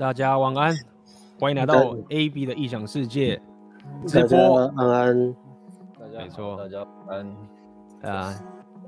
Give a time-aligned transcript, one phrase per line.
[0.00, 0.74] 大家晚安，
[1.38, 3.38] 欢迎来到 AB 的异想世界
[4.06, 4.54] 直播。
[4.74, 5.34] 晚安，
[5.98, 7.18] 大家没错，大家晚
[8.02, 8.10] 安。
[8.10, 8.34] 啊，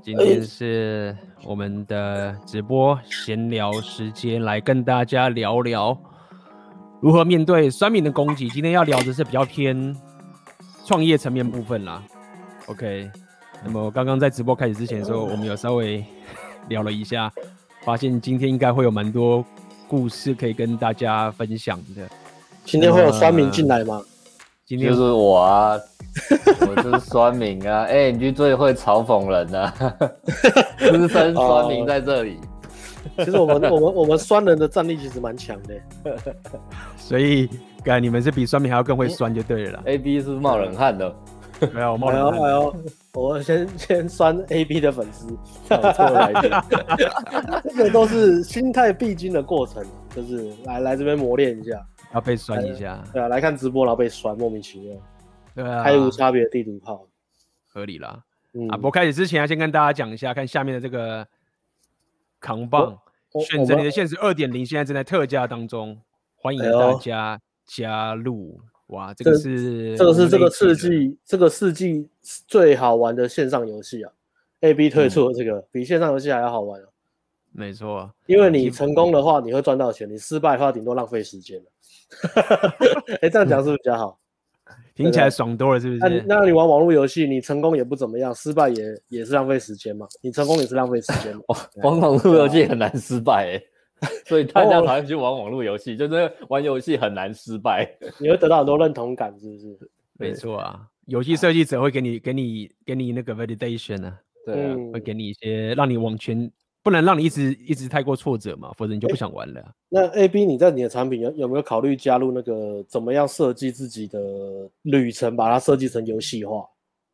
[0.01, 1.15] 今天是
[1.45, 5.95] 我们的直播闲聊时间，来跟大家聊聊
[6.99, 8.49] 如何面对酸民的攻击。
[8.49, 9.95] 今天要聊的是比较偏
[10.83, 12.01] 创业层面部分啦。
[12.65, 13.07] OK，
[13.63, 16.03] 那么刚刚在直播开始之前的时候，我们有稍微
[16.69, 17.31] 聊了一下，
[17.83, 19.45] 发现今天应该会有蛮多。
[19.87, 22.07] 故事可以跟大家分享的。
[22.65, 24.01] 今天会有酸民进来吗？
[24.65, 25.77] 今天就是我啊，
[26.67, 27.83] 我就是酸民啊。
[27.83, 29.95] 哎、欸，你最会嘲讽人了、啊，
[30.79, 32.39] 资深酸民在这里。
[33.17, 35.75] 其实我们我们我们酸人的战力其实蛮强的，
[36.97, 37.47] 所以，
[37.83, 39.81] 感觉你们是比酸民还要更会酸就对了。
[39.83, 41.13] A B 是冒冷汗的。
[41.73, 42.75] 没有，没有，没有。
[43.15, 45.27] 我先先酸 A B 的粉丝，
[45.67, 46.63] 错来的。
[47.63, 53.03] 这个都是心态必经的过程，就是来来这边磨练一下，要被酸一下。
[53.13, 54.97] 对啊，来看直播然后被酸，莫名其妙。
[55.53, 57.07] 对啊，还有无差别的地图炮，
[57.67, 58.23] 合理啦。
[58.53, 61.27] 嗯、啊，不过开始之前要先跟大家讲一下，看下面的这个
[62.39, 62.97] 扛棒，
[63.47, 66.01] 选择你的现实二点零，现在正在特价当中，
[66.35, 68.59] 欢迎大家加入。
[68.87, 72.07] 哇，这个是这个是这个世纪这个世纪
[72.47, 74.11] 最好玩的线上游戏啊
[74.59, 76.85] ！A B 推出的这个、嗯、比线上游戏还要好玩啊！
[77.51, 81.65] 没错，因为你成功的话你会赚到钱，你失败的话顶多浪费时间了。
[83.07, 84.19] 哎、欸，这样讲是不是比较好？
[84.95, 85.99] 听起来爽多了，是不是？
[85.99, 90.07] 那那你玩网络游戏，你成功也不怎么样，失败也也是浪费时间嘛？
[90.21, 91.43] 你成功也是浪费时间嘛？
[91.83, 93.67] 玩网络游戏很难失败哎、欸。
[94.25, 99.91] 所以大家讨厌去玩网络游戏，就是玩游戏很难失败， 你会得到很多认同感，是不是？
[100.17, 109.73] 没错啊，游戏设计者会给你、给你、给你那个 validation 啊，对啊，会给你一些让你往前，不能让你一直一直太过挫折嘛，否则你就不想玩了、啊欸。
[109.89, 114.19] 那 A B，你在你的产品有有没有考虑加入那个怎么样设计自己的
[114.83, 116.65] 旅程，把它设计成游戏化？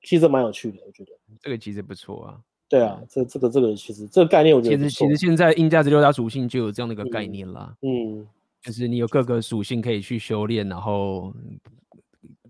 [0.02, 2.40] 其实蛮有趣的，我觉得这个其实不错啊。
[2.70, 7.76] 对啊，这这个这个其实这个概念我觉得其实其实现在硬价值六大属性就有这样的一个概念啦。
[7.82, 8.28] 嗯，
[8.62, 11.34] 就是你有各个属性可以去修炼，然后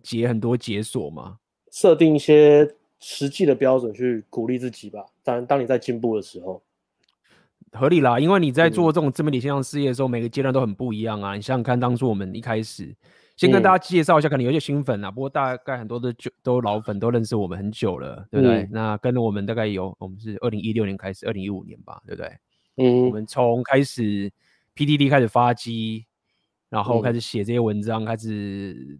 [0.04, 1.38] 解很多解锁嘛。
[1.72, 2.70] 设定一些
[3.00, 5.06] 实际的标准去鼓励自己吧。
[5.24, 6.62] 当当你在进步的时候，
[7.72, 8.20] 合理啦。
[8.20, 11.36] 因为你在做这种自媒体线上事业的时候，每个阶段都很不一样啊。
[11.36, 12.94] 你想想看，当初我们一开始。
[13.40, 18.64] 先跟大家介绍一下，可能有些新粉啊，不过大概很多的就都老粉都认识我们很久了，对不对？
[18.64, 22.38] 嗯、那跟着我们大概有，我们是二零一六年开始，二零一五年吧，对不对？
[22.76, 24.30] 嗯，我们从开始
[24.76, 26.06] PDD 开始发机，
[26.68, 29.00] 然后开始写这些文章，嗯、开始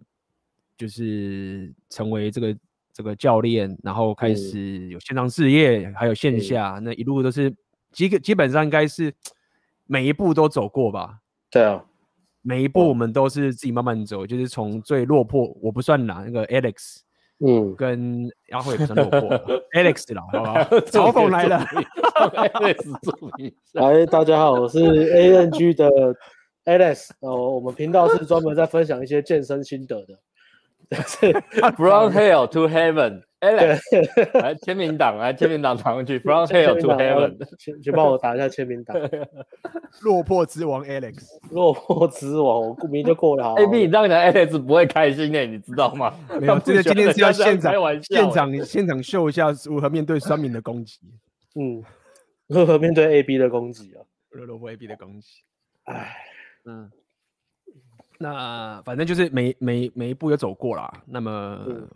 [0.78, 2.56] 就是成为这个
[2.94, 7.54] 这个教练，然后开始有线上事业，还有线下，嗯、那一路都是
[7.92, 9.12] 基基本上应该是
[9.84, 11.18] 每一步都走过吧？
[11.50, 11.84] 对啊。
[12.42, 17.00] 每一步我们都是自己慢慢走，就是从最落魄，我不算啦，那个 Alex，
[17.46, 19.30] 嗯，跟阿慧也不算落魄，
[19.76, 20.54] Alex 啦，好不好？
[20.90, 21.58] 嘲讽来了
[22.54, 25.90] ，Alex 来，大家好，我是 ANG 的
[26.64, 30.18] Alex，哦，我们频道是专门在分享一些健身心得的
[31.76, 33.22] ，From Hell to Heaven。
[33.40, 36.18] Alex，来签名档，来签名档传过去。
[36.20, 38.94] From hell to heaven，请请帮我打一下签名档。
[40.02, 41.16] 落魄之王 Alex，
[41.50, 43.44] 落魄之王，我顾名就过了。
[43.44, 43.54] 好。
[43.54, 46.14] AB，你这样讲 Alex 不会开心的，你知道吗？
[46.38, 51.00] 没有，这个今天是要现场现场现场秀一下如何面对酸民的攻击。
[51.54, 51.82] 嗯，
[52.46, 54.04] 如何面对 AB 的攻击啊？
[54.30, 55.28] 如何 AB 的攻击？
[55.84, 56.14] 哎，
[56.66, 56.90] 嗯，
[58.18, 60.92] 那反正就是每每每一步有走过啦。
[61.06, 61.88] 那么。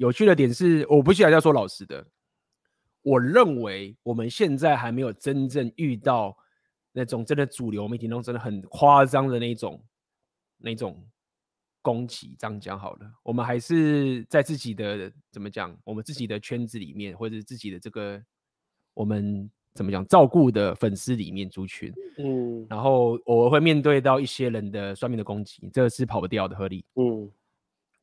[0.00, 2.02] 有趣的点是，我不需要要说老实的，
[3.02, 6.34] 我认为我们现在还没有真正遇到
[6.90, 9.84] 那种真的主流媒体中真的很夸张的那种
[10.56, 11.06] 那种
[11.82, 12.34] 攻击。
[12.38, 18.18] 这样讲好了，我们还是在自己的怎么讲，我们自己的圈子里面，或者自己的这个
[18.94, 27.30] 我们怎么讲照顾的粉丝里面族群，嗯，然后我会面对到一些人的算命的攻击，这个是跑不掉的，合理，嗯，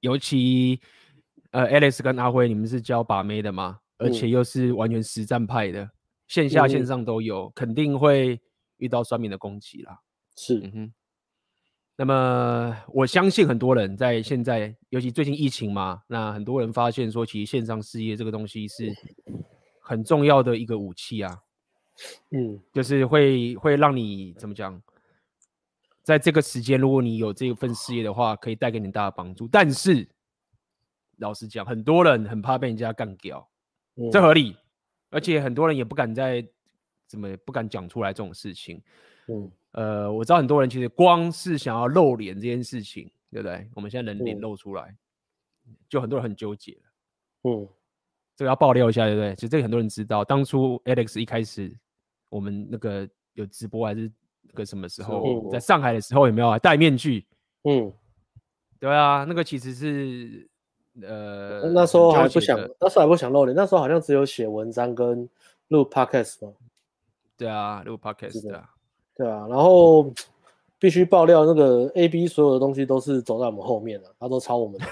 [0.02, 0.80] 尤其。
[1.58, 3.80] 呃，Alex 跟阿辉，你们是教把妹的吗？
[3.98, 5.90] 而且又是完全实战派的，嗯、
[6.28, 8.40] 线下线上都有，嗯、肯定会
[8.78, 10.00] 遇到酸民的攻击啦。
[10.36, 10.94] 是，嗯哼。
[11.96, 18.94] 那么我相信很多人在现在，尤其最近疫情嘛，那很多人发现说，其实线上事业这个东西是
[19.82, 21.40] 很重要的一个武器啊。
[22.30, 24.80] 嗯，就是会会让你怎么讲，
[26.04, 30.08] 在这个时间，如果你有这份事业的话，可以带给你很大的帮助，但是。
[31.18, 33.48] 老实讲，很多人很怕被人家干掉，
[33.96, 34.56] 嗯、这合理，
[35.10, 36.48] 而且很多人也不敢在
[37.08, 38.82] 怎么不敢讲出来这种事情。
[39.28, 43.70] 嗯，呃，我知道很多人其实光是想要露脸这件事情，对不对？
[43.74, 44.96] 我们现在人脸露出来，
[45.68, 46.78] 嗯、就很多人很纠结。
[47.44, 47.68] 嗯，
[48.36, 49.36] 这个要爆料一下，对不对？
[49.36, 51.76] 其实这个很多人知道，当初 Alex 一开始
[52.30, 54.12] 我们那个有直播还是
[54.44, 57.26] 那个什么时候，嗯、在上海的时候有没有戴面具？
[57.64, 57.92] 嗯，
[58.80, 60.50] 对啊，那个其实是
[61.02, 65.30] 呃，那时候还不想，那时候还不想露脸，那时候好像只有写文章跟
[65.68, 66.54] 录 Podcast 嘛。
[67.38, 68.70] 对啊，录 Podcast 啊。
[69.16, 70.12] 对啊，然后
[70.80, 74.86] 必须爆料，那个 AB 所有的东西都是走在我们后面的，他都抄我们的。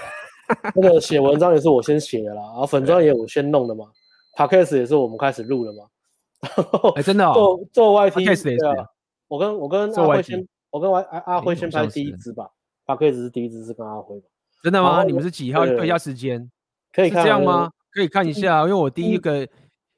[0.74, 3.86] 那个 写文章也是我先写的啦，然后粉专也我先弄的嘛
[4.36, 5.84] ，Podcast 也是我们开始录的嘛。
[6.94, 8.86] 哎，真的哦，做做 YT 也是啊。
[9.26, 12.48] 我跟我跟阿辉先，我跟阿阿辉先拍第一支吧
[12.86, 14.22] ，Podcast 是第一支是跟阿辉。
[14.66, 15.04] 真的吗？
[15.04, 15.64] 你们是几号？
[15.64, 16.50] 对一下时间，
[16.92, 17.70] 可以看这样吗？
[17.92, 19.46] 可以看一下，因为我第一个。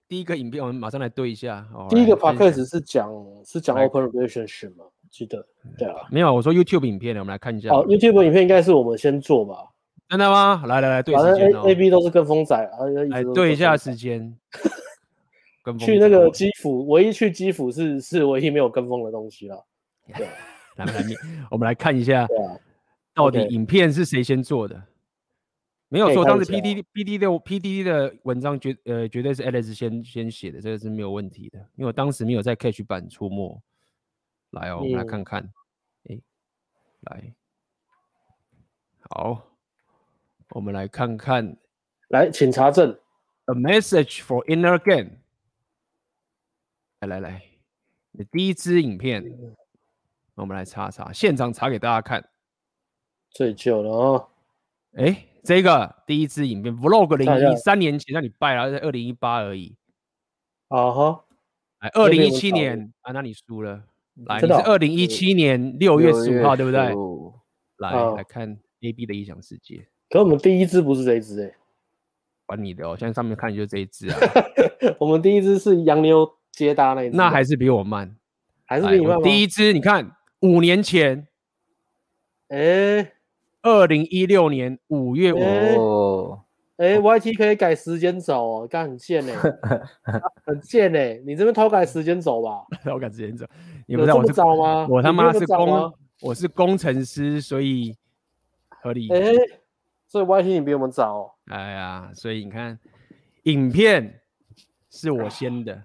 [0.06, 1.66] 第一个影片，我们马上来对一下。
[1.90, 3.10] 第一个 podcast 是讲
[3.44, 4.86] 是讲 open relationship 吗？
[5.10, 5.96] 记得对啊。
[6.10, 7.68] 没有，我说 YouTube 影片呢，我们来看一下。
[7.68, 9.56] 好，YouTube 影片应该是我们先做吧？
[10.08, 10.62] 真的吗？
[10.66, 11.62] 来来来，对时间哦。
[11.68, 14.34] A B 都是跟风仔啊，来对一下时间。
[15.78, 19.62] 去那个基辅，唯一去基辅是是唯一没有跟风的东西了。
[20.16, 20.26] 对，
[20.76, 21.04] 来来，
[21.50, 22.26] 我们来看一下，
[23.18, 24.80] 到底影片是谁先做的？
[25.88, 33.60] 没有错当时 P D P D 的 P D D 的文章绝呃绝对是 Alex 先先写的，这个是没有问题的，因为我当时没有在 Catch 版出没。
[34.52, 35.42] 来哦，我们来看看，
[36.04, 36.22] 哎、嗯，
[37.00, 37.34] 来，
[39.10, 39.42] 好，
[40.50, 41.56] 我们来看看，
[42.08, 42.98] 来，请查证。
[43.46, 45.18] A message for inner game。
[47.00, 47.42] 来来来，
[48.12, 49.56] 你第一支影片，嗯、
[50.36, 52.26] 我们来查查，现场查给大家看。
[53.30, 54.28] 最旧了哦，
[54.94, 55.25] 哎。
[55.44, 59.75] 这个第一支影片 Vlog 零一三年前让你败了，在二零一八而已。
[60.66, 61.25] 啊哈，
[61.78, 63.84] 哎，二零一七年啊，那你输了。
[64.26, 66.92] 来，你是二零一七年六月十五号，对不对？
[67.78, 69.86] 来来看 AB 的异想世界。
[70.10, 71.54] 可我们第一支不是这一支哎，
[72.44, 74.19] 管你的哦，现在上面看就是这一支啊。
[75.00, 78.14] 我们第一支是洋妞接搭那一支，那还是比我慢，
[78.66, 79.22] 还是比你慢。
[79.22, 81.26] 第一支你看五年前，
[82.48, 83.12] 哎。
[83.62, 85.38] 二零一六年五月五。
[86.34, 86.44] 号，
[86.76, 89.32] 哎，YT 可以改时间走哦，刚很贱呢，
[90.46, 93.44] 很贱呢，你这边偷改时间走吧，偷改时间走，
[93.87, 94.87] 你不知道我是早吗？
[94.88, 97.96] 我他妈是工，我是工程师，所以
[98.69, 99.08] 合理。
[99.10, 99.32] 哎，
[100.06, 101.37] 所以 YT 你比我们早。
[101.46, 102.78] 哎呀，所以你看，
[103.43, 104.20] 影片
[104.90, 105.82] 是我先的，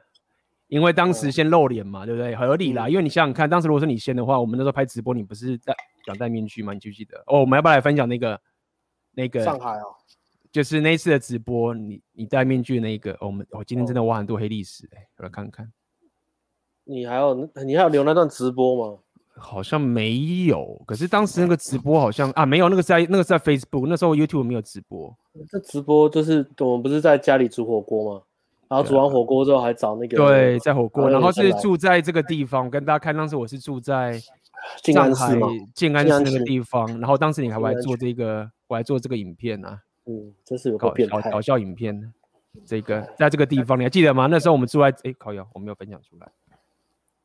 [0.73, 2.35] 因为当时先露脸嘛，对不对？
[2.35, 5.75] 合理啦，因为你想想看，当时如果是你先的话，我们那时候拍直播，你不是戴。
[6.03, 6.73] 想戴面具吗？
[6.73, 7.23] 你记不记得？
[7.27, 8.41] 哦，我们要不要来分享那个
[9.13, 9.93] 那个上海哦？
[10.51, 15.71] 就是那次的直播，你你戴面具的那个，哦、我们我、哦、今天真的挖很多黑历史哎，我来看看。
[16.85, 18.99] 你还有你还有留那段直播吗？
[19.35, 25.15] 好像没有，可是当时那个直播好像啊没有，那个是在那个是在 Facebook，那时候 YouTube 没有直播。
[25.49, 28.23] 这直播就是我们不是在家里煮火锅吗？
[28.73, 34.19] 然后煮完火锅之后还找那个对，在火锅，然后是住在这个地方，我跟大家看当时我是住在。
[34.81, 39.77] 静安寺嘛静安寺那个地方，然后当时你还来做这个，我还做这个影片呢。
[40.05, 42.13] 嗯，真是有个搞搞笑影片，
[42.65, 44.25] 这个在这个地方你还记得吗？
[44.27, 46.31] 那时候我们住在哎，烤窑，我没有分享出来，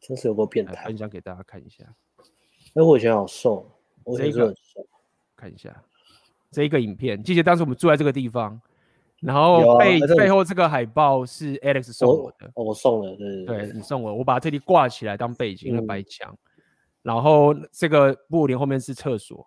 [0.00, 1.84] 真是有个变态，分享给大家看一下。
[2.74, 3.70] 哎，我以前好瘦，
[4.02, 4.84] 我以前很瘦，
[5.36, 5.80] 看一下。
[6.50, 8.60] 这一个影片，记得当时我们住在这个地方，
[9.20, 16.36] 然后背背后这个海报是 Alex 送我的，我送了，对对，你送我，我把它特地挂起来当背景，那白墙。
[17.02, 19.46] 然后这个布帘后面是厕所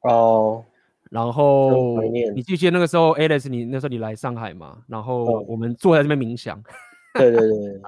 [0.00, 0.64] 哦，
[1.10, 4.82] 然后你记不记得那个时候，Alex，你那时候你来上海嘛？
[4.86, 6.60] 然后我们坐在这边冥想，
[7.14, 7.80] 对对对，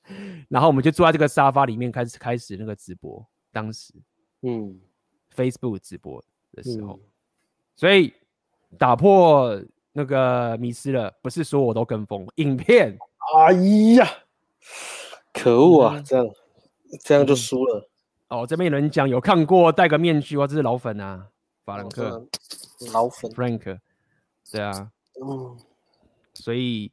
[0.48, 3.92] 然后我们就坐在这个沙发里面开始开始那个直播，当时
[4.42, 4.80] 嗯
[5.34, 6.22] ，Facebook 直播
[6.52, 6.98] 的时候，
[7.74, 8.12] 所以
[8.78, 9.60] 打破
[9.92, 12.96] 那个迷失了，不是说我都跟风影片，
[13.36, 13.52] 哎
[13.94, 14.08] 呀，
[15.32, 16.26] 可恶啊，这样
[17.04, 17.88] 这样就输了。
[18.28, 21.26] 哦，这边有人讲有看过戴个面具，哇，这是老粉啊，
[21.64, 22.26] 法兰克，哦、
[22.92, 23.78] 老粉，Frank，
[24.50, 24.90] 对啊，
[25.22, 25.56] 嗯，
[26.32, 26.90] 所以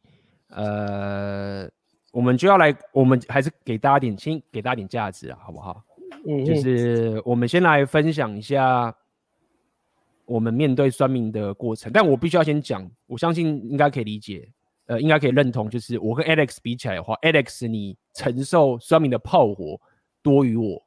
[0.49, 1.69] 呃，
[2.11, 5.81] 我们就要来，我们还是给大家点，先给大家点价值啊，好不好？
[6.27, 8.93] 嗯，就是我们先来分享一下
[10.29, 14.47] 我们面对酸民的过程，但我必须要先讲，我相信应该可以理解，
[14.85, 19.81] 呃，应该可以认同，就是我跟 Alex 比起来的话，Alex 你承受酸民的炮火
[20.21, 20.83] 多于我。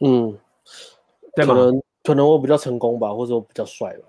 [0.00, 0.36] 嗯，
[1.36, 4.08] 可能可能我比较成功吧，或者我比较帅吧，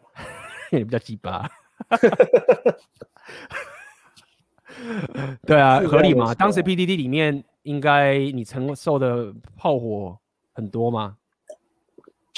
[0.71, 1.47] 也 比较鸡巴。
[5.45, 6.33] 对啊，合理嘛。
[6.33, 10.17] 当时 PDD 里面应该你承受的炮火
[10.53, 11.15] 很多吗？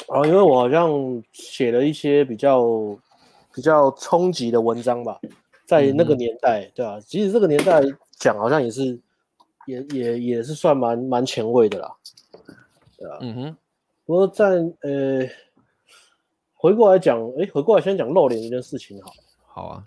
[0.07, 2.63] 啊，因为我好像写了一些比较
[3.53, 5.19] 比较冲击的文章吧，
[5.65, 7.81] 在那个年代，嗯、对啊，即使这个年代
[8.17, 8.99] 讲，好像也是
[9.67, 11.95] 也也也是算蛮蛮前卫的啦，
[12.97, 13.57] 对啊，嗯哼。
[14.05, 14.45] 不过在
[14.81, 15.25] 呃，
[16.55, 19.13] 回过来讲，哎，回过来先讲露脸这件事情好，
[19.45, 19.83] 好啊，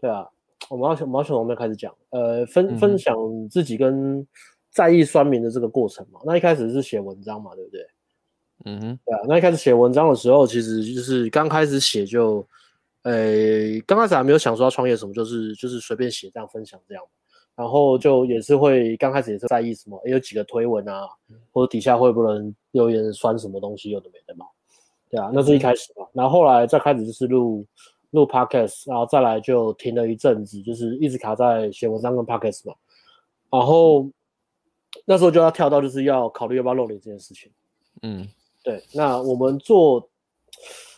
[0.00, 0.28] 对啊，
[0.68, 3.14] 我们要从我们要从我们开始讲，呃，分分享
[3.48, 4.26] 自己跟
[4.70, 6.20] 在意酸民的这个过程嘛。
[6.24, 7.86] 那一开始是写文章嘛，对不对？
[8.64, 9.20] 嗯哼，对啊。
[9.26, 12.46] 那一开始写文章的时候，其实就是刚开始写就，
[13.02, 17.02] 呃，刚开始还没有想说要创业什么，就是就是随便写这样分享这样。
[17.56, 21.06] 然后就也是会刚开始也是在意什么，有几个推文啊，
[21.52, 24.46] 或者底下会不能留言酸什么东西，有的没的嘛，
[25.10, 26.06] 对啊，那是一开始嘛。
[26.14, 27.66] 然后后来再开始就是录
[28.12, 32.74] 录 podcast，然后再来就停了一阵子，就是一直卡在写文章跟 podcast 嘛。
[33.50, 34.08] 然后
[35.04, 37.50] 那时候就要跳到就是要考虑要不要露脸这件事情。
[38.02, 38.26] 嗯，
[38.62, 38.82] 对。
[38.92, 40.08] 那我们做。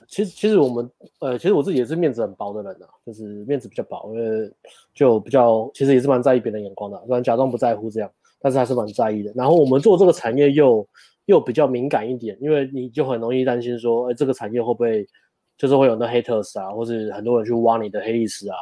[0.09, 0.91] 其实，其实我们，
[1.21, 4.53] 呃，其实我自己也是面子很薄的人呐、就是面子比较薄，因为
[4.93, 9.33] 就比较，其实也是蛮在意别人眼光的，虽然假装不在乎这样，但是还是蛮在意的。
[9.35, 10.87] 然后我们做这个产业又
[11.27, 15.07] 又比较敏感一点，因为你就很容易担心说，哎，这个产业会不会
[15.57, 18.57] 就是会有那 haters 啊，或是很多人去挖你的黑历史啊，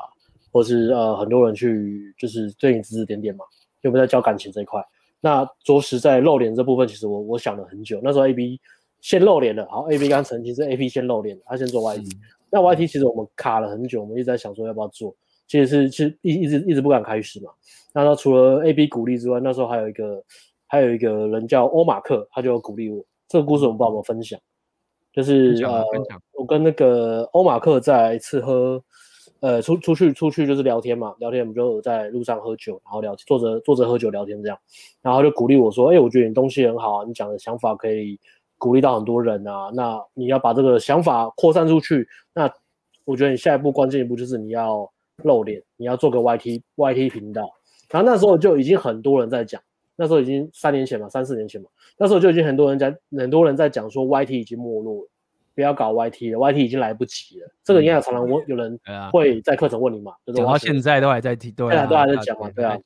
[0.53, 3.45] 或是呃很多人去就是对你指指点点嘛，
[3.81, 4.81] 又不在教感情这一块。
[5.21, 8.61] 那着实在露脸这部分，其实我我想了很久，那时候 AB。
[9.01, 12.21] 先露脸了，好，A B 刚澄清是 A P 先露脸，他先做 Y T，嗯。
[12.51, 15.15] 那 Y T 其实我们卡了很久，我们一直在想说要不要做，
[15.47, 17.51] 其实是其实一一直一直不敢开始嘛。
[17.95, 20.23] 那他除了 A B 鼓励之外，那时候还有一个
[20.67, 23.05] 还有一个人叫欧马克，他就鼓励我。
[23.29, 24.39] 这个故事我们不知道有没有分享，
[25.13, 25.85] 就是呃，
[26.33, 28.83] 我跟那个欧马克在一次喝，
[29.39, 34.59] 呃，出出去出去就是聊天嘛，聊天我们就在路上喝酒，然后聊坐着坐着喝酒聊天这样，
[35.01, 38.19] 然后就鼓励我说，哎、欸，我觉得你东西很好啊，你讲的想法可以。
[38.61, 42.07] 鼓励到很多人啊，那你要把这个想法扩散出去。
[42.35, 42.49] 那
[43.07, 44.89] 我觉得你下一步关键一步就是你要
[45.25, 47.51] 露脸，你要做个 YT YT 频道。
[47.89, 49.61] 然后那时候就已经很多人在讲，
[49.97, 55.09] 那时候已经三年前嘛，三四年前嘛，那时候就已经很多人在很多人在讲说 YT 已经没落了，
[55.55, 57.47] 不要搞 YT 了，YT 已经来不及了。
[57.47, 58.79] 嗯、这个应该常常我有人
[59.11, 62.79] 会在课程问你嘛，讲到现在都还在提，对啊，都还在讲嘛，对啊。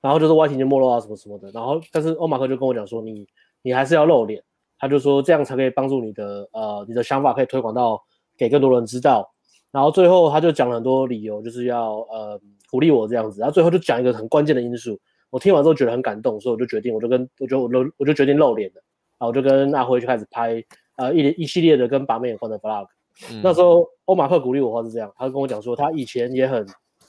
[0.00, 3.26] 然后就是 YT 已经没落啊什么什么的，然后但是欧马克就跟我讲说，你
[3.62, 4.42] 你还是要露脸。
[4.78, 8.00] 他就说这样才可以帮助你的呃你的想法可以推广到
[8.36, 9.30] 给更多人知道，
[9.70, 14.98] 然后最后他就讲了很多理由，就是要呃鼓励我这样子，然后最后就讲一个很关键的因素，
[15.30, 18.82] 我听完之后觉得很感动，所以我就决定，我就跟我就我就我就决定露脸了，
[19.18, 20.62] 然后我就跟阿辉就开始拍
[20.96, 22.86] 呃一一系列的跟把妹有关的 vlog，
[23.30, 26.66] 嗯，那时候欧马克鼓励我话是这样，他就跟我讲说他以前也很。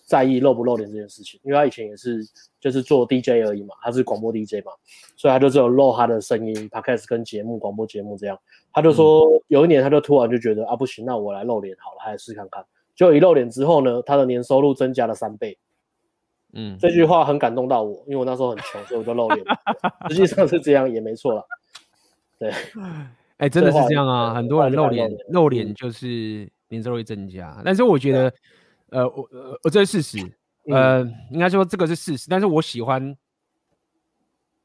[0.09, 2.27] 在意露不露脸这件事情，因为他以前也是
[2.59, 4.71] 就是做 DJ 而已嘛，他是广播 DJ 嘛，
[5.15, 8.35] 所以他就只有露他的声音，Podcast 跟节目广播节目这样。
[8.73, 12.65] 他就说有一年他就突然就觉得啊不行，那我来露脸好了，还是试看看。
[12.95, 15.59] 就一露脸之后呢，他的年收入增加了三倍。
[16.53, 19.45] 嗯，这句话很感动到我，因为我那时候很穷， 所以我就露脸。
[20.09, 21.45] 实际上是这样也没错了。
[22.39, 22.49] 对，
[23.37, 28.33] 哎、欸，真的是这样啊，很多人露脸，露脸就是年收入会增加，但是我觉得。
[28.91, 30.31] 呃，我呃，我这是事实，
[30.67, 33.15] 呃，嗯、应该说这个是事实，但是我喜欢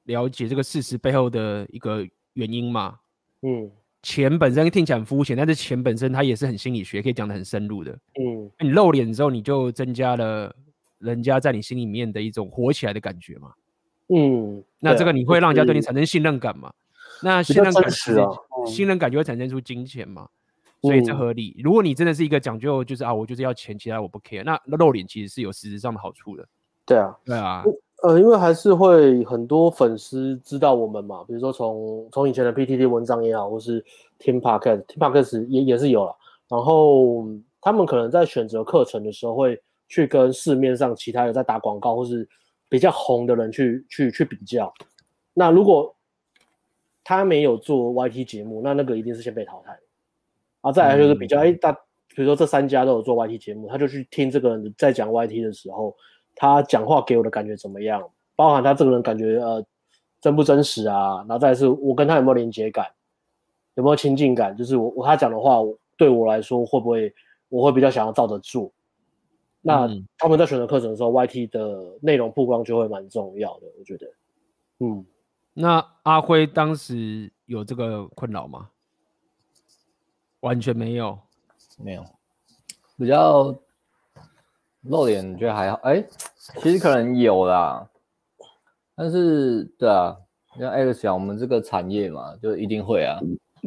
[0.05, 2.99] 了解这个事实背后的一个原因嘛。
[3.43, 3.71] 嗯，
[4.03, 7.93] 钱本身听起来很肤浅，但是钱本身它也是很心理学，可以讲的很深入的。
[7.93, 10.55] 嗯，你露脸之后，你就增加了
[10.99, 13.53] 人家在你心里面的一种火起来的感觉嘛。
[14.09, 16.73] 嗯，那这个你会让人家对你产生信任感嘛？
[17.23, 18.27] 那信任感是、啊
[18.59, 20.29] 嗯、信任感就会产生出金钱嘛？
[20.85, 21.59] 所以这合理。
[21.63, 26.47] 如果你真的是一个讲究，就是啊，我就是要钱，其他我不 care，那露脸其实是有实质上的好处的。
[26.87, 27.65] 对啊，对啊，
[28.03, 33.83] 呃，因为还是会很多粉丝知道我们嘛，比如说从从以前的 PTT 文章也好，或是
[34.19, 36.15] 听 Podcast，听 Podcast 也也是有了。
[36.49, 37.27] 然后
[37.63, 42.29] 他们可能在选择课程的时候，会去跟市面上其他有在打广告或是
[42.69, 44.71] 比较红的人去去去比较。
[45.33, 45.95] 那如果
[47.03, 49.79] 他没有做 YT 节目，那那个一定是先被淘汰。
[50.65, 55.95] 啊，再来就是比较，哎、嗯，大，比如说这三家都有做 YT 节目，他就去听这个人在讲 YT 的时候，
[56.35, 58.03] 他讲话给我的感觉怎么样？
[58.35, 59.63] 包含他这个人感觉呃
[60.23, 61.19] 真不真实啊？
[61.19, 62.87] 然后再来是我跟他有没有连接感，
[63.75, 64.57] 有没有亲近感？
[64.57, 65.59] 就是我我他讲的话
[65.99, 67.15] 对我来说会不会
[67.51, 68.73] 我会比较想要照着做？
[69.61, 74.07] 那他们在选择课程的时候、嗯、，YT 的内容曝光就会蛮重要的，我觉得。
[74.81, 75.05] 嗯，
[75.53, 78.69] 那阿辉当时有这个困扰吗？
[80.45, 81.19] 完全没有，
[81.83, 82.05] 没有，
[82.99, 83.55] 比较
[84.83, 85.81] 露脸，觉得还好。
[85.83, 86.05] 哎，
[86.61, 87.89] 其实可能有啦，
[88.95, 90.15] 但是对啊，
[90.59, 93.19] 像 Alex 讲，我们这个产业嘛，就一定会啊。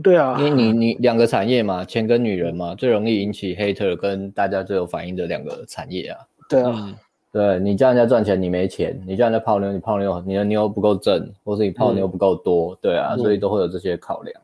[0.03, 6.19] 对啊，因为你你两个产业嘛，钱跟女人嘛，最容易引起 hater 跟大家最有反应的两个产业啊。
[6.47, 6.95] 对啊，
[7.31, 14.41] 对你叫人家赚钱，你没钱；你叫人家泡妞，你泡妞，你的妞不够正，或是你泡妞不够多，对啊，所以都会有这些考量。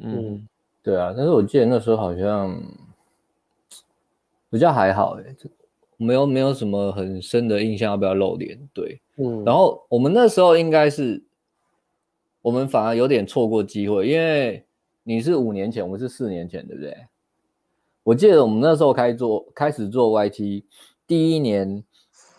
[0.00, 0.47] 嗯，
[0.82, 1.12] 对啊。
[1.16, 2.60] 但是我记得那时候好像
[4.50, 5.36] 比较还好诶、欸，
[5.96, 8.58] 没有没有什么很深的印象，要不要露脸？
[8.72, 9.00] 对。
[9.16, 11.22] 嗯，然后我们那时候应该是，
[12.40, 14.64] 我们反而有点错过机会，因为
[15.02, 16.96] 你是五年前，我们是四年前，对不对？
[18.04, 20.64] 我记得我们那时候开做开始做 YT，
[21.06, 21.84] 第一年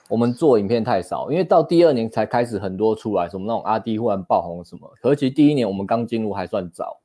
[0.08, 4.89] 我们做影片太少，因为到第二年才开始很多出来，什么那种阿 D 忽然爆红什么。
[5.01, 6.99] 可是其实第一年我们刚进入还算早，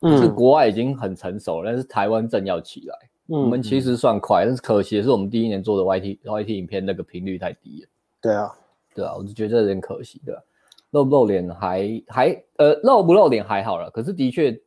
[0.00, 2.94] 嗯，是国外已经很成熟了，但是台湾正要起来，
[3.28, 7.88] 嗯，我们其实算快，但是可惜的是我们第一年做的 YT YT 影片那个频率太低了。
[8.20, 8.50] 对啊。
[8.94, 10.40] 对啊，我就觉得这有点可惜，对吧？
[10.90, 14.60] 露不露脸还还呃露不露脸还好了，可是的确，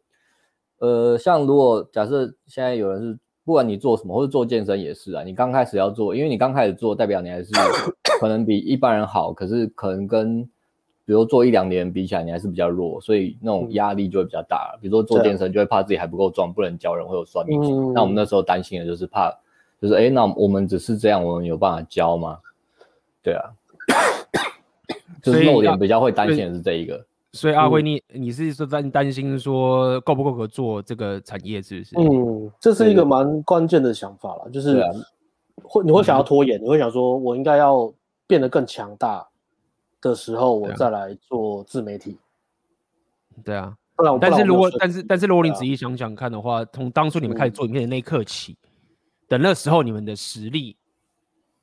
[0.78, 7.50] 呃，像如果假设现在有人是不管你做什么，或者做健身也是啊，你刚开始要做，因为你刚开始做，代表你还是
[8.22, 10.48] 可能比一般人好，可是可能跟
[11.12, 14.78] 比如做一两年比起来，你还是比较弱，所以那种压力就会比较大。
[14.82, 17.62] 比如说做健身，就会怕自己还不够壮，不能教人，会有酸民。
[17.62, 19.30] 嗯、那我们那时候担心的就是怕，
[19.82, 22.40] 就是哎，那我们只是这样，我们有办法教吗？
[23.22, 23.44] 对啊。
[25.22, 31.96] 就是露脸比较会担心的是这一个，所以阿辉，你你是说担担心说够不够格做这个产业，是不是？
[31.98, 34.82] 嗯，这是一个蛮关键的想法了，就是
[35.62, 37.94] 会你会想要拖延，你会想说我应该要
[38.26, 39.28] 变得更强大
[40.02, 42.18] 的时候，我再来做自媒体。
[43.44, 43.76] 对啊，
[44.20, 48.58] 但是如果但是但是如果你仔细想想看的话，从当初你们开始做影片的那一刻起，
[49.28, 50.76] 等那时候你们的实力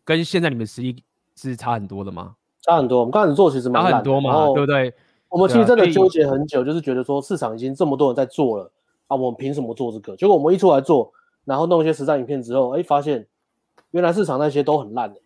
[0.04, 1.02] 跟现在你们实力
[1.36, 2.36] 是差很多的吗？
[2.62, 4.92] 差很多，我们刚开始做其实蛮很多嘛，对不对？
[5.28, 8.70] 我们其实真的纠结很久，就是觉得说市场已经这么多人在做了
[9.06, 10.16] 啊，我们凭什么做这个？
[10.16, 11.12] 结果我们一出来做，
[11.44, 13.26] 然后弄一些实战影片之后，哎，发现
[13.90, 15.20] 原来市场那些都很烂的，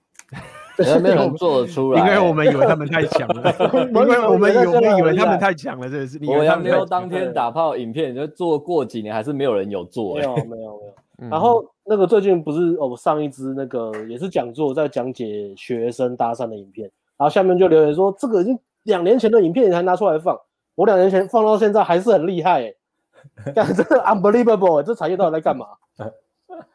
[1.00, 3.54] 没有人做得出来，因为我们以为他们太强了，
[3.92, 6.18] 因为我们以为以为他们太强了，这个是。
[6.26, 11.28] 我杨没有当天打炮影片，就做过几年，还是没有人有做，没有没有没有。
[11.30, 16.90] 然后那个最近不是哦，上一支那个也是讲座，在讲解学生搭讪的影片。
[17.16, 20.36] 然后下面就留言说：“这个已经两年前的影片，你还拿出来放？
[20.74, 22.74] 我两年前放到现在还是很厉害，
[23.46, 25.66] 哎，干这个 unbelievable，这产业到底在干嘛？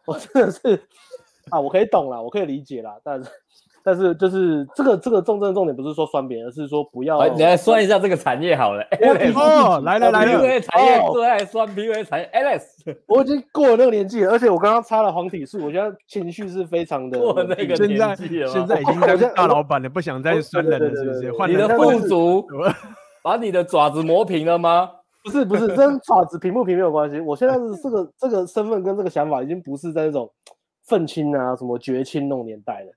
[0.05, 0.81] 我真的是
[1.49, 3.29] 啊，我可以懂了，我可以理解了，但是。”
[3.87, 7.25] 但是就是这个这个重症重点不是说酸别人，而是说不要。
[7.29, 8.83] 你来酸一下这个产业好了。
[9.33, 12.29] 哦，来了 来了，因为产业最爱酸，因为产业。
[12.33, 12.63] Alex，
[13.07, 17.17] 我已经过了那个年纪了，而且我刚刚擦了黄体素，我现在情绪是非常的。
[17.17, 21.47] 过了那个年纪了，现在已经当大老板了，不想再酸人了，是不是？
[21.47, 22.45] 你的富足，
[23.23, 24.89] 把你的爪子磨平了吗？
[25.23, 27.21] 不是不是，跟爪子平不平没有关系。
[27.21, 30.29] 我现在是这个这个身份跟这个想法，已经不是在那种
[30.87, 32.91] 愤青啊、什么绝青那种年代了。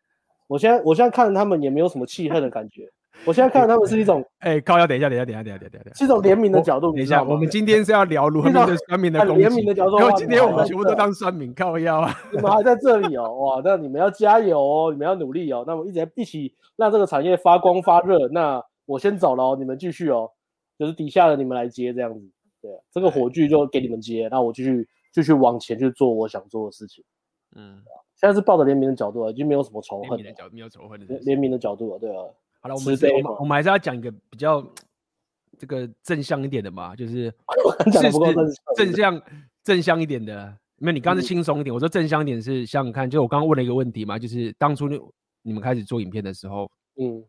[0.50, 2.90] 我现在我现在看着他们也没有什么气恨的感觉，
[3.24, 6.90] 我现在看着他们是一种， 哎，高要等一下，等一下，等一下，等一下，等一下，是一种怜悯的角度。
[6.92, 10.00] 等一下，我们今天是要聊如何面对酸民的攻击，怜悯的角度。
[10.00, 12.12] 因为今天我们全部都当酸民靠腰啊。
[12.34, 15.62] 你们还在这里哦，哇，那你们要加油哦，你们要努力哦。
[15.64, 18.26] 那我们一直一起让这个产业发光发热。
[18.32, 20.28] 那我先走了哦，你们继续哦，
[20.76, 22.28] 就是底下的你们来接这样子。
[22.60, 27.04] 对，这个火炬就给你们接，那我继续继续往前去做我想做的事情。
[27.54, 27.80] 嗯。
[28.20, 32.22] 现在是抱着怜悯的角度了，已经没有什么仇恨的角，没有仇恨的怜悯的角度了，对啊。
[32.60, 34.62] 好了，我们我们我们还是要讲一个比较
[35.58, 37.32] 这个正向一点的嘛，就是
[37.90, 38.12] 正
[38.76, 39.22] 正向
[39.64, 40.54] 正向一点的。
[40.76, 44.86] 没有你刚刚是轻松一点，我说正向一点是想想看，就我刚刚问了一个问题嘛，就是当初
[45.40, 47.24] 你们开始做影片的时候，嗯，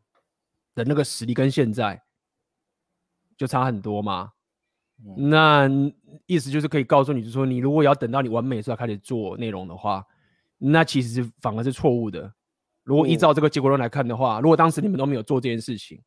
[0.75, 2.01] 的那个实力跟现在
[3.38, 4.32] 就差很多嘛。
[5.15, 5.69] 那
[6.25, 10.06] 意思就是可以告诉你，就是说你如果要等到你完美的时候开始做内容的话。
[10.63, 12.32] 那其实是反而是错误的。
[12.84, 16.00] 如果依照这个结果论来看的话，如果当时你们都没有做这件事情，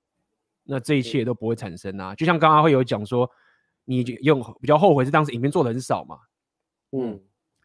[0.62, 2.14] 那这一切都不会产生啊。
[2.14, 3.28] 就像刚刚会有讲说，
[3.84, 6.18] 你用比较后悔是当时影片做的很少嘛。
[6.92, 7.20] 嗯，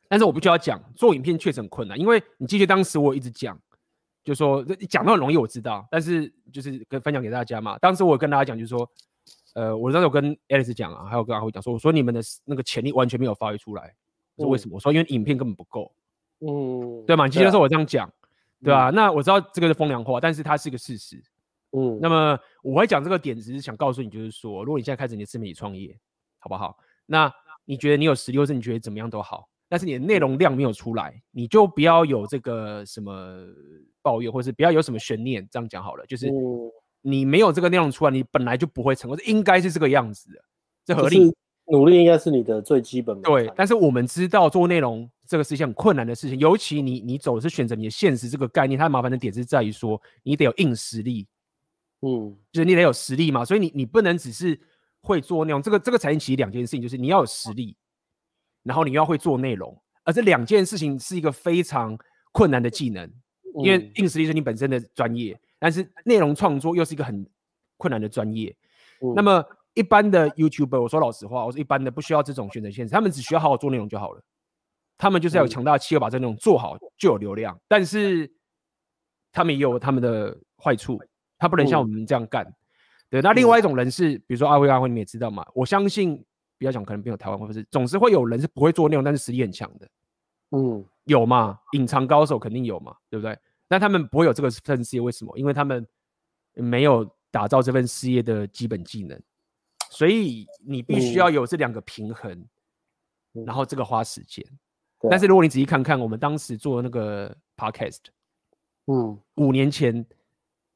[0.08, 3.60] 但是我不就要讲做影片确实很困难，因为你记得当时我一直讲，
[4.24, 7.78] 就说讲到很容易，我知道，但是就是跟分享给大家嘛。
[7.80, 8.90] 当时我跟大家讲，就是说，
[9.54, 13.96] 呃，我当时有跟 Alex 讲啊，还有跟阿辉讲说，我说你们的那个潜力完全没有发挥出来，
[14.38, 14.76] 是为什么？
[14.76, 15.92] 我说因为影片根本不够。
[16.40, 17.26] 嗯，对嘛？
[17.26, 18.10] 你记得说我这样讲，
[18.64, 18.90] 对吧？
[18.90, 21.22] 那我知道这个是风凉话，但是它是一个事实。
[21.72, 25.96] 嗯，那么我会讲这个点，只是想告诉你，就是说，如果你现在开始你的自媒体创业，
[26.40, 26.78] 好不好？
[27.06, 27.32] 那
[27.66, 33.46] 你觉得你有实力，或是你觉得怎么样都好，但是你的内容量没有出来，你就不要有这个什么
[34.02, 35.48] 抱怨，或是不要有什么悬念。
[35.52, 36.32] 这样讲好了，就是
[37.02, 40.40] 你没有这个内容出来，你本来就不会成功，这应该是这个样子的，
[40.86, 41.32] 这合理。
[41.72, 43.22] 努力应该是你的最基本。
[43.22, 51.28] 对，但是我们知道做内容这个是一件很困难的事情，尤其你你走的是选择你的现实这个概念，它麻烦的点是在于说你得有硬实力，
[52.02, 54.60] 嗯，就是你得有实力嘛，所以你你不能只是
[55.02, 57.78] 会做内容，这个这个才其实两件事情，就是你要有实力，
[58.64, 61.96] 然后你要会做内容，而这两件事情是一个非常
[62.32, 63.08] 困难的技能，
[63.64, 67.24] 因为硬实力是你本身的专业，但是内容创作又是一个很
[67.78, 68.58] 困难的专业，
[69.16, 69.46] 那么。
[69.76, 74.22] 一般的 YouTuber，我说老实话，我说一般的不需要这种选择限制，他们只需要好好做内容就好了。
[75.00, 77.58] 他们就是要有强大的企图把这内容做好，就有流量。
[77.70, 78.30] 但是
[79.32, 81.02] 他们也有他们的坏处，
[81.38, 82.46] 他不能像我们这样干。
[83.10, 85.44] 对，那另外一种人是，比如说阿辉阿辉，你们也知道嘛。
[85.56, 86.24] 我相信，
[86.58, 89.88] 比较讲可能没有台湾或者是，总是会有人是不会做内容，但是实力很强的。
[90.52, 91.58] 嗯，有嘛？
[91.72, 93.36] 隐藏高手肯定有嘛，对不对？
[93.70, 95.36] 那他们不会有这个份事业，为什么？
[95.38, 95.88] 因为他们
[96.54, 99.18] 没有打造这份事业的基本技能。
[99.90, 102.32] 所以你必须要有这两个平衡，
[103.34, 104.46] 嗯、然后这个花时间。
[105.02, 108.00] 嗯、但是如果你仔细看看，我们当时做那个 podcast，
[108.88, 110.06] 嗯，五年前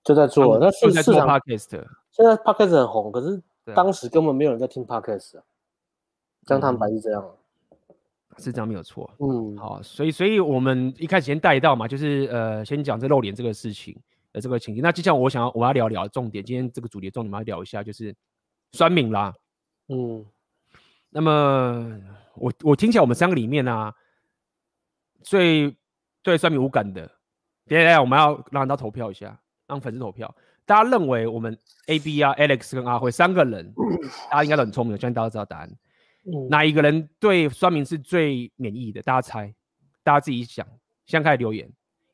[0.04, 1.86] 就在做，那就在做 podcast。
[2.12, 3.42] 现在 podcast 很红，可是
[3.74, 5.44] 当时根本没有人在听 podcast 啊。
[6.46, 7.26] 将他们白是这样，
[8.38, 9.10] 是这样没有错。
[9.20, 13.98] 嗯，好，所以所以我们一开始先带到嘛，就是呃，先讲这露脸这个事情
[14.34, 14.84] 呃这个情境。
[14.84, 18.16] 那就像我想要我要聊聊重点，今天这个主题重点我们要聊一下，就是。
[18.76, 19.32] 酸敏啦，
[19.90, 20.26] 嗯，
[21.12, 21.96] 那么
[22.34, 23.94] 我我听起来我们三个里面啊，
[25.24, 25.76] 最
[26.22, 27.10] 对酸民无感的，
[27.66, 30.34] 接下来我们要让大家投票一下，让粉丝投票。
[30.66, 31.58] 大家认为我们
[31.88, 33.74] AB 啊、Alex 跟阿辉三个人，
[34.30, 35.70] 大家应该都很聪明，相信大家知道答案。
[36.26, 39.02] 嗯，哪一个人对酸民是最免疫的？
[39.02, 39.54] 大家猜，
[40.04, 40.66] 大家自己想，
[41.06, 41.70] 现在开始留言。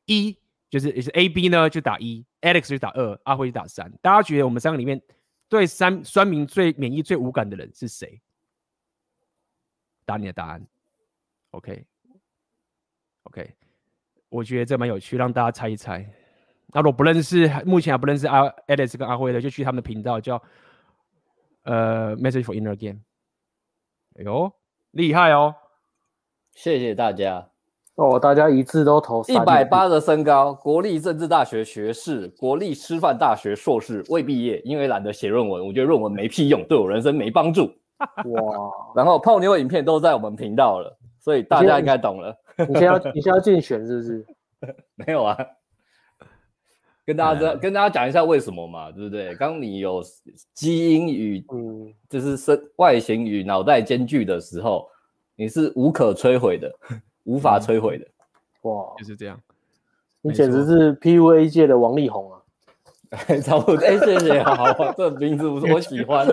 [0.06, 0.36] 一
[0.68, 3.92] 就是也是 AB 呢，就打一；Alex 就打二；阿辉就打三。
[4.02, 5.00] 大家觉得我们三个里面？
[5.48, 8.20] 对三酸民最免疫、最无感的人是谁？
[10.04, 10.64] 打你的答案。
[11.50, 11.84] OK，OK，、
[13.30, 13.50] okay.
[14.28, 16.08] 我觉得这蛮有趣，让大家猜一猜。
[16.72, 20.40] 那如果不认识，目前还不认识阿 Alex 跟阿辉的，就去他们的频道叫
[21.64, 23.00] 呃 Message for Inner Game。
[24.16, 24.52] 哎呦，
[24.92, 25.54] 厉害哦！
[26.54, 27.48] 谢谢大家。
[27.96, 37.66] 哦，大家一致都投一百八的身高，国立政治大学学士，国立师范大学硕士，未毕业，因为懒得写论文，我觉得论文没屁用，对我人生没帮助。
[37.98, 38.70] 哇！
[38.96, 42.36] 然后泡妞影片都在我们频道了，所以大家应该懂了。
[42.68, 44.26] 你先要你先要竞选是不是？
[44.96, 45.36] 没有啊，
[47.06, 49.34] 跟大家知道，跟大家讲一下为什么嘛，对不对？
[49.36, 50.02] 刚你有
[50.54, 54.88] 基因与嗯，就是身外形与脑袋兼具的时候，
[55.36, 56.70] 你是无可摧毁的。
[57.24, 58.06] 无法摧毁的，
[58.62, 59.38] 哇，就是这样。
[60.22, 62.40] 你简直是 PUA 界的王力宏啊！
[63.44, 66.26] 差不多，哎，谢谢，好，这名字不是我喜欢。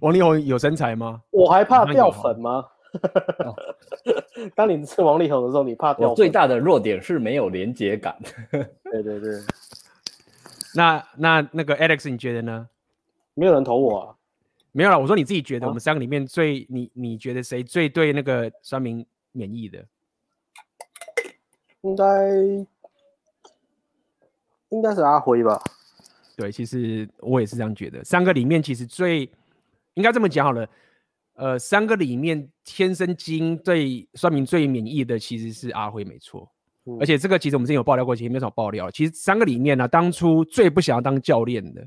[0.00, 1.22] 王力宏有身材吗？
[1.30, 2.64] 我还怕掉粉吗？
[4.54, 6.10] 当你是王力宏的时候，你怕掉？
[6.10, 8.16] 我最大的弱点是没有连接感。
[8.50, 9.40] 对对对。
[10.74, 12.68] 那那那个 Alex，你觉得呢？
[13.34, 14.16] 没有人投我啊。
[14.72, 19.84] 没有了，我说你自己觉得，我们三个里面最、啊、你你觉得谁最对那个酸民免疫的？
[21.82, 22.04] 应该
[24.70, 25.62] 应该是阿辉吧？
[26.36, 28.02] 对，其实我也是这样觉得。
[28.02, 29.28] 三个里面其实最
[29.94, 30.66] 应该这么讲好了，
[31.42, 36.48] 呃，三个里面天生基因对算命最免疫的其实是阿辉，没错。
[36.84, 38.90] 嗯、而且这个其实我们之前有爆料过，其实没什么爆料。
[38.90, 41.84] 其实三个里面呢、啊，当初最不想要当教练的，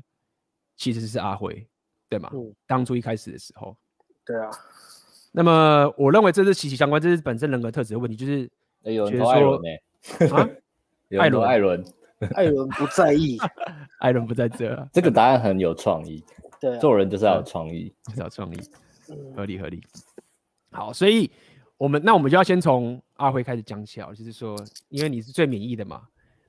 [0.76, 1.66] 其实是阿辉。
[2.08, 2.30] 对吗？
[2.32, 3.76] 嗯，当初一开始的时候，
[4.24, 4.48] 对啊。
[5.32, 8.48] 那么我认为这是息息相关，这是本身人格特质的问题，就是
[8.84, 10.36] 有人说 艾伦呢？
[10.36, 10.48] 啊，
[11.18, 11.84] 艾伦，艾伦，
[12.36, 13.36] 艾伦不在意，
[13.98, 14.88] 艾伦不在这。
[14.92, 16.24] 这个答案很有创意，
[16.60, 18.60] 对，做人就是要有创意，就是要创意，
[19.34, 19.82] 合理合理。
[20.70, 21.30] 好，所以
[21.78, 24.56] 我们那我们就要先从阿辉开始讲起，就是说，
[24.88, 26.02] 因为你是最免疫的嘛，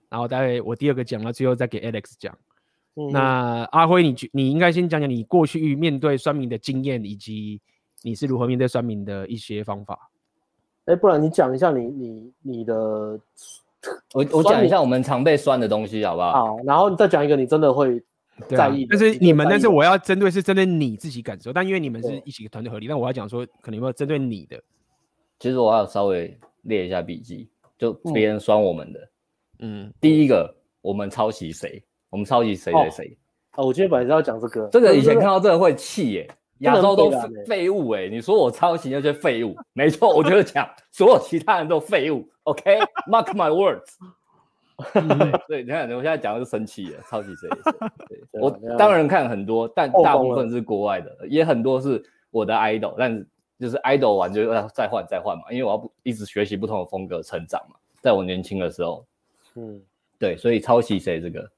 [0.09, 2.37] 然后待会我第二个讲了，最后再给 Alex 讲。
[3.11, 7.61] 那阿辉，你你应该先讲讲你过去面对酸民的经验，以及
[8.01, 10.09] 你是如何面对酸民的一些方法。
[10.85, 12.75] 哎，不然你讲一下你你你的，
[14.13, 16.31] 我我讲一下我们常被酸的东西，好不好？
[16.31, 18.03] 好，然后你再讲一个你真的会
[18.47, 24.61] 在意，但是你们，但是我要针对是针对你自己感受，但因为你们是一起团队合力，但我要讲说可能有没有针对你的。
[25.39, 29.09] 其实我要稍微列一下笔记，就别人酸我们的，
[29.59, 31.83] 嗯，第一个我们抄袭谁？
[32.09, 33.17] 我们抄袭谁谁谁？
[33.55, 34.67] 哦，我今天本来是要讲这个。
[34.71, 37.11] 这个以前看到这个会气耶，亚洲都
[37.45, 38.07] 废物哎！
[38.07, 42.27] 你说我抄袭那些废物，没错，我就是讲所有其他人都废物。
[42.43, 43.85] OK，mark my words。
[45.47, 47.71] 对， 你看，我现在讲的是生气了，超级谁谁。
[48.39, 53.27] 我当然看很多，但大部分是国外的，也很多是我的 idol，但是
[53.59, 59.03] 就是 idol 完就要再换再换嘛，因为我要不一直学习不同的风格成长嘛，在我年轻的时候，
[59.55, 59.81] 嗯，
[60.19, 61.49] 对，所以抄袭谁这个，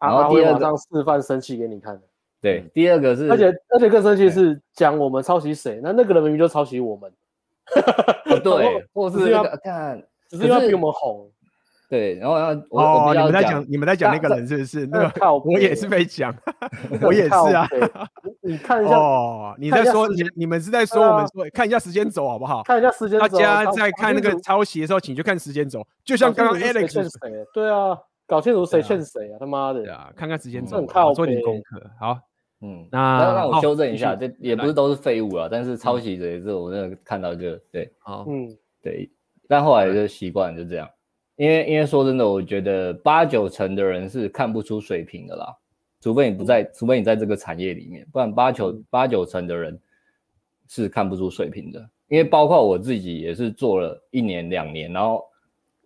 [0.00, 2.02] 然后第二张示范生气给你看的，
[2.40, 7.12] 对，第二个是，而且而且更生气是讲我们抄袭谁，那那个人明明就抄袭我们，
[8.42, 10.02] 对， 或是那个看。
[10.26, 11.30] 只是因为比我们红，
[11.94, 14.84] 对，然后要哦，你们在讲你们在讲那个人是不是？
[14.88, 16.34] 那个我也是被讲，
[17.00, 17.68] 我也是啊。
[18.42, 22.64] 你看一下哦，你在说你你们是在说我们说看一下时间轴好不好？
[22.64, 23.28] 看一下时间轴。
[23.28, 25.86] 大家在看那个抄袭的时候，请去看时间轴。
[26.04, 27.08] 就像刚刚 Alex？
[27.54, 29.36] 对啊，搞清楚谁劝谁啊？
[29.38, 29.82] 他妈的！
[29.84, 31.80] 对啊，看看时间轴，做点功课。
[32.00, 32.18] 好，
[32.60, 38.48] 嗯，那让我修正一下，这也不是都是废物啊，但是抄袭的也是我那个看到就对，好，嗯，
[38.82, 39.08] 对。
[39.46, 40.88] 但后来就习惯就这样，
[41.36, 45.56] 因为因为说真的，我觉得八九成的人是看不出水平的啦，
[46.00, 49.78] 除非你不在，除非你在这个产业里面，不然八九八九成的人
[50.68, 51.90] 是看不出水平的。
[52.08, 55.24] 因为包括我自己也是做了一年两年，然后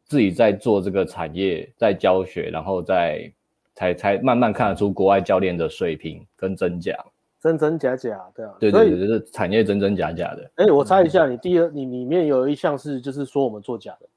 [0.05, 3.33] 自己在做这个产业，在教学，然后在
[3.75, 6.93] 才才慢慢看得出国外教练的水平跟真假。
[7.41, 10.51] 真真假假，对啊，对对对，就是产业真真假假的。
[10.57, 14.09] 哎，我猜一下，你第二，你里面有一项是就是说我们做假的，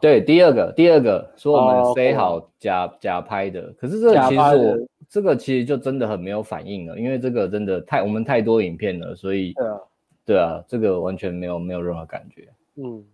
[0.00, 9.80] 对，第二个，第二个说我们塞好假假拍的，可是这个其实我这个其实就真的很没有反应了，因为这个真的太我们太多影片了，所以对啊，
[10.24, 12.48] 对啊，这个完全没有没有任何感觉。
[12.76, 13.04] 嗯，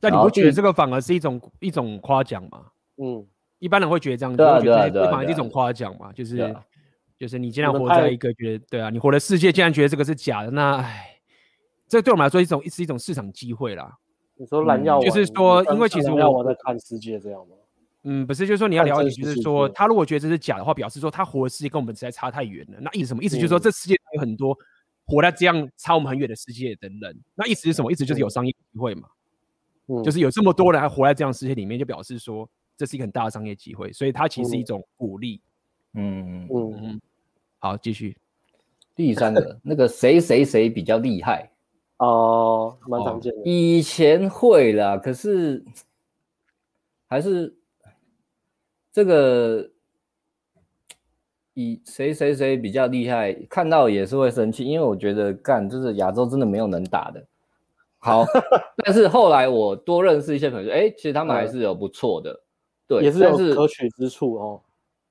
[0.00, 2.66] 但你不觉得这个反而是一种一种夸奖吗？
[2.96, 3.26] 嗯，
[3.58, 6.54] 一般人会觉得这样，对啊对啊对啊，反而是一种夸奖嘛，就是。
[7.20, 11.20] 就是你竟然活在一个觉得对啊，你活的世界竟然觉得这个是假的，那唉，
[11.86, 13.94] 这对我们来说一种是一种市场机会啦。
[14.40, 17.54] 你说蓝药丸，就是说，因为其实我我在看世界这样吗？
[18.04, 22.78] 嗯，不是，就是说你要了解，就是说他如果觉得这是假的话，表示说他活的世界跟我们实在差太远了。
[22.80, 23.22] 那意思什么？
[23.22, 24.56] 意思就是说这世界有很多
[25.04, 27.14] 活在这样差我们很远的世界的人。
[27.34, 27.92] 那意思是什么？
[27.92, 29.08] 意思就是有商业机会嘛。
[29.88, 32.48] 嗯，就是有这么多人还活在这样世界里面，就表示说
[32.78, 35.38] 这是一个很大的商业机会，所以它其实是一种鼓励。
[35.92, 37.00] 嗯嗯嗯。
[37.58, 38.16] 好，继续。
[38.96, 41.50] 第三个，那个谁谁谁比较厉害
[42.00, 43.42] 哦，蛮常见的。
[43.44, 45.62] 以前会啦，可是
[47.06, 47.54] 还是
[48.90, 49.68] 这个
[51.52, 57.22] 以谁谁谁比较厉害，看到也是会生气，因为我觉得干就是亚洲真的没有能打的。
[57.98, 58.24] 好，
[58.82, 62.40] 但是后来我多认识一些朋友，哎、欸，其实他们还是有不错的，
[62.88, 64.60] 对，也是有可取之处哦。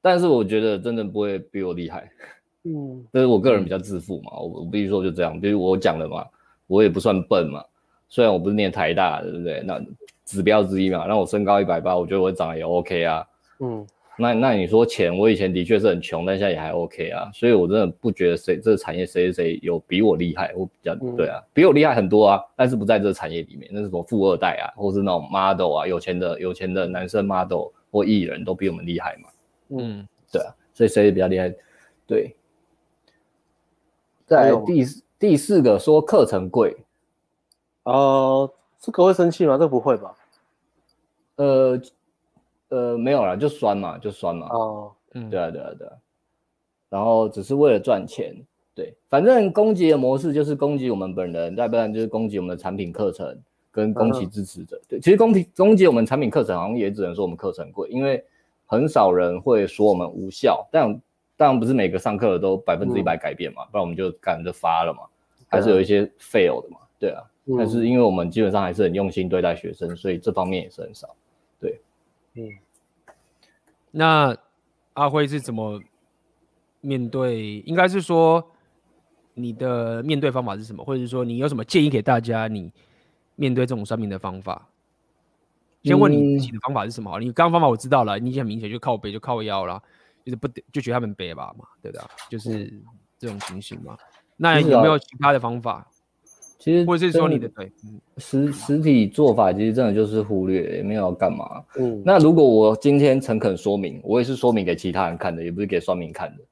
[0.01, 2.11] 但是我觉得真的不会比我厉害。
[2.63, 6.25] 嗯，这是我个人比较自负嘛，我我必须说就这样，比如我讲的嘛，
[6.69, 7.65] 我也不算笨嘛，
[8.07, 9.63] 虽然我不是念台大，对不对？
[9.65, 9.81] 那
[10.23, 13.25] 指标之一嘛，那我身高一百八，我觉得我长得也 OK 啊。
[13.61, 29.29] 嗯，那那你说钱，我以前的确是很穷，但现在也还 OK 啊，所以我真的不觉得谁这个产业谁谁谁有比我厉害，我比较对啊，比我厉害很多啊，但是不在这个产业里面，那是什么富二代啊，或是那种 model 啊，有钱的有钱的男生 model 或艺人都比我们厉害嘛。
[29.69, 31.51] 嗯，对啊，所以谁比较厉害？
[32.05, 32.35] 对。
[34.25, 34.85] 在第
[35.19, 36.77] 第四个说课程贵，
[37.83, 39.55] 呃，这个会生气吗？
[39.55, 40.15] 这个不会吧？
[41.35, 41.81] 呃
[42.69, 44.47] 呃，没有啦，就酸嘛，就酸嘛。
[44.47, 45.93] 哦，嗯，对啊，对啊，对啊。
[46.87, 48.33] 然后只是为了赚钱，
[48.73, 53.37] 对，反正攻击的模式就是攻击我们本人，再不然就是攻击我们的产品课程
[53.71, 54.77] 跟攻击支持者。
[54.77, 58.23] 嗯、对，其实攻击攻击我们产品课程，好像也只能说我们课程贵，因为
[58.65, 61.01] 很少人会说我们无效，但。
[61.39, 65.03] 当然不是每个上课的都百分之一百改变嘛，嗯、不然我们就赶着发了嘛，
[65.47, 67.23] 还是有一些 fail 的嘛，对啊。
[67.45, 71.15] 嗯、但是因为我们基本上还是很用心对待学生，所以这方面也是很少。
[71.57, 71.79] 对，
[72.33, 72.49] 嗯。
[73.89, 74.35] 那
[74.95, 75.81] 阿辉是怎么
[76.81, 77.59] 面对？
[77.61, 78.45] 应该是说
[79.33, 82.49] 你的面对方法是什么，或者是说你有什么建议给大家？
[82.49, 82.69] 你
[83.37, 84.67] 面对这种算命的方法？
[85.83, 87.17] 先问你自己的方法是什么？
[87.17, 89.81] 嗯、你刚刚方法我知道了，你已经很明显就靠背就靠腰了。
[90.29, 92.71] 就是不就觉得他们北吧嘛，对的，就是
[93.17, 93.97] 这种情形嘛。
[94.37, 95.85] 那有没有其他的方法？
[96.59, 97.71] 其实，或者是说你的对
[98.17, 101.63] 实实体做法，其实真的就是忽略，也没有要干嘛。
[101.77, 106.43] 嗯，那如果我今天诚恳说明，我也是说明给其他人看的，也不是给酸民看的。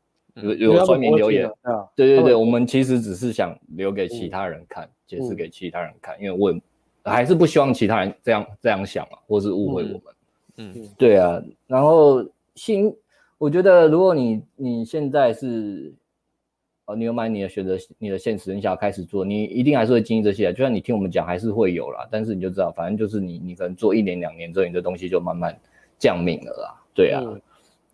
[0.42, 1.50] 有有酸民留言，
[1.96, 6.58] 对对对，我们其实只是想留给其他人看，解释给其他人看，因为我
[7.04, 10.02] 还是不希望其他人这样这样想嘛，或是误会我们。
[10.58, 12.94] 嗯，对啊，然后新。
[13.38, 15.94] 我觉得，如果你你现在是，
[16.86, 20.52] 哦，你有买你的选择，你的现实，你想要开始做，你一定还是会经历这些。
[20.54, 22.08] 就算你听我们讲，还是会有啦。
[22.10, 25.56] 但是你就知道，反正就是你，你可能做一年两年之后，你的东西就慢慢
[26.00, 26.82] 降敏了啦。
[26.96, 27.42] 对啊，嗯、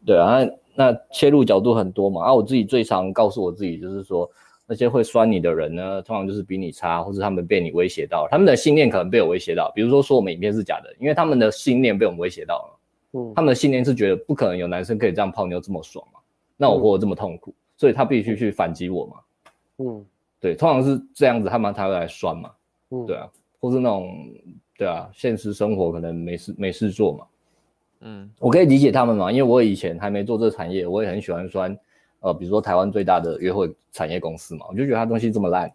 [0.05, 2.23] 对啊，那那切入角度很多嘛。
[2.23, 4.29] 啊，我自己最常告诉我自己就是说，
[4.65, 9.69] 那些会酸你的人呢，通常就是比你差，或是他们被你威胁到，他们的信念可能被我威胁到。
[9.75, 12.72] 比如说说我们影片是假的，因为他们的信念被我们威胁到了。
[13.13, 16.19] 嗯，他们的信念是觉得不可能有男生可以这样泡妞这么爽嘛，
[16.57, 19.15] 那我活得这么痛苦，嗯、所以他必须去反击我嘛。
[19.77, 20.05] 嗯，
[20.39, 22.51] 对，通常是这样子，他们才会来酸嘛。
[22.89, 24.29] 嗯，对啊，或是那种。
[24.75, 27.25] 对啊，现实生活可能没事没事做嘛，
[28.01, 31.77] 嗯，我可以理解他们嘛，因为我以前还没做这个产业，我也很喜欢酸，
[32.21, 35.71] 呃，比如说台湾最大的约会产业公司嘛，我就觉得他东西这么烂，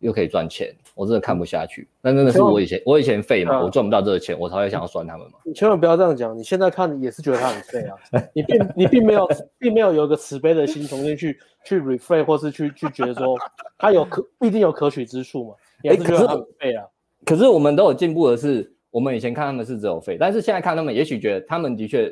[0.00, 1.88] 又可以赚钱，我真的看不下去。
[2.02, 5.38] 那真的是我以前我以前废嘛，啊、我赚不到这个钱，我才会想要酸他们嘛。
[5.44, 7.96] 你千万不要这样讲，你现在看也是觉得他很废啊，
[8.34, 13.36] 你并你并没有并没有有一个慈悲的心重新去去 reflect 或是去去觉得说
[13.78, 16.84] 他有可必定有可取之处嘛，你还是觉得他很废啊。
[17.24, 22.10] 可是我们都有进步的是，我们以前看他们是只有废，但是现在看他们，也许觉得他们的确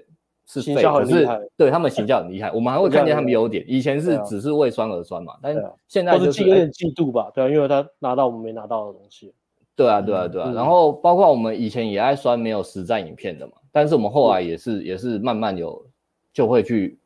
[0.51, 3.63] 是废，可是对他们行销很厉害，我们还会看见他们优点。
[3.69, 9.35] 以前是只是为酸而酸嘛，但是现在就是有点嫉妒吧，对啊，因为他拿到我们没拿到的东西。
[9.77, 10.51] 对啊，对啊，对啊。
[10.55, 15.85] 然后包括我们以前也爱酸没有实战影片的嘛，但是我们后来也是也是慢慢有
[16.33, 16.99] 就会去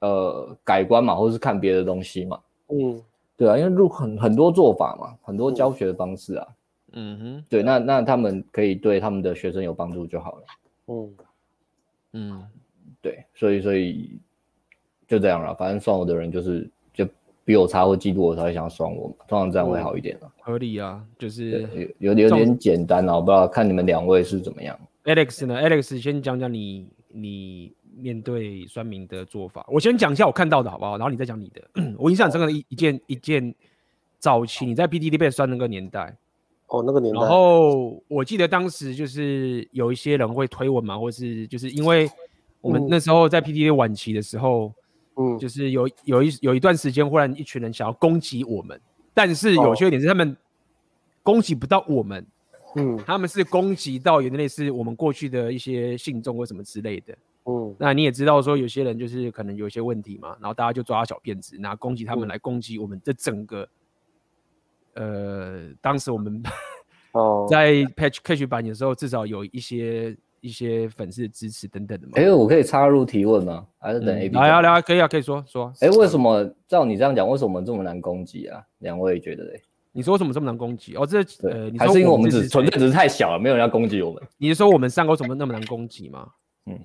[0.00, 2.40] 呃改观嘛，或者是看别的东西嘛。
[2.68, 3.00] 嗯，
[3.36, 6.46] 对啊，因为入很很多做法嘛，很多教学的方式啊。
[6.94, 10.42] 嗯哼，对，那那他们可以对他们的学生有帮助就好了。
[10.88, 11.08] 嗯
[12.12, 12.42] 嗯，
[13.00, 14.18] 对，所以所以
[15.06, 15.54] 就这样了。
[15.54, 17.06] 反正算我的人就是就
[17.44, 20.32] 比我差或嫉妒我才会想要酸我嘛，通常这样会好一点了。
[20.40, 21.68] 合理啊，就是
[21.98, 24.78] 有有有点简单了，我不知道看你们两位是怎么样。
[25.04, 29.64] Alex 呢？Alex 先讲讲你你面对酸民的做法。
[29.68, 30.98] 我先讲一下我看到的好不好？
[30.98, 31.62] 然后你再讲你的。
[31.98, 33.54] 我印象很深刻的一一件一件
[34.18, 36.16] 早期你在 PDD 被酸那个年代。
[36.70, 37.20] 哦，那个年代。
[37.20, 42.08] 然后我记得当时就是有一些人会推文嘛，或是就是因为
[42.60, 44.72] 我们那时候在 PTT 晚期的时候，
[45.16, 48.80] 嗯，就是有有一有一段时间，忽然一群人想要攻击我们，
[49.12, 50.36] 但是有些点是他们
[51.24, 52.24] 攻击不到我们，
[52.76, 63.68] 嗯，他们是攻击到有点类似我们过去的一些信众或什么之类的，嗯，那你也知道说有些人就是可能有一些问题嘛，然后大家就抓小辫子，拿攻击他们来攻击我们这整个。
[64.94, 66.42] 呃，当时我们
[67.12, 72.12] 哦， 在 Patch Catch 版的时候，至少有一些一些粉丝的支持等等的嘛。
[72.16, 73.66] 哎，我可以插入提问吗？
[73.78, 74.36] 还是等 A B？
[74.36, 75.72] 来啊来啊，可以啊，可以说说。
[75.80, 78.62] 哎，为什么照你这样讲，为什么这么难攻击啊？
[78.78, 79.62] 两位觉得嘞？
[79.92, 80.94] 你说为什么这么难攻击？
[80.96, 84.22] 哦，这呃，还是因为我们只纯粹只是太小了，没有人要攻击我们。
[84.38, 86.28] 你是说我们三个为什么那么难攻击吗？
[86.66, 86.78] 嗯，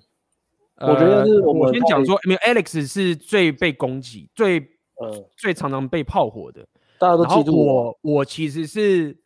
[0.80, 4.60] 我觉得是我们先讲说，没有 Alex 是最被攻击、最
[5.00, 6.66] 呃最常常被炮火的。
[7.00, 9.18] 大家都记住我，我其实是，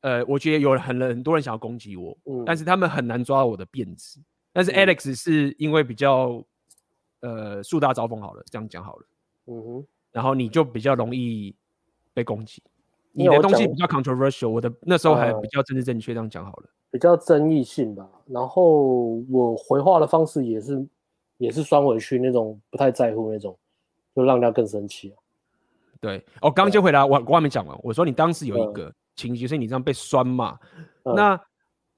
[0.00, 4.20] 呃，我觉得有很很多人想要攻击我，嗯，但是他们很难抓到我的辫子。
[4.52, 6.42] 但是 Alex 是因为比较，
[7.20, 9.06] 呃，树大招风好了，这样讲好了，
[9.46, 11.54] 嗯哼，然后你就比较容易
[12.14, 12.62] 被攻击。
[13.12, 18.08] 你的东西比较 controversial，我的那时候还比较政治正确，这样讲好了，比较争议性吧。
[18.26, 20.86] 然后我回话的方式也是，
[21.38, 23.58] 也是酸回去那种，不太在乎那种，
[24.14, 25.16] 就让人家更生气啊。
[26.06, 27.76] 对，我、哦、刚先回答，我我还没讲完。
[27.82, 30.56] 我说你当时有一个情绪，所以你这样被酸嘛？
[31.02, 31.40] 嗯、那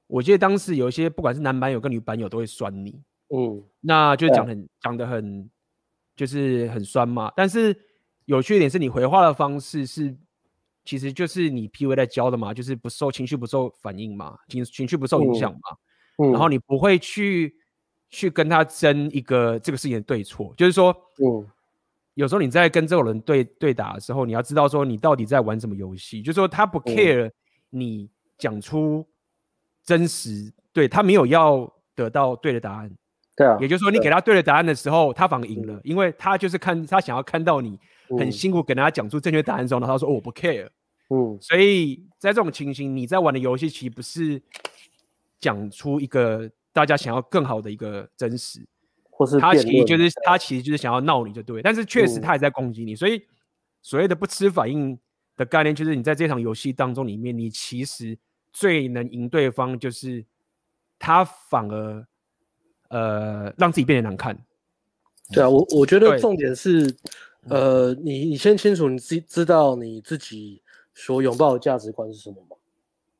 [0.07, 3.03] 我记得当时有一些，不管是男版友跟女版友都会酸你，
[3.37, 5.51] 嗯，那就讲很讲的很，
[6.17, 7.31] 就是很酸嘛。
[7.37, 7.79] 但是
[8.25, 10.17] 有趣一点是你回话的方式是，
[10.87, 15.77] 其实就是你 PUA 在教的嘛，就是不受情绪不受反应嘛，情情绪不受影响嘛，
[16.25, 17.55] 嗯，然后你不会去
[18.09, 21.47] 去跟他争一个这个事情的对错，就是说，嗯。
[22.19, 26.21] 有时候你在跟这种人对对打的时候，你要知道说你到底在玩什么游戏。
[26.21, 27.31] 就是说他不 care
[27.71, 29.07] 你讲出
[29.85, 32.91] 真实，对，他没有要得到对的答案。
[33.37, 37.79] 对啊，也就是说你给他对的答案的时候，他反而赢了，因为他就是看他想要看到你
[38.19, 40.69] 很辛苦给他讲出正确答案之后，然后他说哦，我不 care。
[41.11, 44.43] 嗯，所以在这种情形，你在玩的游戏其实不是
[45.39, 48.67] 讲出一个大家想要更好的一个真实。
[49.19, 53.21] 或是他其实就是他其实就是想要闹你就对，但是确实他也在攻击你，嗯、所以
[53.83, 54.97] 所谓的不吃反应
[55.37, 58.17] 的概念，就是你在这场游戏当中里面，你其实
[58.53, 60.25] 最能赢对方，就是
[61.01, 62.07] 他反而
[62.91, 64.39] 呃让自己变得难看。
[65.33, 66.95] 对啊，我我觉得重点是，
[67.49, 70.63] 呃，你你先清楚你自知道你自己
[70.95, 72.57] 所拥抱的价值观是什么嘛，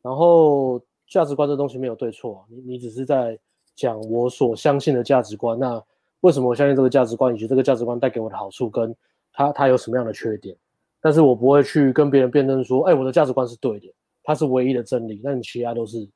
[0.03, 3.37] 然后价值观这东西没有对错，你你只是在。
[3.79, 5.81] 讲我所相信的价值观，那
[6.23, 8.93] 为什么我相信这个价值观，以及这个价值观带给我的好处，跟
[9.33, 10.57] 它它有什么样的缺点？
[11.01, 13.87] 但是我不会去跟别人辩论说，哎，我的价值观是对的，
[14.25, 16.09] 它是唯一的真理，那你其他都是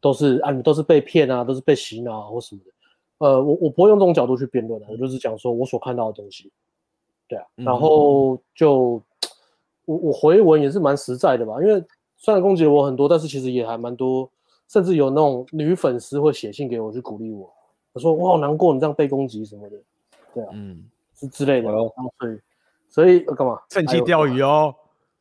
[0.00, 2.70] 都是啊，你都是被骗啊，都是被洗脑啊或什么的。
[3.26, 6.48] 呃，我我不会用这种角度去辩论的，我就是讲说我所看到的东西，
[7.28, 9.02] 对啊，然后就
[9.84, 11.84] 我我回文也是蛮实在的吧，因为
[12.16, 14.30] 虽然攻击了我很多，但是其实也还蛮多，
[14.70, 17.52] 甚至有那种女粉丝会写信给我去鼓励我，
[17.92, 19.76] 我说我好难过，你这样被攻击什么的，
[20.32, 20.84] 对啊，嗯，
[21.16, 22.40] 是之类的，然后所以
[22.88, 23.58] 所以干嘛？
[23.68, 24.72] 趁机钓鱼哦。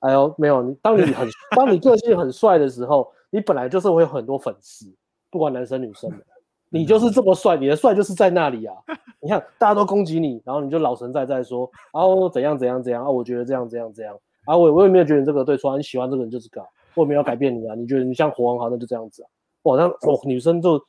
[0.01, 1.27] 哎呦，没有你，当你很
[1.57, 4.85] 当你个性很帅的时候，你本来就是会有很多粉丝，
[5.31, 6.17] 不管男生女生的，
[6.69, 8.75] 你就是这么帅，你的帅就是在那里啊。
[9.19, 14.15] 你看大家都攻击你，然后你就老神在在说，然后怎样怎样怎样啊，我觉得这样这样这样。
[14.45, 19.27] 啊，我我也没有觉得你这个对错，你喜欢这个人就是这个，我也没有改变你啊，你觉得你像火王好，那就这样子啊。
[19.69, 20.81] 哇，那哦，女生就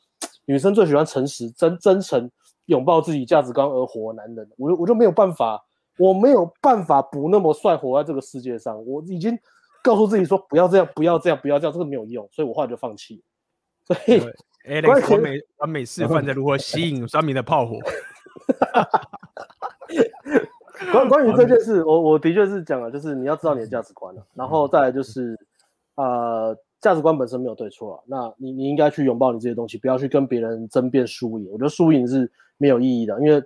[0.47, 2.31] 女生最喜欢诚实、真真诚、
[2.66, 5.64] 拥抱自己价值观而活的男人，我就我就没有办法。
[5.99, 9.39] 我没有办法不那么帅活在这个世界上，我已经
[9.83, 13.22] 告诉自己说不要这样，不要这样，不要这样，这个没有用，所以我后来就放弃。
[13.85, 14.18] 所以
[14.66, 17.78] ，Alex 完美完美示范着如何吸引酸民的炮火。
[20.91, 25.39] 关关于这件事，我我的确是讲了，就是你要知道你的价值观了，然后再来就是，
[25.97, 31.49] 呃，价值观本身没有对错啊，那你你应该去拥抱你这些东西，不要去跟别人争辩输赢。
[31.51, 33.43] 我觉得输赢是没有意义的，因为。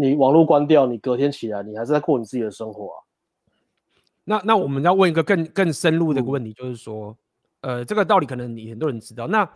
[0.00, 2.96] 你网络关掉，你隔天起来，你还是在过你自己的生活啊。
[4.22, 7.18] 那那我们要问一个更更深入的一个问题，就是说，
[7.62, 9.26] 嗯、呃，这个道理可能你很多人知道。
[9.26, 9.52] 那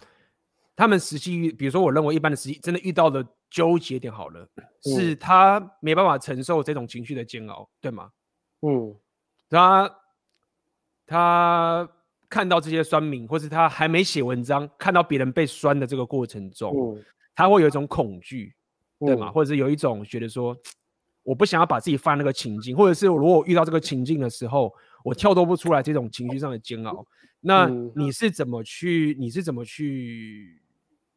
[0.74, 8.10] 他们实际，比如说，我认为一般的实际真的遇到的纠结点好了，嗯、是他没办法承受这种情绪的煎熬，对吗？
[8.62, 8.92] 嗯，
[9.48, 9.88] 他
[11.06, 11.88] 他
[12.33, 17.05] 看到这些酸民，或是他还没写文章，看到别人被酸的这个过程中，嗯、
[17.35, 18.55] 他会有一种恐惧。
[19.05, 19.33] 对吗？
[19.33, 20.57] 或者是有一种觉得说，
[21.24, 24.72] 我不想要把自己放那个情境，或者是如果我遇到这个情境的时候，
[25.05, 27.05] 我跳脱不出来这种情绪上的煎熬。
[27.41, 27.66] 那
[27.97, 29.16] 你是怎么去？
[29.18, 30.62] 你是怎么去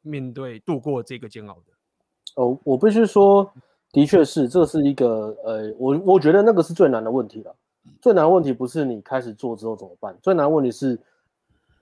[0.02, 2.42] 面对度过这个煎熬的？
[2.42, 3.54] 哦，我必须说，
[3.92, 7.56] 的确是，这是一个呃，我我觉得那个是最难的问题了。
[8.02, 11.00] 最难问题不是你开始做之后怎么办，最难问题是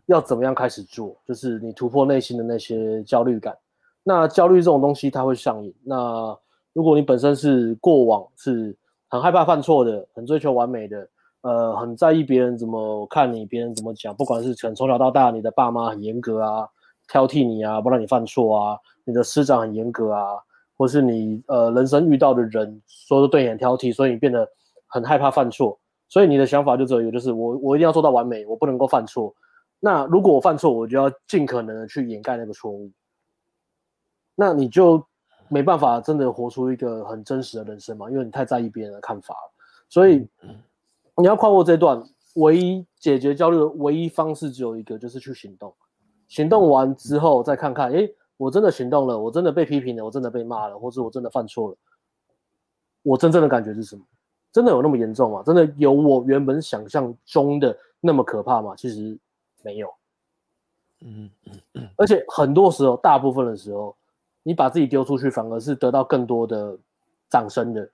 [0.06, 3.58] 要怎么样开始做，就是你突破内心的那些焦虑感。
[4.04, 5.74] 那焦虑这种东西，它会上瘾。
[5.84, 6.38] 那
[6.74, 8.76] 如果你本身是过往是
[9.08, 11.08] 很害怕犯错的，很追求完美的，
[11.41, 16.68] 呃，很在意别人怎么看你，别人怎么讲，不管是从从小到大，你的爸妈很严格啊，
[17.08, 20.36] 挑剔你啊，不让你犯错啊，你的师长很严格啊，
[20.76, 24.45] 或是你呃人生遇到的人说的对你很挑剔，所以你变得
[24.88, 25.80] 很害怕犯错，
[26.14, 29.34] 所以你的想法就只有一个，就是我我一定要做到完美，我不能够犯错。
[29.80, 32.91] 那如果我犯错，我就要尽可能的去掩盖那个错误。
[34.36, 35.03] 那你就
[35.47, 39.51] 没办法真的活出一个很真实的人生嘛，因为你太在意别人的看法了。
[39.89, 40.30] 所以
[41.18, 41.99] 你要跨过这段，
[42.36, 45.74] 唯一解决焦虑的唯一方式只有一个，就是去行动。
[46.28, 51.78] 行动完之后再看看，诶，我真的行动了，我真的被批评了，我真的被骂了，或者我真的犯错了，
[53.01, 54.03] 我真正的感觉是什么？
[54.54, 55.43] 真的有那么严重吗？
[55.45, 58.74] 真的有我原本想象中的那么可怕吗？
[58.78, 59.18] 其实
[59.62, 59.93] 没有。
[61.01, 61.89] 嗯嗯嗯。
[61.97, 63.93] 而且很多时候，大部分的时候。
[64.45, 66.78] 你把自己丢出去，反而是得到更多的
[67.30, 67.89] 掌声的，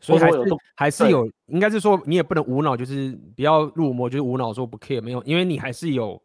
[0.00, 0.38] 所以还是
[0.74, 6.18] 还是有，应该是说你也不能无脑，就是不要入魔，就是无脑说不 care 没有，因为你还是有，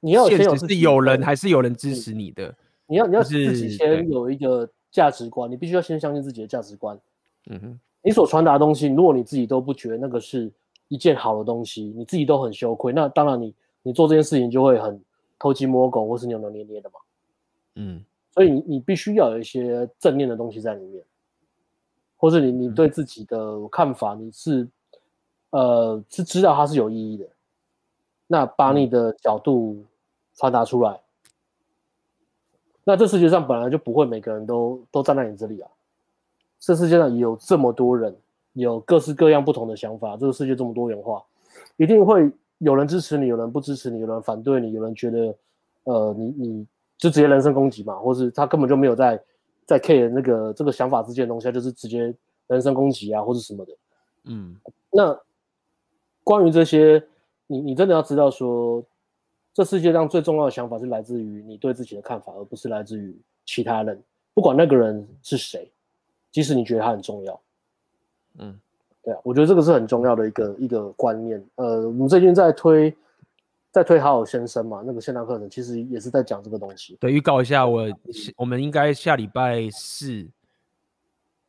[0.00, 2.54] 你要先有是有人还是有人支持你的，
[2.86, 6.96] 你要你要自己先有一个价值观，你必须要先相信自己的价值观。
[7.46, 10.50] 嗯哼，你所传达的东西，如果你自己都不觉得那个是
[10.88, 15.00] 一件好的东西，你自己都很羞愧，那当然你你做这件事情就会很
[15.38, 16.98] 偷鸡摸狗或是扭扭捏捏的嘛。
[17.74, 21.04] 嗯，所以你你必须要有一些正面的东西在里面，
[22.16, 24.66] 或是你你对自己的看法，你是
[25.50, 27.28] 呃是知道它是有意义的，
[28.26, 29.84] 那把你的角度
[30.34, 31.00] 传达出来，
[32.82, 35.70] 那这世界上本来就不会每个人都都站在你这里啊，
[36.60, 38.14] 这世界上有这么多人，
[38.52, 41.20] 有各式各样不同的想法，这个世界这么多元化，
[41.76, 45.34] 一定会有人支持你，有人不支持你，有人反对你，有人觉得
[45.84, 46.66] 呃你你。
[47.00, 49.18] 就直接人身攻击嘛，或是他根本就没有在
[49.64, 52.14] 在 care 那个这个想法之间的东西，就是直接
[52.46, 53.72] 人身攻击啊，或是什么的。
[54.24, 54.54] 嗯，
[54.92, 55.18] 那
[56.22, 57.02] 关于这些，
[57.46, 58.84] 你你真的要知道说，
[59.54, 63.98] 这世界上最重要的想法是来自于你对自己的看法，而不是来自于其他人，
[64.34, 65.72] 不管那个人是谁，
[66.30, 67.40] 即使你觉得它很重要。
[68.38, 68.58] 嗯，
[69.02, 71.44] 对啊，我觉得这个是很重要的一个一个观念。
[71.56, 72.94] 呃，我们最近在推。
[73.72, 76.96] 在推好好先生嘛，那个线上课程其实也是在讲这个东西。
[76.98, 77.86] 对，预告一下，我
[78.34, 80.28] 我们应该下礼拜四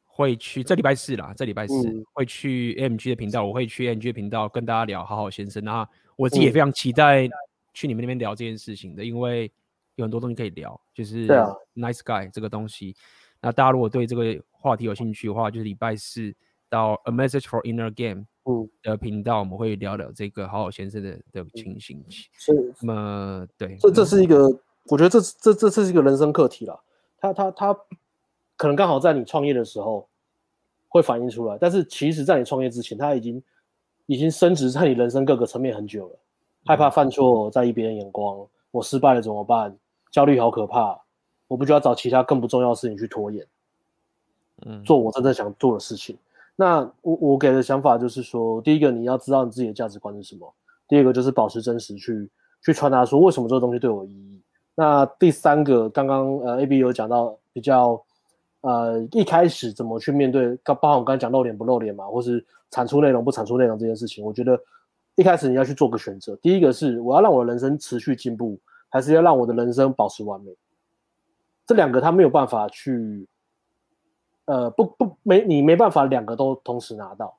[0.05, 1.73] 会去，这礼拜四啦，这礼拜四
[2.13, 5.63] 会去 AMG 的频道，我会去 AMG 的频道跟大家聊好好先生。
[5.63, 5.83] 那
[6.15, 7.27] 我自己也非常期待
[7.73, 9.51] 去你们那边聊这件事情的，因为
[9.95, 12.95] 有很多东西可以聊，就是对啊，Nice Guy 这个东西。
[13.41, 16.33] 那大家如果对这个话题有兴趣的话，就是礼拜四
[16.69, 18.25] 到 A Message for Inner Game
[18.83, 22.03] 的频道，我们会聊聊这个好好先生的的情形。
[22.09, 24.47] 是，那么对，这这是一个，
[24.87, 26.79] 我觉得这这这这是一个人生课题了。
[27.19, 27.73] 他他他
[28.57, 30.07] 可能刚好在你创业的时候
[30.87, 33.41] 会反映出来，但是其实在你创业之前，他已经
[34.05, 36.19] 已经升值在你人生各个层面很久了。
[36.65, 39.75] 害怕犯错，在意别人眼光，我失败了怎么办？
[40.11, 40.99] 焦虑好可怕，
[41.51, 43.45] 我不就要找其他更不重要的事情去拖延，
[44.65, 46.17] 嗯，做我真正想做的事情。
[46.55, 50.53] 那我我给的想法就是说，第一个你要知道你自己的价值观是什么，
[50.87, 52.29] 第二个就是保持真实去
[52.63, 54.39] 去传达说为什么这个东西对我有意义。
[54.73, 58.01] 那第三个，刚刚呃 AB 有讲到比较
[58.61, 64.57] 呃一开始怎么去面对，刚包括我刚才讲露脸不露脸嘛，或是产出内容不产出内容这件事情，我觉得。
[65.15, 70.55] 一开始你要去做个选择，第一个是我要让我的人生持续进步，还是要让我的人生保持完美？
[71.71, 73.25] 这两个他没有办法去，
[74.43, 77.33] 呃，不不没你没办法两个都同时拿到，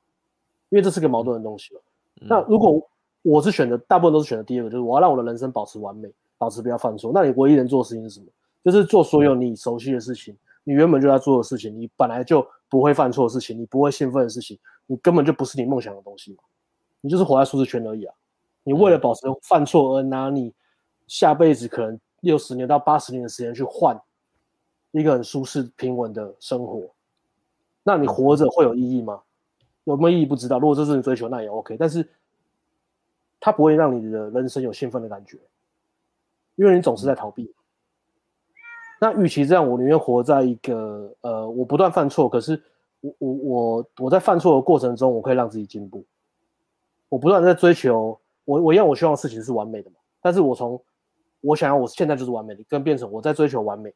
[0.70, 1.76] 因为这是个矛盾的东西
[2.14, 2.88] 那如果
[3.20, 7.12] 我是选择，大部分都是选择第二个，就是我要让我的人生保持完美，保持不要犯错。
[7.12, 8.26] 那你唯一能做的事情是什么？
[8.64, 16.38] 就是做所有你熟悉的事情，你原本就在做的事情，你本来就不会犯错的事情，你不会兴奋的事情，你根本就不是你梦想的东西嘛。
[17.02, 18.14] 你就是活在舒适圈而已啊！
[18.62, 20.54] 你为了保持犯错而拿你
[21.06, 24.00] 下辈子可能六十年到八十年的时间去换
[24.92, 26.88] 一个很舒适平稳的生活，
[27.82, 29.20] 那你活着会有意义吗？
[29.84, 30.58] 有没有意义不知道。
[30.60, 31.76] 如果这是你追求，那也 OK。
[31.76, 32.08] 但是
[33.40, 35.36] 它不会让你的人生有兴奋的感觉，
[36.54, 37.52] 因为你总是在逃避。
[39.00, 42.62] 那与其这样，我宁愿活在一个呃，我不断犯错，可是
[43.00, 46.04] 我我我我在犯错的过程中，我可以让自己进步。
[47.08, 49.96] 我不断在追求，我我要，我希望事情是完美的嘛。
[50.20, 50.80] 但是我从
[51.40, 53.92] 我想要我现在就是完美的，跟变成我在追求完美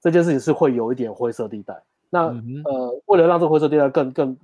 [0.00, 1.82] 这件事情是会有一点灰色地带。
[2.10, 4.38] 那、嗯、呃，为了让这个灰色地带更更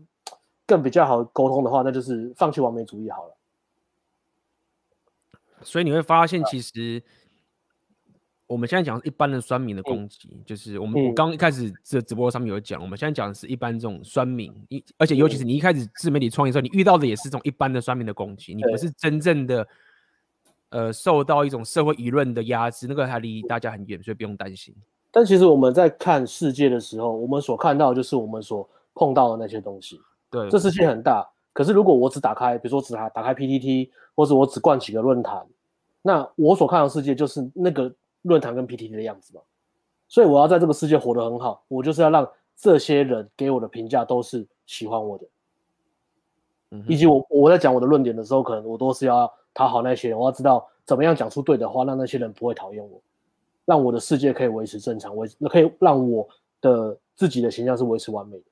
[0.67, 3.37] 更比较好沟通的话，那就是放弃完美主义好了。
[5.63, 7.03] 所以你会发现，其实。
[8.47, 19.67] 我们现在讲一般的酸民的攻击，嗯、就是我们我刚一开始这直播上面有讲，我们现在讲的是一般这种酸民，一而且尤其是你一开始自媒体创业的时候，你遇到的也是这种一般的酸民的攻击，你不是真正的
[20.69, 24.75] 呃受到一种社会舆论的压制，那个还离大家很远，所以不用担心。
[25.15, 29.99] 但其实我们在看世界的时候，我们所看到的就是我们所碰到的那些东西。
[30.29, 35.47] 对，这世界很大，可是如果我只打开，比如说只打打开 PTT，或者我只逛几个论坛，
[36.03, 37.91] 那我所看到的世界就是那个。
[38.25, 39.43] 论坛跟 PTT 的样子嘛，
[40.09, 45.27] 所以我要在这个世界活得很好，我就是要让这些人给我的评价都是喜欢我的，
[46.71, 52.99] 嗯，以及我我在讲我的论点的时候，可能我都是要讨好那些人，我要知道怎么样讲出对的话，让那些人不会讨厌我，
[53.65, 56.29] 让我的世界可以维持正常，维那可以让我
[56.61, 58.45] 的自己的形象是维持完美的，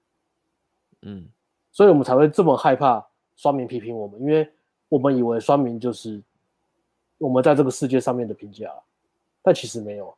[1.02, 1.28] 嗯，
[1.70, 3.04] 所以我们才会这么害怕
[3.36, 4.48] 酸民批评我们，因为
[4.88, 6.22] 我们以为酸民就是
[7.18, 8.72] 我们在这个世界上面的评价。
[9.44, 10.14] 但其实没有，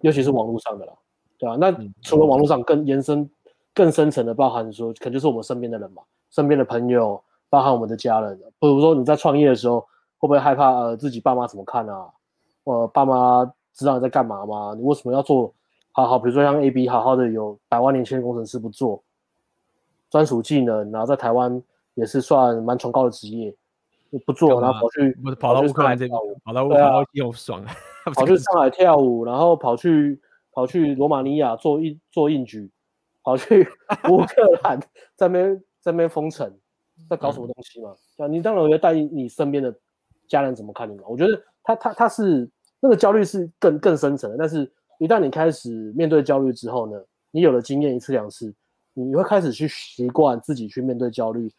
[0.00, 0.92] 尤其是网络上的啦，
[1.38, 1.56] 对吧、啊？
[1.56, 3.30] 那除了网络上更延伸、
[3.72, 8.36] 更深层的，包含说，可能就是我们身边的人嘛，身边的朋友，包含我们的家人。
[8.58, 9.80] 比如说你在创业的时候，
[10.18, 12.10] 会不会害怕呃自己爸妈怎么看啊？
[12.64, 14.74] 呃，爸妈知道你在干嘛吗？
[14.76, 15.52] 你为什么要做
[15.92, 16.18] 好好？
[16.18, 19.02] 比如说像 AB 好好的有百万年轻工程师不做，
[20.10, 21.62] 专属技能，然后在台湾
[21.94, 23.54] 也是算蛮崇高的职业。
[24.24, 27.70] 不做，然后跑去跑到乌克兰这边，跑到乌克兰又爽了，
[28.14, 30.20] 跑去上海跳舞，然后跑去
[30.52, 32.70] 跑去罗马尼亚做硬做硬举，
[33.24, 33.68] 跑去
[34.08, 34.78] 乌克兰
[35.16, 36.48] 在那边在那边封城，
[37.10, 37.92] 在搞什么东西嘛？
[38.16, 39.74] 对、嗯、你当然要带你身边的
[40.28, 41.02] 家人怎么看你嘛？
[41.08, 42.48] 我觉得他他他是
[42.84, 48.52] 那个焦虑是更更深层的，但是一旦你开始面对焦虑之后呢，你有了经验一次两次，
[48.92, 51.50] 你会开始去习惯自己去面对焦虑。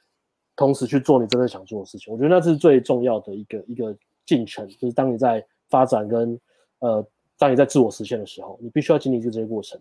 [0.58, 3.94] 同时去做你真正想做的事情，我觉得那是最重要的一个一个
[4.26, 6.40] 进程，就是当你在发展跟
[6.80, 7.06] 呃，
[7.38, 9.78] 当你在自我实现的时候，你必须要经历这些过程。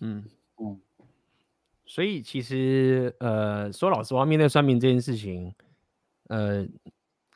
[0.00, 0.24] 嗯
[0.62, 0.80] 嗯，
[1.84, 5.54] 所以其实呃，说老实话，面对算命这件事情，
[6.28, 6.66] 呃，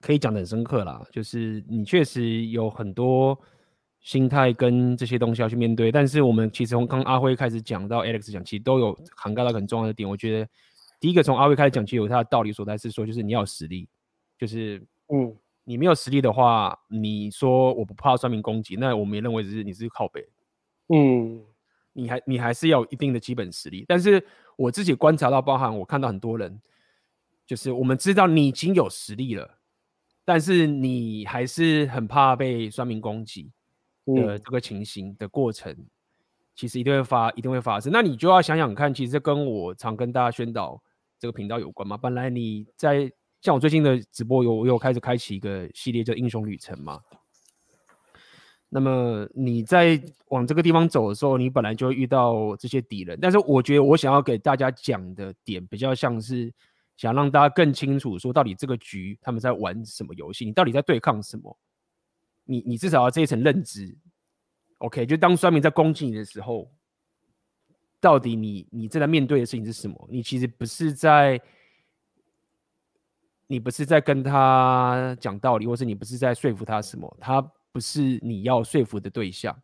[0.02, 3.38] 可以讲得很深刻啦，就是你确实有很多
[4.00, 10.48] 心态跟这些东西要去面对，但是我们其实从刚阿辉开始讲到 Alex 讲，其实都有涵盖到很重要的点，我觉得。
[11.00, 13.88] 第一个从阿辉开始讲其实，有他的道理所在，是说就是你要有实力，
[14.38, 14.80] 就是
[15.12, 20.24] 嗯，你没有实力的话，你说我不怕算命攻击，那我们也认为只是你是靠北，
[20.94, 21.42] 嗯，
[21.92, 23.84] 你还你还是要有一定的基本实力。
[23.88, 24.24] 但是
[24.56, 26.62] 我自己观察到，包含我看到很多人，
[27.44, 29.58] 就是我们知道你已经有实力了，
[30.24, 33.50] 但是你还是很怕被酸民攻击，
[34.06, 35.86] 的这个情形的过程，嗯、
[36.54, 37.92] 其实一定会发，一定会发生。
[37.92, 40.80] 那你就要想想看，其实跟我常跟大家宣导
[41.18, 41.96] 这个频道有关嘛。
[41.96, 43.10] 本来你在
[43.40, 47.00] 像我最近的直播有，有有开始开启一个系列叫英雄旅程嘛。
[48.68, 53.18] 那么你在往这个地方走的时候，你本来就会遇到这些敌人。
[53.20, 56.50] 但是我觉得我想要给大家讲的点，比较像是
[57.02, 61.58] 想让大家更清楚，说到底这个局他们在玩什么游戏，你到底在对抗什么。
[62.44, 63.92] 你你至少要这一层认知
[64.78, 65.04] ，OK？
[65.04, 66.70] 就当酸民在攻击你的时候，
[67.98, 70.08] 到底你你正在面对的事情是什么？
[70.08, 71.40] 你其实不是在，
[73.48, 77.16] 你不是在跟他讲道理，或是你不是在说服他什么？
[77.20, 77.40] 他
[77.72, 79.60] 不是你要说服的对象。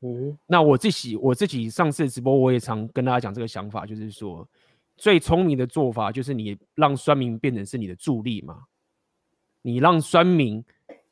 [0.00, 4.48] 嗯，那我自己我自己上次直播我也常跟大家讲这个想法，就是说
[4.96, 8.64] 最聪明的做法就是你让酸民变成是你的助力嘛，
[9.62, 10.64] 你让酸民。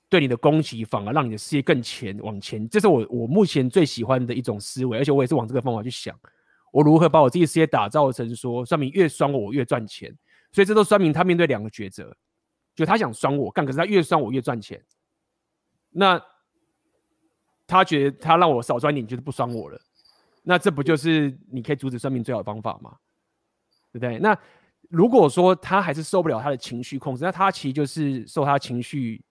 [0.08, 6.14] 对你的攻击反而让你的事业更前往前，这是我我目前最喜欢的一种思维，而且我也是往这个方法去想，
[6.70, 10.14] 我如何把我自己事业打造成说，酸民越酸我，我越赚钱。
[10.52, 12.14] 所以这都说明他面对两个抉择，
[12.74, 14.78] 就他想酸我干，可是他越酸我越赚钱。
[15.88, 16.22] 那
[17.66, 19.80] 他觉得他让我少赚点，就是不酸我了。
[20.42, 22.94] 那这不就是你可以阻止酸民最好的方法吗？
[23.92, 24.18] 对不对？
[24.18, 24.36] 那
[24.88, 29.22] 如果说他还是受不了他的情绪控制，那他其实就是受他情绪。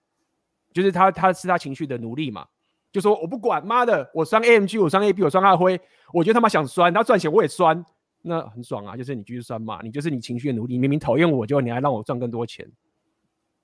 [0.74, 2.47] 就是他，他是他情绪的奴隶嘛，
[2.93, 5.78] 就说我不管，妈的，我酸 AMG，我酸 AB，我酸阿辉，
[6.14, 7.86] 我觉得他妈想酸，他赚钱我也酸，
[8.22, 12.66] 那很爽啊，就是你继续酸嘛，你就是你情绪的奴隶，明明讨厌我，就你还让我赚更多钱，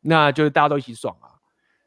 [0.02, 1.32] 那就是大家都一起爽啊，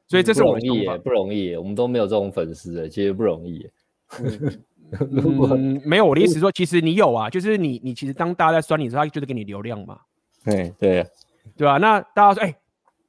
[0.09, 3.69] 所以这是我的想法，不容易，我们都没有这种粉丝，其实不容易。
[4.25, 4.65] 嗯，
[5.85, 10.01] 没有，我的意思说，其实你有啊，就是你，你其实当大家在酸你的时候，他就是给你流量嘛，
[10.45, 11.07] 对对，
[11.57, 11.79] 对吧？
[11.79, 12.55] 那大家说，哎，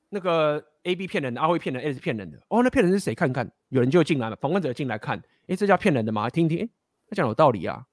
[0.09, 0.63] 那个。
[0.83, 2.39] A B 骗人的，阿辉骗人，A 是骗人的。
[2.47, 3.13] 哦，那骗人是谁？
[3.13, 5.15] 看看，有人就进来了，访问者进来看，
[5.45, 6.27] 哎，这叫骗人的吗？
[6.27, 6.69] 听听，哎，
[7.07, 7.85] 他讲有道理啊，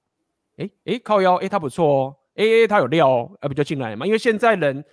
[0.57, 4.07] 哎哎，靠腰，哎，他不错哦，哎哎，他有料哦，啊，不就进来了吗？
[4.07, 4.83] 因为现在人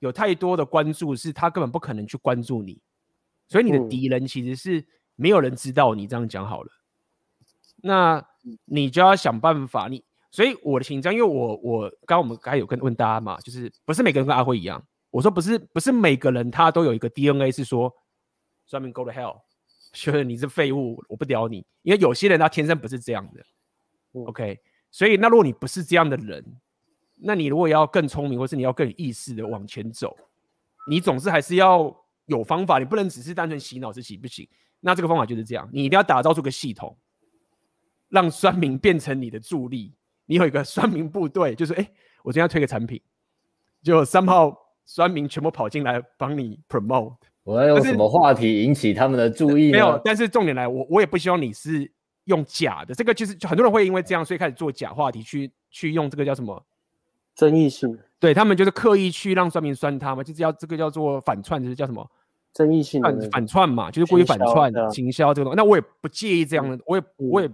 [0.00, 2.82] 有太多的关注，是他根本不可能去关注你，
[3.46, 4.84] 所以你的敌人其实是
[5.14, 6.70] 没有人知道你这样讲好了，
[7.82, 8.26] 那
[8.64, 14.84] 你就要想办法，你，所以我的紧张，因为我我刚刚我们刚才有跟问大家嘛，就是不是每个人跟阿辉一样。
[15.10, 17.92] 我说不是，不是每个人他都有一个 DNA 是说，
[18.66, 19.40] 专门 go to hell，
[19.92, 21.64] 觉得你是废物，我不屌你。
[21.82, 23.40] 因为有些人他天生不是这样的，
[24.14, 24.58] 嗯，OK。
[24.90, 26.44] 所以那如果你不是这样的人，
[27.16, 30.16] 那你如果要更聪明，或是你要更有意识的往前走，
[30.88, 31.94] 你总是还是要
[32.26, 34.48] 有方法，你不能只是单纯洗脑自己不行。
[34.80, 36.96] 那这个方法就是这样，你一定要打造出个系统，
[38.14, 39.92] 让酸民变成你的助力。
[40.26, 41.90] 你有一个酸民部队，就是哎，
[42.22, 43.00] 我今天要推个产品，
[43.82, 44.62] 就三号。
[44.86, 49.72] 酸民全部跑进来帮你 promote，我要用什么话题引起他们的注意？
[49.72, 51.90] 没有，但是重点来，我我也不希望你是
[52.24, 56.62] 用假的，这个就是很多人会因为这样，所以开始做假话题，去去用这个叫什么
[57.34, 57.98] 争议性？
[58.20, 62.06] 对，他们就是刻意去让酸民酸他嘛，就是要这个叫做反串，就是叫什么
[62.52, 65.56] 争议性反反串嘛，就是故意反串行销这个东西。
[65.56, 67.48] 那我也不介意这样的，我也我也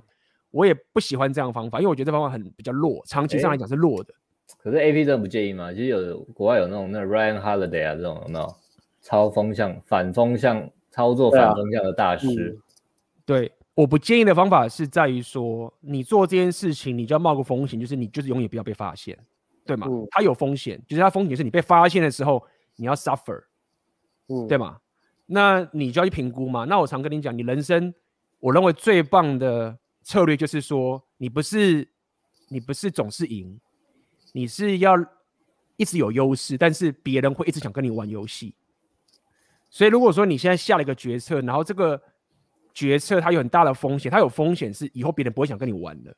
[0.50, 4.14] 我也不喜欢这样的方法，因为我觉得这方法很比较弱，长期上来讲是弱的。
[4.58, 5.72] 可是 A P 真的不介意吗？
[5.72, 8.56] 其实有国外有那种那 Ryan Holiday 啊这种有没有
[9.00, 12.26] 超风向、反风向操作反风向的大师？
[12.34, 12.62] 对，啊嗯、
[13.24, 19.16] 对，我不介意的方法是在于说，你做这件事情，你就要冒个风险，就是你就是永远不要被发现，
[19.64, 19.86] 对吗？
[19.88, 22.44] 嗯、它有风险，就是它风险是你被发现的时候
[22.76, 23.40] 你要 suffer，
[24.28, 24.78] 嗯，对吗？
[25.26, 26.64] 那你就要去评估嘛。
[26.64, 27.94] 那我常跟你讲，你人生
[28.40, 31.88] 我认为最棒的策略就是说，你不是
[32.48, 33.60] 你不是总是赢。
[34.32, 34.94] 你是要
[35.76, 38.54] 一直有优势，但是别人会一直想跟你玩游戏。
[39.68, 42.00] 所以如果说你现在下了一个决策，然后这个
[42.72, 46.16] 决策它有很大的风险，它有风险是以后别人不会想跟你玩的。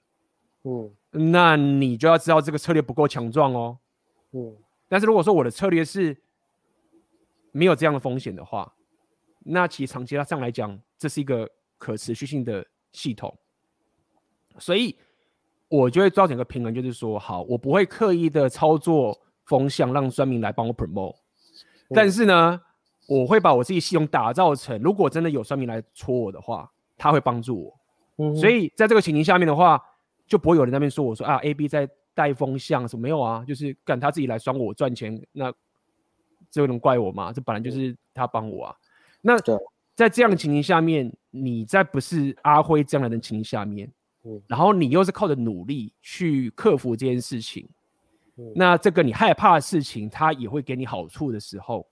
[0.65, 0.93] 嗯，
[1.33, 3.79] 那你就要知道这个策略不够强壮哦。
[4.33, 4.55] 嗯，
[4.89, 6.17] 但是如果说我的策略是
[7.51, 8.71] 没有这样的风险的话，
[9.39, 13.35] 那其实长期上来讲，这是一个可持续性的系统。
[14.59, 14.97] 所以。
[15.75, 21.17] 我就会造成一个平衡，就是说，好，我不会刻意的操作风向让酸民来帮我 promote，
[21.95, 22.61] 但是呢，
[23.09, 27.81] 我会把我自己系统打造成，如果真的有酸民来戳我的话，他会帮助我。
[28.19, 29.83] 嗯，所以在这个情形下面的话，
[30.27, 35.51] 就不会有人在那边说我说啊，A B 在带风向什么没有啊，就是干他自己来酸我赚钱，那
[36.51, 37.33] 这能怪我吗？
[37.33, 38.77] 这本来就是他帮我啊。
[39.23, 39.39] 那
[39.97, 43.91] 在这样的情形下面，你在不是阿辉这样的人情形下面。
[44.47, 47.69] 然后你又是靠着努力去克服这件事情，
[48.37, 51.87] 嗯、那这个你害怕的事情，它也会给你好处的时候，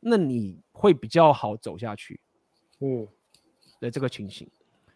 [0.00, 2.20] 那你会比较好走下去。
[2.80, 3.06] 嗯，
[3.80, 4.48] 的这个情形。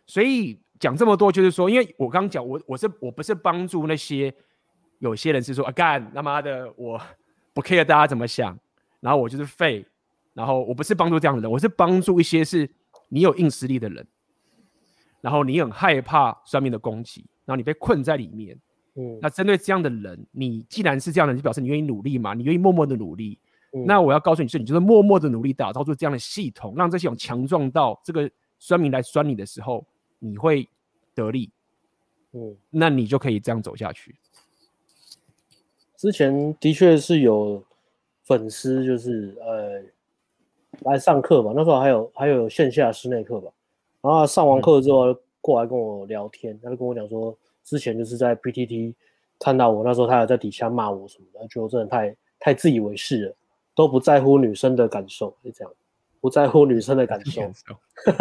[0.06, 4.32] 所以讲这么多，就是说，因为我刚刚讲，我我是我不是帮助那些
[4.98, 7.00] 有些人是说啊干他妈的，我
[7.52, 8.56] 不 care 大家怎么想，
[9.00, 9.84] 然后我就是废，
[10.32, 12.70] 然后我不是帮助这样的人，我是帮助一些是
[13.08, 14.06] 你有硬实力的人，
[15.22, 18.54] 然后你很害怕算命的攻击，然后你被困在里面。
[18.94, 23.38] 嗯，那针对这样的人，你既然是这样的，就表示你愿意努力嘛，你愿意默默的努力。
[23.72, 29.82] 嗯、那我要告诉你是，你就是默默的努力打造出这样的系统，让这系统强壮到这个酸民来酸你的时候，
[30.18, 30.68] 你会
[31.14, 31.50] 得利。
[32.32, 34.14] 嗯，那你就可以这样走下去。
[35.96, 37.64] 之前的确是有
[38.24, 39.82] 粉丝就是呃
[40.80, 43.50] 来上课吧，那时候还有还有线下室内课吧，
[44.02, 47.34] 然后上完课之后过来跟我聊天，嗯、他就跟我讲说，
[47.64, 48.92] 之前就是在 PTT
[49.38, 53.34] 看到我，那时候他还在底下骂我什么的，觉得我真的太太自以为是了。
[53.74, 55.72] 都不在乎女生的感受，就这样，
[56.20, 57.40] 不在乎女生的感受，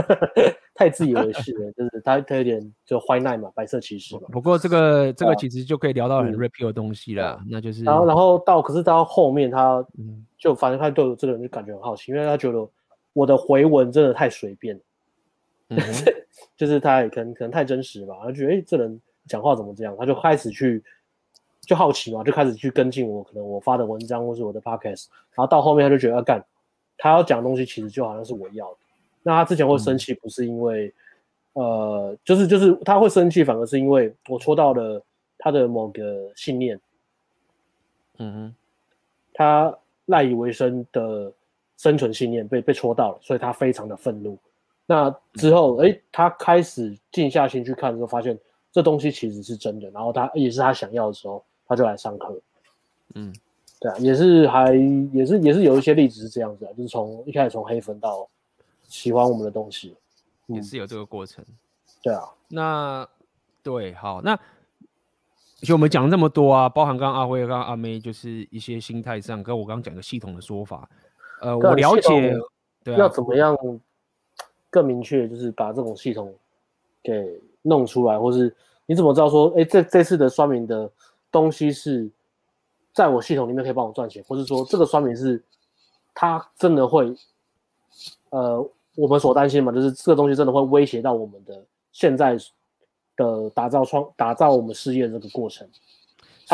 [0.73, 4.21] 太自以为是了，就是他他有点就坏耐嘛，白色骑士嘛。
[4.32, 7.84] 不过这个这个其实就可以聊到很 real 的东西了，嗯、那就是。
[7.84, 9.86] 然后然后到可是到后面他
[10.38, 12.65] 就反正他对我这个人就感觉很好奇，因为他觉得
[13.11, 14.79] 我的回文真的太随便，
[15.72, 15.80] 嗯、
[16.55, 20.84] 就是他也可能可能太真实吧，他觉得哎、欸、这人讲话怎么这样，他就开始去。
[21.63, 25.05] 就好奇嘛，就开始去跟进我可能我发的文章或是我的 podcast，
[25.36, 26.43] 然后到后面他就觉得要干、啊，
[26.97, 28.78] 他要讲的东西其实就好像是我要的。
[29.22, 30.91] 那他之前会生气，不是因为、
[31.53, 35.01] 嗯、呃，就是就是他会生气，反而是因为我戳到了
[35.38, 36.78] 他的某个信念。
[38.17, 38.55] 嗯哼，
[39.32, 41.32] 他赖以为生的
[41.78, 44.36] 生存信念被被戳到了，所以他非常的愤怒。
[44.91, 48.37] 那之后，哎、他开始静下心去看的时候，发现
[48.71, 51.43] 这东西其实是真的，然后他也是他想要的时候。
[51.67, 52.37] 他就来上课，
[53.15, 53.33] 嗯，
[53.79, 54.73] 对啊，也是还
[55.13, 58.27] 也是也是有一些例子是这样子啊，就是从一开始从黑粉到
[58.89, 59.95] 喜欢我们的东西，
[60.47, 61.45] 嗯、也是有这个过程，
[62.03, 63.07] 对啊，那
[63.63, 64.37] 对好，那
[65.55, 70.89] 其实我们讲了这么多啊，包含刚刚阿辉、刚刚阿妹，就是一些心态上跟我刚刚讲的系统的说法，
[71.39, 72.35] 呃，我了解，
[72.83, 73.55] 对啊，要怎么样
[74.72, 76.34] 更明确，就是把这种系统
[77.03, 78.51] 给弄出来，或是
[78.88, 80.89] 你怎么知道说，哎，这这次的酸民的。
[81.34, 82.11] 东西是
[82.93, 85.41] 在我系统里面可以帮我赚钱，或是说这个酸民是
[86.13, 87.15] 他真的会，
[88.32, 91.63] 呃，我们所担心嘛，就是这个东西真的会威胁到我们的
[91.93, 92.38] 现在
[93.15, 95.65] 的打造创打造我们事业这个过程。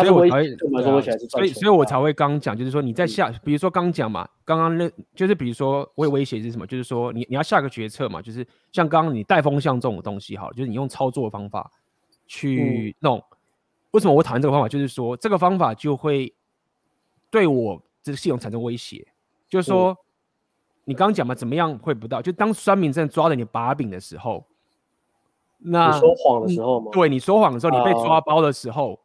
[0.03, 11.71] 所以我才会，所以所以我才会刚讲，就是说你在下，比如说刚讲嘛，刚刚那就是比如说我有威胁是什么，就是说你你要下个决策嘛，就是像刚刚你带风向这种东西，好，就是你用操作方法
[12.25, 13.17] 去弄。
[13.17, 13.23] 嗯
[13.91, 14.67] 为什么我讨厌这个方法？
[14.67, 16.31] 就是说，这个方法就会
[17.31, 19.07] 对我这个系统产生威胁。
[19.47, 19.97] 就是说，嗯、
[20.83, 22.21] 你刚刚讲嘛，怎么样会不到？
[22.21, 24.45] 就当酸民真的抓着你把柄的时候，
[25.57, 26.91] 那你说谎的时候吗？
[26.91, 28.99] 对，你说谎的时候，你被抓包的时候，啊、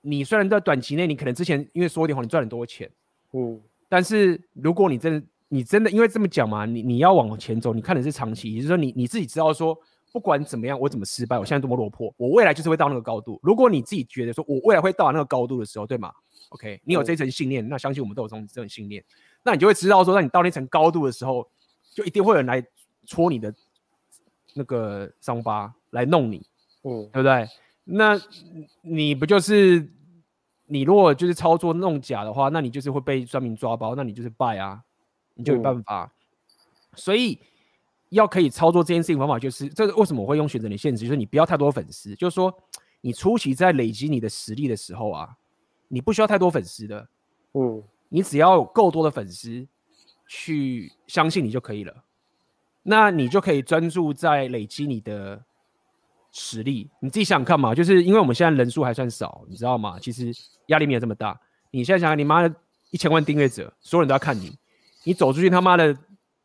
[0.00, 2.90] 你虽然在短期内，你可能之前因为说点话，你赚很多钱，
[3.32, 9.78] 嗯，但是如果你真的，你真的因为这么讲嘛，你你要往前走，你看的是长期，也就是说你，你你自己知道说。
[10.12, 13.40] 不管怎么样，我怎么失败，我现在多么落魄，我未来就是会到那个高度。
[13.42, 16.12] 如果你自己觉得说我未来会到那个高度的时候，对吗
[16.50, 19.02] ？OK，你有这层信念，那相信我们都有这种这种信念，
[19.42, 21.48] 那你就会知道说，当你到那层高度的时候，
[21.94, 22.62] 就一定会有人来
[23.06, 23.54] 戳你的
[24.52, 26.46] 那个伤疤，来弄你，
[26.82, 27.48] 嗯，对不对？
[27.84, 28.20] 那
[28.82, 29.88] 你不就是
[30.66, 34.82] 你如果就是操作弄假的话，那你就是会被专门抓包，那你就是败啊，
[35.34, 36.12] 你就没办法。
[36.94, 37.38] 所以。
[38.12, 42.54] 要可以操作这件事情方法，就是这个为什么我会用选择你限制，就是你不要太多粉丝，就是说
[43.00, 45.34] 你初期在累积你的实力的时候啊，
[45.88, 47.08] 你不需要太多粉丝的，
[47.54, 49.66] 嗯，你只要有够多的粉丝
[50.28, 52.04] 去相信你就可以了，
[52.82, 55.42] 那你就可以专注在累积你的
[56.32, 56.90] 实力。
[57.00, 59.98] 你自己想想看嘛，就是因为我们现在人数还算少，你知道吗？
[60.00, 60.32] 其实
[60.66, 61.40] 压力没有这么大。
[61.70, 62.54] 你现在想想，你妈的
[62.90, 64.56] 一千万订阅者，所有人都要看你，
[65.04, 65.96] 你走出去他妈的。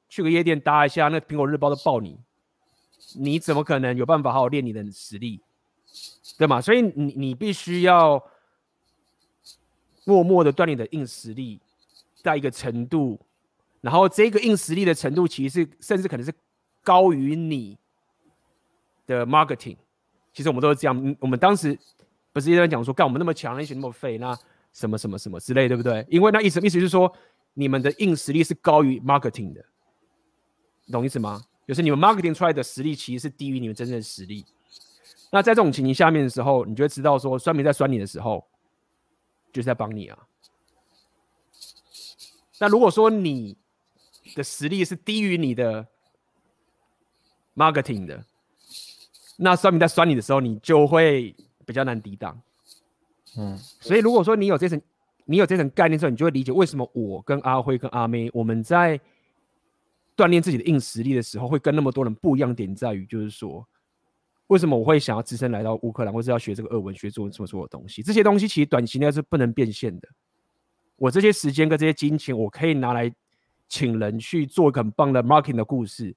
[0.09, 2.17] 去个夜店搭一下，那苹果日报都爆你，
[3.15, 5.41] 你怎么可能有办法好好练你的实力，
[6.37, 6.61] 对吗？
[6.61, 8.23] 所以你你必须要
[10.05, 11.59] 默默的锻炼你的硬实力，
[12.23, 13.19] 在一个程度，
[13.81, 16.33] 然后这个硬实力的程度，其实是甚至可能是
[16.85, 17.77] 高于你
[19.07, 19.77] 的 marketing。
[20.31, 21.75] 其实我们都是这样，我们当时
[22.31, 24.37] 不是一直在讲说，干我们那么强，那些那么废，那
[24.71, 26.05] 什么什么什么之类，对不对？
[26.09, 27.11] 因为那意思意思就是说，
[27.55, 29.65] 你们的硬实力是高于 marketing 的。
[30.91, 31.43] 懂意思吗？
[31.67, 34.45] 就是你们 marketing 出来的实力其实是低于你们真正的实力。
[35.31, 38.47] 那在这种情形下面的时候，你就会知道说，酸民在酸你的时候，
[39.51, 40.17] 就是在帮你啊。
[42.59, 43.57] 那如果说你
[44.35, 45.85] 的实力是低于你的
[47.55, 48.23] marketing 的，
[49.37, 51.33] 那酸民在酸你的时候，你就会
[51.65, 52.37] 比较难抵挡。
[53.37, 54.81] 嗯，所以如果说你有这层，
[55.23, 58.99] 你有这层概念之后，你就会理解为什么我跟阿辉跟阿妹我们在
[60.17, 63.65] 锻炼自己的硬实力的时候，会跟那么多人不一样点在于，就是说。
[64.47, 68.01] 为什么我会想要只身来到乌克兰，或是要学这个俄文，学做这么多的东西？
[68.01, 70.07] 这些东西其实短期内是不能变现的。
[70.95, 73.13] 我这些时间跟这些金钱，我可以拿来
[73.67, 76.15] 请人去做一个很棒的 marketing 的故事，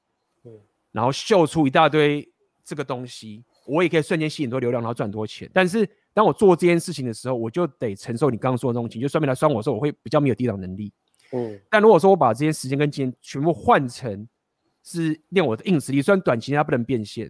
[0.93, 2.30] 然后秀出一大堆
[2.71, 5.51] 这个东西，我也可以瞬间吸引多流量，然后赚很多钱。
[5.53, 10.93] 但是当我做这件事情的时候，我就得承受你刚刚说的东西，就算命来酸我的时候，我会比较没有抵挡能力。
[11.33, 14.29] 嗯，但如果说我把这些时间跟金钱全部换成
[14.85, 17.29] 是练我的硬实力，虽然短期它不能变现。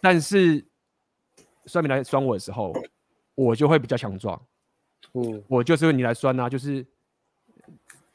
[0.00, 0.66] 但是，
[1.66, 2.72] 算命来酸我的时候，
[3.36, 4.44] 我就会比较强壮。
[5.12, 6.84] 嗯，我就是你来酸啊，就是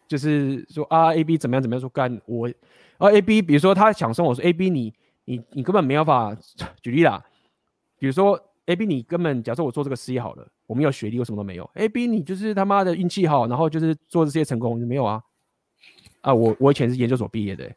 [0.06, 2.52] 就是说啊，A B 怎么样怎么样说干我
[2.98, 4.94] 啊，A B，比如说他想酸我说 A B，你
[5.30, 6.42] 你你根本没有办法
[6.82, 7.24] 举例啦。
[8.00, 11.70] 比如说 A B，你根本假设我做这个事业好了，我没有学历，我什么都没有。
[11.76, 15.22] A B，你就是他妈的运气好，然后就是做这些成功，没有啊？
[16.22, 17.72] 啊，我我以前是研究所毕业的，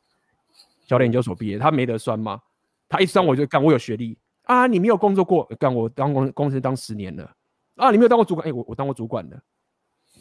[0.87, 2.41] 教练研究所毕业，他没得酸吗？
[2.89, 4.67] 他一酸我就干，我有学历啊！
[4.67, 7.31] 你没有工作过，干我当公公司当十年了
[7.77, 7.91] 啊！
[7.91, 9.39] 你没有当过主管，哎、我我当过主管的，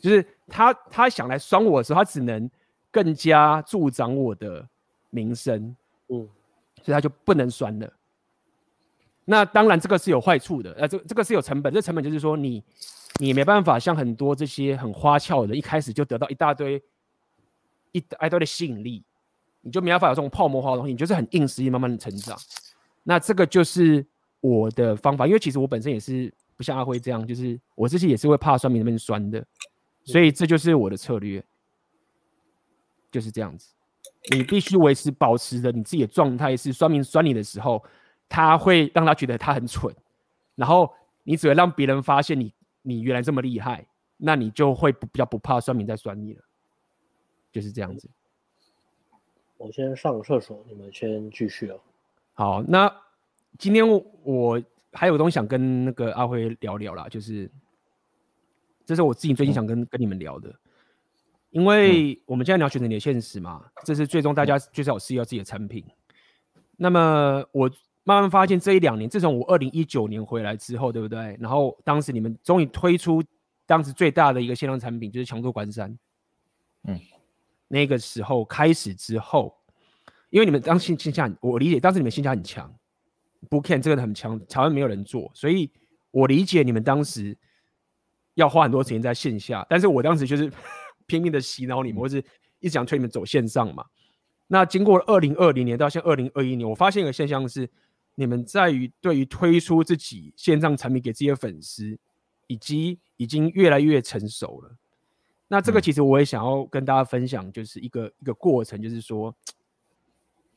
[0.01, 2.49] 就是他他想来酸我的时候，他只能
[2.91, 4.67] 更加助长我的
[5.09, 5.75] 名声，
[6.09, 6.27] 嗯，
[6.83, 7.93] 所以它就不能酸了。
[9.25, 12.63] 那当然这个是有坏处的，呃，这这个是有成本，这成本就是说你
[13.19, 16.81] 你没办法像很多这些很花俏的，一开始就得到一大堆
[17.91, 19.03] 一大堆的吸引力。
[19.63, 22.35] 你就没办法有这种泡沫化的东西，你就是很硬实力慢慢的成长。
[23.03, 24.03] 那这个就是
[24.39, 29.45] 我的方法，因为其实我本身也是不像阿辉这样，就是我这些也是会怕酸民那边酸的，
[30.03, 31.45] 所以这就是我的策略，
[33.11, 33.71] 就是这样子。
[34.29, 37.83] 你必须维持保持着你自己的状态，是酸民酸你的时候，
[38.29, 39.93] 他会让他觉得他很蠢，
[40.55, 40.87] 然后
[41.23, 42.53] 你只会让别人发现你
[42.83, 43.85] 你原来这么厉害，
[44.17, 46.41] 那你就会不比较不怕酸民在酸你了，
[47.51, 48.09] 就是这样子。
[49.57, 51.79] 我先上个厕所，你们先继续哦。
[52.33, 52.91] 好，那
[53.57, 53.83] 今天
[54.23, 54.61] 我
[54.93, 57.49] 还有东西想跟那个阿辉聊聊啦，就是
[58.85, 60.53] 这是我自己最近想跟、嗯、跟你们聊的，
[61.51, 65.85] 因为我们现在聊选择你的现实嘛，这是最终大家就是要试要自己的产品。
[66.75, 67.69] 那么我
[68.03, 71.37] 慢慢发现这一两年，自从我二零一九年回来之后，对不对？
[71.39, 73.23] 然后当时你们终于推出
[73.65, 75.95] 当时最大的一个限量产品，就是强度关山。
[76.87, 76.99] 嗯。
[77.67, 79.55] 那个时候开始之后，
[80.29, 82.69] 因为你们当时线下，我理解当时你们线下很强
[83.49, 85.71] ，Bootcamp 这个很强，台湾没有人做，所以
[86.11, 87.37] 我理解你们当时
[88.33, 90.51] 要花很多时间在线下，但是我当时就是
[91.11, 92.23] 拼命的洗脑你们，或是
[92.59, 93.85] 一直想推你们走线上嘛。
[94.47, 97.69] 那经过二零二零年到现在二零二一年，我发现一个现象是，
[98.15, 101.97] 你们在于对于推出自己线上产品给自己的粉丝，
[102.47, 104.77] 以及已经越来越成熟了。
[105.49, 109.35] 那这个其实我也想要跟大家分享，就是一个、嗯、一个过程，就是说，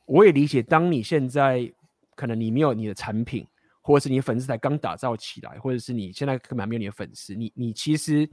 [0.05, 1.69] 我也理解，当你现在
[2.15, 3.45] 可能你没有你的产品，
[3.81, 8.29] 或者是你粉丝才刚打造起来，或者是你现在根本还没有你的粉丝，你你其实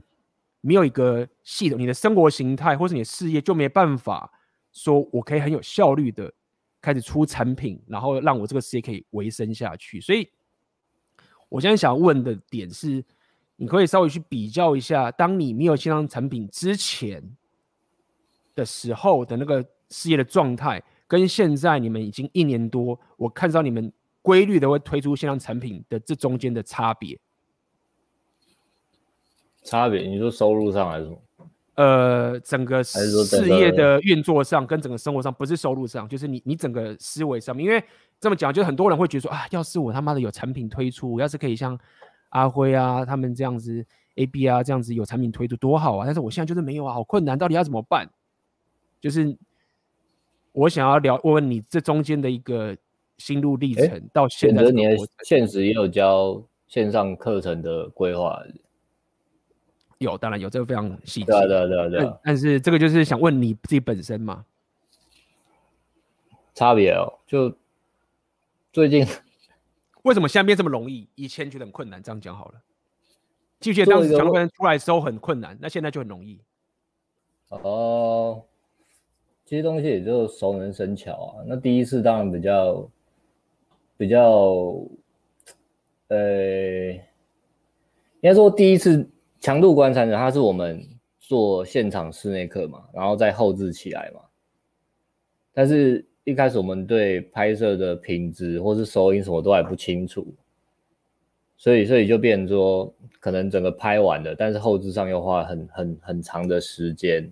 [0.65, 4.31] 没有一个系统，你的生活形态或是你的事业就没办法
[4.71, 6.33] 说，我可以很有效率的
[6.81, 10.01] 开始出产品，然后让我这个事业可以维生下去。
[10.01, 10.27] 所以，
[11.49, 13.05] 我现在想问的点是。
[13.55, 17.23] 你可以稍微去比较一下，当你没有线上产品之前
[18.55, 23.93] 的时候的那个事业的状态，跟现在你们已经一年多，我看到你们
[24.23, 27.17] 规律的会推出线上产品的这中间的差别。
[29.63, 30.01] 差别？
[30.01, 31.17] 你说收入上还是什么？
[31.75, 37.65] 呃，整个事业的运作上跟整个生活上，不是收入上，就是你你整个思维上面。
[37.65, 37.83] 因为
[38.19, 41.79] 这么讲，就很多人会觉得说啊，要是我他妈的有产品推出，我要是可以像。
[42.29, 43.85] 阿辉啊，他们这样子
[44.15, 46.03] ，A B 啊，这样子有产品推出多好啊！
[46.03, 48.09] 但是我现在就是没有啊，好困难，到底要怎么办？
[48.99, 49.37] 就是
[50.51, 52.75] 我想要聊，问问你这中间的一个
[53.19, 54.63] 心路历程，欸、到现在。
[54.71, 58.41] 你的现实也有教线上课程的规划？
[60.03, 61.31] 有，当然有，这个非常细致。
[61.31, 62.13] 对对对对。
[62.23, 64.45] 但是这个就是想问你自己本身嘛？
[66.53, 67.51] 差别哦，就
[68.71, 69.03] 最近。
[70.03, 71.07] 为什么现在变这么容易？
[71.15, 72.61] 以前觉得很困难，这样讲好了。
[73.59, 76.39] 记得当时强度关山出来的时候很困难，那现在就很容易。
[77.47, 78.43] 哦，
[79.45, 81.43] 这些东西也就熟能生巧啊。
[81.47, 82.89] 那第一次当然比较
[83.95, 84.75] 比较，
[86.09, 86.99] 呃，应
[88.21, 89.09] 该说第一次
[89.43, 90.81] 强度观察者，它是我们
[91.19, 94.21] 做现场室内课嘛，然后再后置起来嘛。
[95.51, 100.25] 但是一开始我们对拍摄的品质或是收音什么都还不清楚，
[101.57, 107.29] 所以所以就变成说，可能整个拍完了，但是后置上又花很很很长的时间。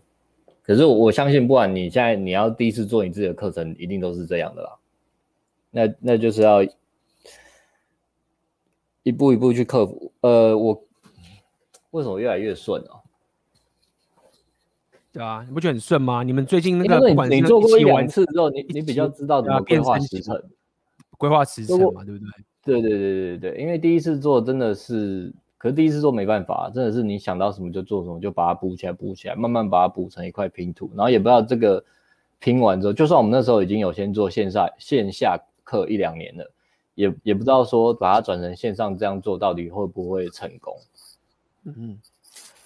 [0.64, 4.78] 可是我我相信，不管你现在你要第一次做你自己的课程，一定都是这样的啦。
[5.70, 6.62] 那那就是要
[9.04, 10.12] 一步一步去克服。
[10.20, 10.84] 呃，我
[11.92, 13.00] 为什么越来越顺哦？
[15.14, 16.24] 对啊，你不觉得很顺吗？
[16.24, 20.42] 你们最近那个不管你做过一两次之后，你你比较知道怎么规划时程，
[21.18, 22.28] 规划时程嘛，对不对？
[22.64, 31.84] 对对对对对对，因为第一次做真的是，可是第一次做没办法，真的是你想到什么就做什么，就把它补起来补起来，慢慢把它补成一块拼图，然后也不知道这个
[32.40, 36.52] 拼完之后，就算我们那时候已经有先做线下线下课一两年了，
[36.96, 40.74] 也也不知道说把它转成线上这样做到底会不会成功。
[41.66, 42.00] 嗯嗯。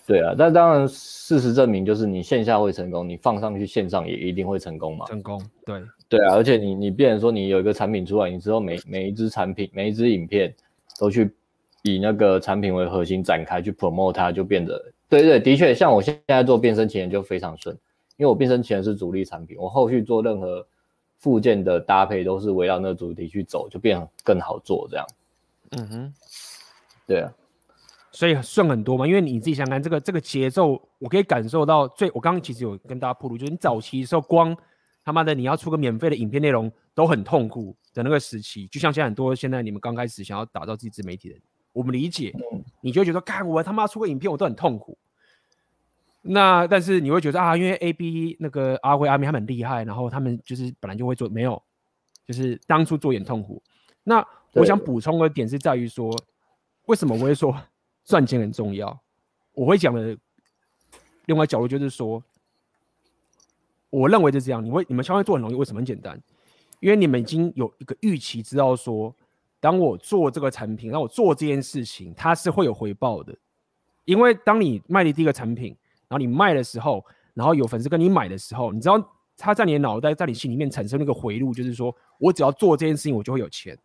[0.07, 5.03] 对啊，但当然，事实证明就是你线下会成功，你放上去线上也一定会成功嘛。
[5.07, 10.53] 成功，对对啊，而且你你变成说你有一个产品出来，你之后每每一支产品、每一支影片
[10.99, 11.33] 都去
[11.81, 14.79] 以那个产品为核心展开去 promote 它，就变得
[15.09, 17.75] 对对，的确，像我现在做变身前就非常顺，
[18.17, 20.63] 因为我变身前是主力产品，我后续做任何
[21.17, 25.07] 附件的搭配都是围绕那个主题去走，就变得更好做这样。
[25.71, 26.13] 嗯哼，
[27.07, 27.33] 对啊。
[28.15, 32.09] 所以顺很多嘛，因为你自己想看这个这个节奏，我可以感受到最。
[32.13, 34.55] 我刚刚其实有跟大家铺路，就是你早期的时候，光
[35.03, 41.43] 他妈的你要出个免费的影片内容都很痛苦的那个时期，就像现在很多现在你们刚开始想要打造自己自媒体的人，
[41.73, 42.33] 我们理解，
[42.79, 44.97] 你就会觉得，干我他妈出个影片我都很痛苦。
[46.21, 51.61] 那但是你会觉得啊，因为 A B 那个阿辉阿明他们很厉害，然后他们就是本来就会做，没有，
[52.25, 53.61] 就是当初做也很痛苦。
[54.05, 56.09] 那我想补充的点是在于说，
[56.85, 57.53] 为什么我会说？
[58.05, 58.97] 赚钱很重要，
[59.53, 60.15] 我会讲的
[61.25, 62.23] 另外角度就是说，
[63.89, 64.63] 我认为是这样。
[64.63, 66.21] 你会你们相对做很容易，为什么很简单？
[66.79, 69.15] 因为你们已经有一个预期，知道说，
[69.59, 73.35] 当我做这个产品，当我做这件事情，它是会有回报的。
[74.03, 75.75] 因为当你卖的第一个产品，
[76.07, 77.03] 然后你卖的时候，
[77.33, 83.75] 然后有粉丝跟你买的时候，你知道他在你的脑袋，在你心里面产生那个回路，就是说我只要做这件事情，我就会有钱，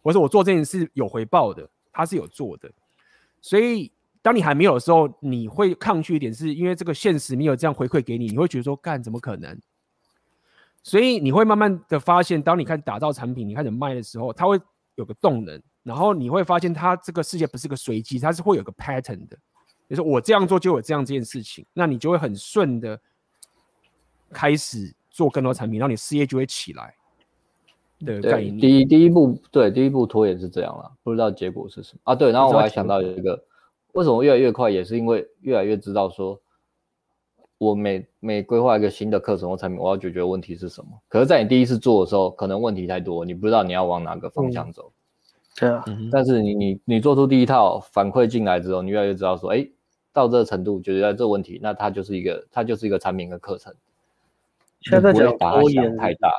[0.00, 2.72] 或者我做这件事有回报的，他是有做的。
[3.40, 9.58] 所以，当你还没有的时候，你会抗拒一点，是因为这个现实没有这样回馈给你，你会觉得说，干怎么可能？
[10.82, 14.58] 所以你会慢慢的发现，当你开始打造产品，你开始卖的时候，它会
[14.96, 19.36] 有个动能，然后你会发现，它这个世界不是个随机，它是会有个 pattern 的，
[19.88, 23.00] 就是我这样做就有这样这件事情，那你就会很顺的
[24.30, 26.94] 开始做更多产品，然后你事业就会起来。
[28.04, 32.14] 对，对，第一第一步，对，第一步拖延是这样了，不知道结果是什么啊？
[32.14, 33.42] 对，然后我还想到有一个，
[33.92, 36.40] 为什么越来越快，也是因为越来越知道说，
[37.58, 40.90] 我每每规划一个新的课程或产品，我要解决的问题是什么。
[41.08, 44.92] 可是，在你第一次做的时候，可能问题太多，你不知道你要往哪个方向走。
[45.58, 49.68] 对啊，但是你你你做出第一套反馈进来之后，你越来越知道说，哎，
[50.12, 53.74] 到这个程度解决这个问题，那它就是一个它就是一个产品跟课程。
[54.82, 56.30] 现在讲拖延太大。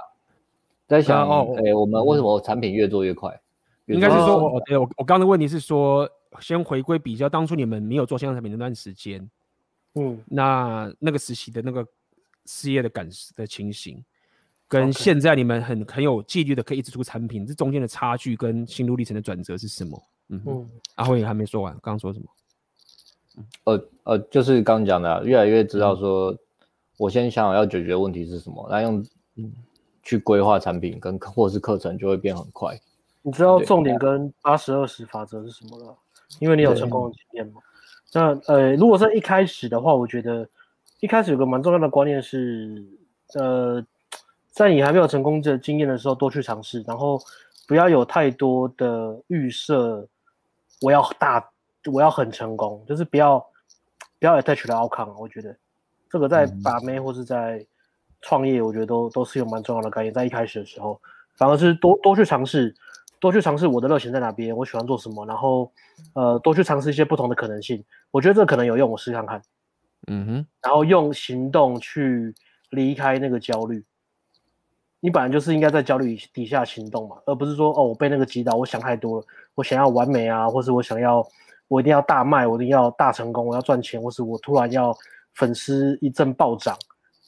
[0.90, 3.40] 在想哦，哎、欸，我们为什么产品越做越快？
[3.86, 6.10] 应该是说，哦、对，我我刚刚的问题是说，
[6.40, 9.30] 先回归比较当初你们没有做线上产品那段时间，
[9.94, 11.86] 嗯，那那个时期的那个
[12.46, 14.04] 事业的感的情形，
[14.68, 20.04] 跟现在你们很很有纪律的可以一直出产品，这中间的差距跟心路历程的转折是什么？
[20.30, 22.26] 嗯嗯，阿辉还没说完，刚刚说什么？
[23.66, 26.36] 呃呃，就是刚讲的，越来越知道说，
[26.98, 29.52] 我先想好要解决的问题是什么，那用嗯。
[30.10, 32.76] 去规划产品跟或是课程就会变很快。
[33.22, 35.95] 你知道重点跟八十二十法则是什么了？
[36.39, 37.62] 因为你有成功的经验嘛。
[38.12, 40.49] 那呃，如果是一开始的话，我觉得
[40.99, 42.84] 一开始有个蛮重要的观念是，
[43.36, 43.86] 呃，
[44.49, 47.22] 在你还没有成功的经验的时候，多去尝试，然后
[47.68, 50.07] 不要有太多的预设，
[50.82, 51.51] 我要大，
[51.93, 53.38] 我要很成功，就是不要
[54.18, 55.16] 不要 attach 的 outcome。
[55.20, 55.55] 我觉得
[56.10, 57.64] 这个在把妹或是在。
[58.22, 61.00] 创业我觉得都都是有蛮重要的概念，在一开始的时候，
[61.38, 62.76] 反而是多多去尝试，
[63.20, 65.72] 多去尝试我的热情在哪边，我喜欢做什么，然后
[66.14, 69.42] 呃多去尝试一些不同的可能性，我觉得这可能有用，我试看看，
[70.08, 72.34] 嗯哼，然后用行动去
[72.72, 73.84] 离开那个焦虑。
[75.02, 81.26] 你本来就是应该在焦虑底下行动嘛，而不是说哦我被那个击倒，我想太多了，我想要完美啊，或是我想要
[81.70, 84.94] 我一定要大卖，我一定要大成功，我要赚钱，或是我突然要
[85.36, 86.78] 粉丝一阵暴涨。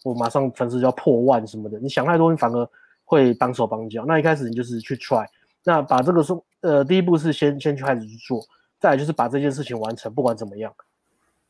[0.03, 2.69] 我马上粉丝就要破万什么的，你想太多，你反而
[3.05, 4.05] 会绑手绑脚。
[4.05, 5.25] 那一开始你就是去 try，
[5.63, 8.41] 那把这个说，呃，第一步是先先去开始去做，
[8.79, 10.73] 再来就是把这件事情完成，不管怎么样，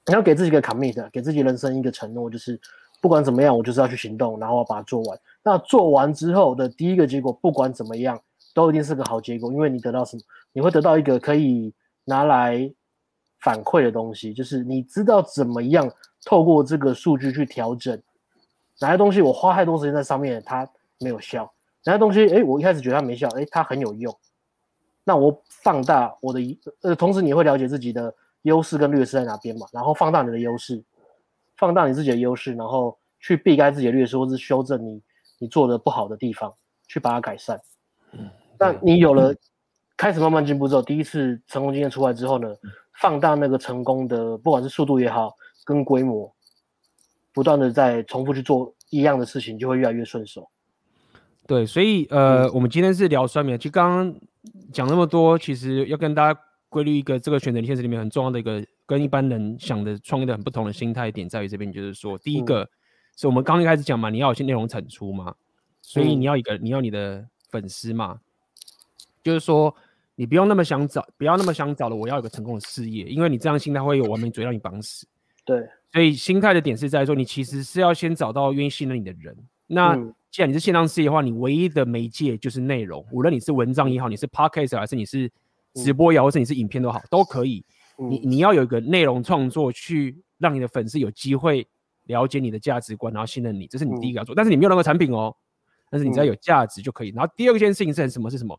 [0.05, 2.59] 你要给自己一个 commit，给自己人生一个承诺，就是
[3.01, 5.19] 不管怎么样，我就是要去行动，然后把它做完。
[5.43, 8.19] 那做完之后的第一个结果，不管怎么样，
[8.53, 10.21] 都一定是个好结果，因为你得到什么？
[10.51, 11.73] 你会得到一个可以
[12.03, 12.69] 拿来
[13.39, 15.89] 反馈的东西，就是你知道怎么样
[16.25, 17.99] 透过这个数据去调整
[18.81, 20.67] 哪些东西，我花太多时间在上面，它
[20.99, 21.49] 没有效。
[21.85, 24.13] 哪些东西，哎，我一开始觉得它没效，哎，它很有用。
[25.03, 30.83] 那我放大我的，呃，同时你会了解自己的优势跟劣势在哪边嘛，然后放大你的优势，
[31.57, 35.01] 放大你自己的优势，然后去避开自己的劣势，或是修正你
[35.39, 36.53] 你做的不好的地方，
[36.87, 37.59] 去把它改善。
[38.11, 38.29] 嗯，
[38.59, 39.33] 那你有了
[39.97, 42.47] 开始慢慢进步之后，第一次成功经验出来之后呢，
[42.99, 46.31] 放大那个成功的，不管是速度也好，跟规模，
[47.33, 50.49] 不断的在重复去做一样的事情，就会越来越顺手。
[51.47, 54.15] 对，所以呃，嗯、我们今天是聊酸民，其实刚刚
[54.71, 62.69] 讲那么多，其实要跟大家规律一个这个选择现实里面很重要的一个跟一般人想的创业的很不同的心态点，在于这边就是说，第一个、嗯、
[63.17, 65.35] 是我们刚一开始讲嘛，你要有些内容产出嘛，
[65.81, 68.19] 所以你要一个你要你的粉丝嘛，嗯、
[69.23, 69.75] 就是说
[70.15, 75.05] 你不用那么想找，不要那么想找了，我要有个成功的事业，因为你这样心态会有完美主义让你绑死。
[75.43, 79.37] 对，所以心态的点是在说，你其实是要先找到愿意信任你的人，
[79.67, 79.95] 那。
[79.95, 85.29] 嗯既然你是线上事业的话，你唯一的媒介就是内容，无论你是文章也好，你是 podcast 还是你是
[85.73, 87.61] 直播也好，或是你是影片都好，都可以。
[87.97, 91.67] 你你要有一个内容创作，去让你的粉丝有机会
[92.05, 94.33] 了解你的价值观，然后信任你，这是你第一个要做。
[94.33, 95.35] 但是你没有那个产品哦，
[95.89, 97.09] 但是你只要有价值就可以。
[97.09, 98.29] 然后第二个件事情是什么？
[98.29, 98.57] 是什么？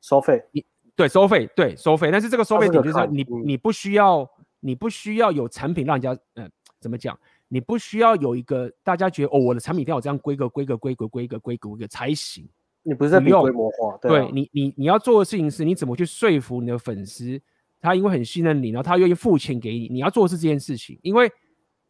[0.00, 0.40] 收费。
[0.52, 0.64] 你
[0.94, 2.12] 对收费，对收费。
[2.12, 4.24] 但是这个收费点就是说你你不需要，
[4.60, 6.48] 你不需要有产品让人家嗯，
[6.80, 7.18] 怎么讲？
[7.48, 12.46] 你不需要有一个大家觉得哦，我的产品一定要有这样规格、规格、规格、规格、规格、规格才行。
[12.82, 13.98] 你不是在比规模化？
[14.00, 17.40] 对，你，你你要做的事情是，你怎么去说服你的粉丝，
[17.80, 19.88] 他因为很信任你，然后他愿意付钱给你。
[19.88, 21.30] 你要做的是这件事情，因为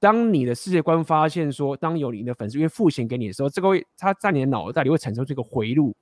[0.00, 5.94] 当你的世界观发现说，当有你的粉丝愿意付钱给你的时候，这个会他在你的脑袋里会产生这个回路。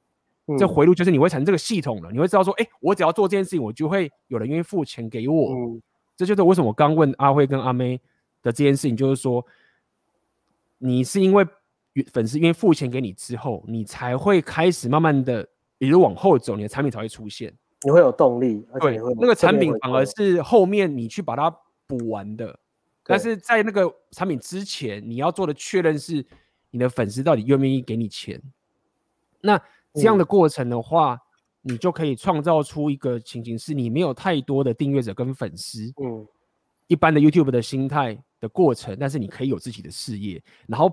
[0.46, 5.52] 嗯、这回路就是你会产生这个系统了，你会知道说，哎，我只要做这件事情，我就会有人愿意付钱给我。
[5.52, 5.82] 嗯、
[6.16, 8.00] 这就是为什么我刚问阿辉跟阿妹。
[8.46, 9.44] 的这件事情就是说，
[10.78, 11.44] 你是因为
[12.12, 15.46] 粉丝愿意付钱给你之后，你才会开始慢慢的，
[15.78, 18.64] 比如往后走，你的产品才会出现，你会有动力。
[18.72, 21.50] 而且对，那个产品反而是后面你去把它
[21.88, 22.56] 补完的。
[23.02, 26.24] 但是在那个产品之前，你要做的确认是
[26.70, 28.40] 你的粉丝到底愿不愿意给你钱。
[29.40, 29.60] 那
[29.94, 31.14] 这样的过程的话，
[31.64, 35.92] 嗯、你就可以创造出一个情景，是你没有太多的订阅者跟粉丝。
[36.02, 36.26] 嗯。
[36.88, 40.92] 一般的 YouTube 的心态的过程，但是你可以有自己的事业，然后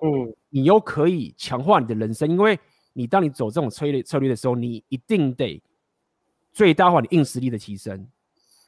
[0.50, 2.58] 你又可以强化你的人生，因为
[2.94, 5.62] 你当你走这种策略策略的时候，你一定得
[6.52, 8.08] 最大化你硬实力的提升，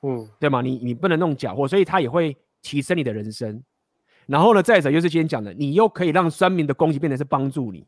[0.01, 0.61] 嗯，对吗？
[0.61, 3.63] 你你不能弄假货，所以它也会提升你的人生。
[4.25, 7.85] 然后呢，再者就是今天讲的，你又可以让酸民的攻击变成是帮助你，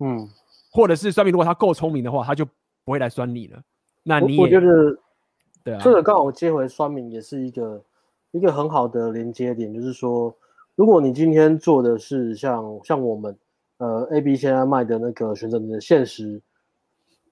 [0.00, 0.28] 嗯，
[0.72, 2.44] 或者是酸民如果他够聪明的话，他就
[2.84, 3.62] 不会来酸你了。
[4.02, 4.66] 那你也我觉得，
[5.62, 7.82] 对啊，这个刚好接回酸民也是一个。
[8.32, 10.34] 一个很好的连接点就是说，
[10.76, 13.36] 如果你今天做的是像像我们，
[13.78, 16.40] 呃，AB 现在卖的那个选择你的现实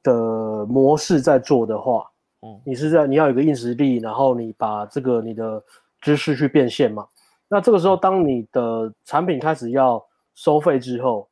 [0.02, 2.10] 的模式在做的话，
[2.42, 5.62] 嗯，你是在你要有个硬实力，然后你把这个你的
[6.00, 7.06] 知识去变现嘛。
[7.48, 11.28] 那这个时候，当你的产品开始要收费之后，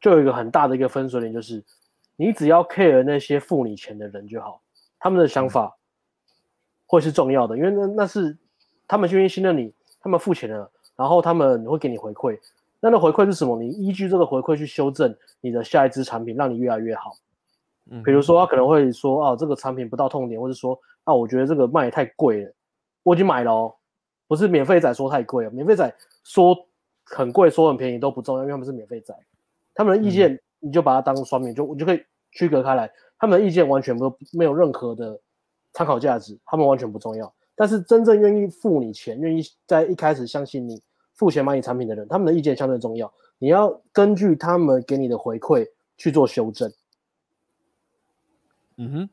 [0.00, 1.62] 就有一个很大的一个分水岭，就是
[2.16, 4.62] 你只要 care 那些付你钱的人就好，
[4.98, 5.76] 他们的想法。
[6.86, 8.36] 会是重要的，因为那那是
[8.86, 12.38] 他们愿意信任你，他们付钱了，然后他们会给你回馈。
[12.80, 13.56] 那那回馈是什么？
[13.56, 17.12] 你依据这个回馈去修正你的下一支产品，让你越来越好。
[17.90, 22.52] 嗯，比如说他可能会说啊，这个产品不到痛点，或者说啊，我觉得这个卖太贵了，
[23.02, 23.74] 我已经买了哦。
[24.26, 25.94] 不是免费仔说太贵了，免费仔
[26.24, 26.56] 说
[27.04, 29.14] 很贵，说很便宜都不重要，因为他们是免费仔，
[29.74, 32.02] 他们的意见你就把它当双面，就我就可以
[32.32, 35.18] 区隔开来，他们的意见完全不没有任何的。
[35.74, 37.30] 参考价值，他们完全不重要。
[37.54, 40.82] 但是真正愿意付你钱、愿意在一开始相信你、
[41.14, 43.12] 付钱买你产品的人，他们的意见相对重要。
[43.38, 46.72] 你要根据他们给你的回馈去做修正。
[48.76, 49.06] 嗯哼，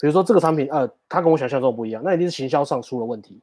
[0.00, 3.40] 比如说这个产品，呃，它跟我想象中不一样，那一定是行销上出了问题，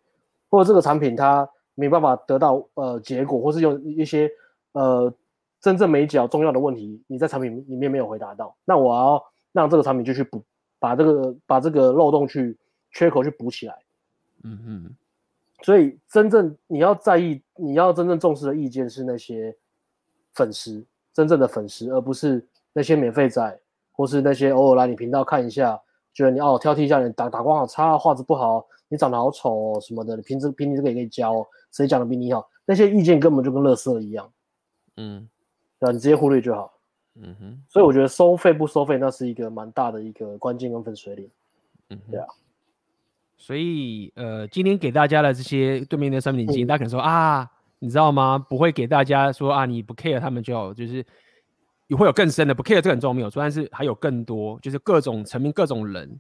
[0.50, 4.30] 或者这个产品它没办法得到呃结果，或是有一些
[4.74, 5.14] 呃
[5.62, 9.24] 真正没角重要的问题，你在产品里面没有回答到，那我要
[9.54, 10.44] 让这个产品就去补。
[10.86, 12.56] 把这个把这个漏洞去
[12.92, 13.76] 缺口去补起来，
[14.44, 14.96] 嗯嗯，
[15.64, 19.58] 所以真正你要在意，你要真正重视的意见是那些
[20.36, 23.60] 粉丝，真正的粉丝，而不是那些免费仔，
[23.94, 25.82] 或是那些偶尔来你频道看一下，
[26.14, 32.48] 觉得你哦挑剔一下你打打光好差，画质不好，你长得好丑哦什么的，你凭这凭你这个也可以教，谁讲的比你好？
[32.64, 34.32] 那些意见根本就跟垃圾一样，
[34.98, 35.28] 嗯，
[35.80, 36.72] 对，你直接忽略就好。
[37.22, 41.30] 嗯哼，所以我觉得收费不收费，那是一个蛮大的一个关键跟分水岭。
[41.90, 42.28] 嗯，对啊。
[43.38, 48.38] 所以呃，今天给大家的这些对面的商品经验，嗯、大家可能说啊，你知道吗？
[48.38, 51.06] 不会给大家说啊，你不 care 他们就好，就是
[51.88, 56.20] 也会有更深的不 care，这个很重要没有错，但是还有更多，就是各种层面、各种人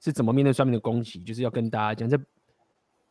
[0.00, 2.18] 是怎么面对上面的攻击，就是要跟大家讲这。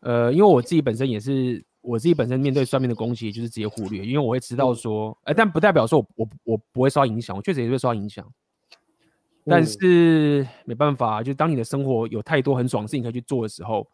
[0.02, 8.30] 呃，因为我自己本身也是，我自己本身面对双面的攻击，就是直接忽略，因为我会知道说，哎、呃，但不代表说我我我不会受到影响，我确实也会受到影响。
[9.46, 13.88] 但是没办法，就当你的生活有太多很爽的事情可以去做的时候，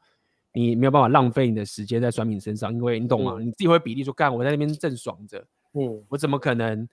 [0.55, 3.35] 你没有办法浪费你的时间在酸民身上，因为你懂吗？
[3.37, 6.89] 嗯、你自己会比例说，干我在那边正爽着，嗯，我怎么可能，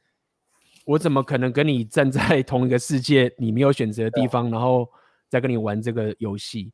[0.84, 4.86] 我怎么可能跟你站在同一个世界，你没有选择的地方，然后
[5.30, 6.70] 再跟你玩这个游戏？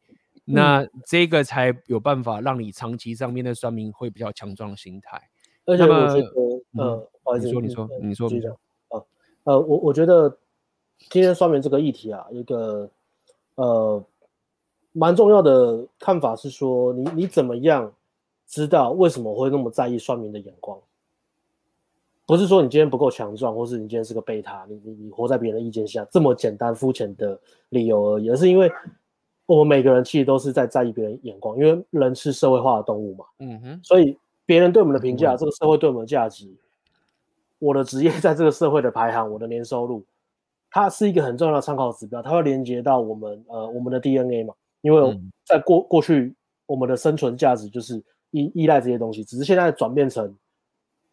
[0.47, 5.21] 那这个才有办法让你长期上面的酸民会比较强壮的心态。
[5.67, 8.51] 而且我觉得，呃，嗯、不好意思，你说，你说，你说，你说，
[8.89, 9.03] 啊，
[9.45, 10.37] 呃，我我觉得。
[11.11, 12.91] 今天双面这个议题啊，一个
[13.57, 14.03] 呃
[14.93, 17.93] 蛮重要的看法是说，你你怎么样
[18.47, 20.81] 知道为什么会那么在意酸民的眼光？
[22.25, 28.73] 不是说你今天不够强壮，或是你今天是个贝塔，你你你活在别人的意见下这么简单肤浅的理由而已，而是因为
[29.47, 33.25] 我们每个人其实都是在在意别人眼光，因为人是社会化的动物嘛。
[33.39, 33.81] 嗯哼。
[33.83, 36.47] 所以别人对我们的评价，这个社会对我们的价值，
[37.59, 40.05] 我的职业在这个社会的排行，我的年收入。
[40.69, 44.53] 它是一个很重要的参考指标，它会连接到我们呃我们的 DNA 嘛，
[44.83, 46.35] 因为在过过去
[46.67, 48.03] 我们的生存价值就是
[48.33, 50.37] 依依赖这些东西，只是现在转变成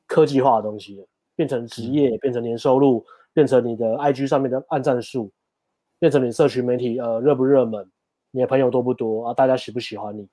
[0.06, 1.06] 科技化的东西了，
[1.36, 5.32] 变成职业，变成年收入，变成你的 IG 上面的按赞数，
[5.98, 7.88] 变成你社群媒体呃热不热门，
[8.34, 10.28] 你的朋友多不多啊，大家喜不喜欢你？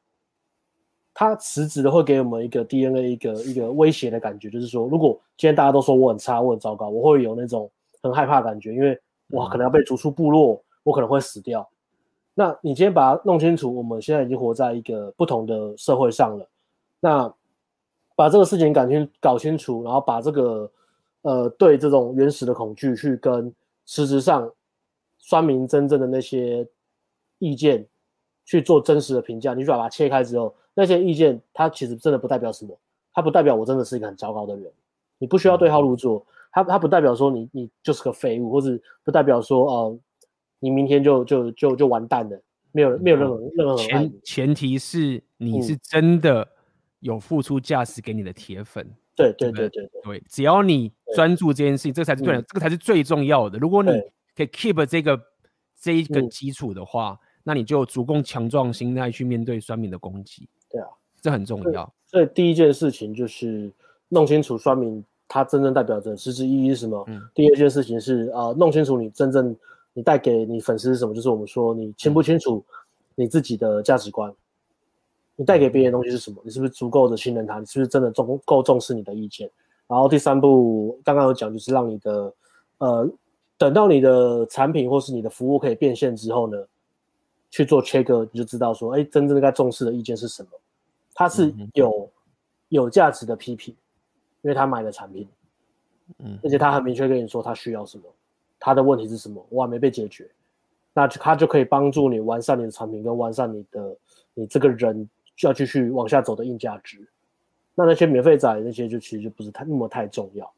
[1.15, 7.71] 他辞职的会给我们一个 DNA 一个一个威胁的感觉，就是说如果今天大家都说我很差，我很糟糕，我会有那种
[8.03, 9.01] 很害怕的感觉，因为。
[9.33, 11.71] 我，可能要被逐出部落，我可能会死掉。
[12.35, 16.49] 那你今天把它弄清楚，我们现在已经活在一个不同的社会上了。
[16.99, 17.33] 那
[18.17, 20.69] 把这个事情搞清搞清楚，然后把这个
[21.23, 23.55] 呃对这种原始的恐惧去跟
[23.87, 24.53] 实质上
[25.21, 26.67] 酸民真正的那些
[27.41, 27.85] 意见
[28.45, 32.79] 去做真实的评价，你就把它切开之后，那些意见它其实真的不代表什么，
[33.13, 34.71] 它不代表我真的是一个很糟糕的人，
[35.19, 36.25] 你不需要对号入座。
[36.53, 39.99] 它它不代表说你你就是个废物，或者不代表说哦、呃，
[40.59, 42.43] 你明天就就就就完蛋了，
[42.73, 46.45] 没有没有任何、嗯、任何前前提是你是真的
[46.99, 48.85] 有付出价值给你的铁粉，
[49.15, 53.57] 对对对对对，对，只要你专注这件事情，这才是对的，这个才是最重要的。
[53.57, 53.93] 如果你
[54.37, 55.21] 可以 keep 这个
[55.81, 60.49] 这一个基础的话，那你就有足够强壮心态去面对酸民的攻击。
[60.71, 60.89] 对啊，
[61.21, 61.93] 这很重要。
[62.07, 63.73] 所以第一件事情就是
[64.09, 65.05] 弄清楚酸民。
[65.33, 67.05] 它真正代表着实质意义是什么？
[67.07, 69.57] 嗯、第二件事情是啊、呃，弄清楚你真正
[69.93, 72.65] 你带给你粉丝是什么，就是我们说你清不清楚
[73.15, 74.35] 你自己的价值观，
[75.37, 76.43] 你带给别人的东西是什么？
[76.45, 77.61] 你是不是足够的信任他？
[77.61, 79.49] 你是不是真的重够重视你的意见？
[79.87, 82.35] 然后第三步刚刚有讲，就是让你的
[82.79, 83.09] 呃，
[83.57, 86.59] 等到你的产品或是你的服务可以变现之后呢，
[87.51, 90.51] 去做切割，你就知道说，哎，真正该重视的意见是什么？
[91.15, 92.11] 它是有
[92.69, 93.75] 有价值的批评。
[94.43, 95.29] 因为他买的产品，
[96.17, 98.05] 嗯，而且他很明确跟你说他需要什么，
[98.59, 100.27] 他的问题是什么，我还没被解决，
[100.95, 103.95] 那他就可以帮助你完善你的产品，跟完善你的
[104.33, 105.07] 你这个人
[105.37, 107.07] 就要继续往下走的硬价值。
[107.75, 110.51] 那那些免费仔那些就其实就不是太那么太重要，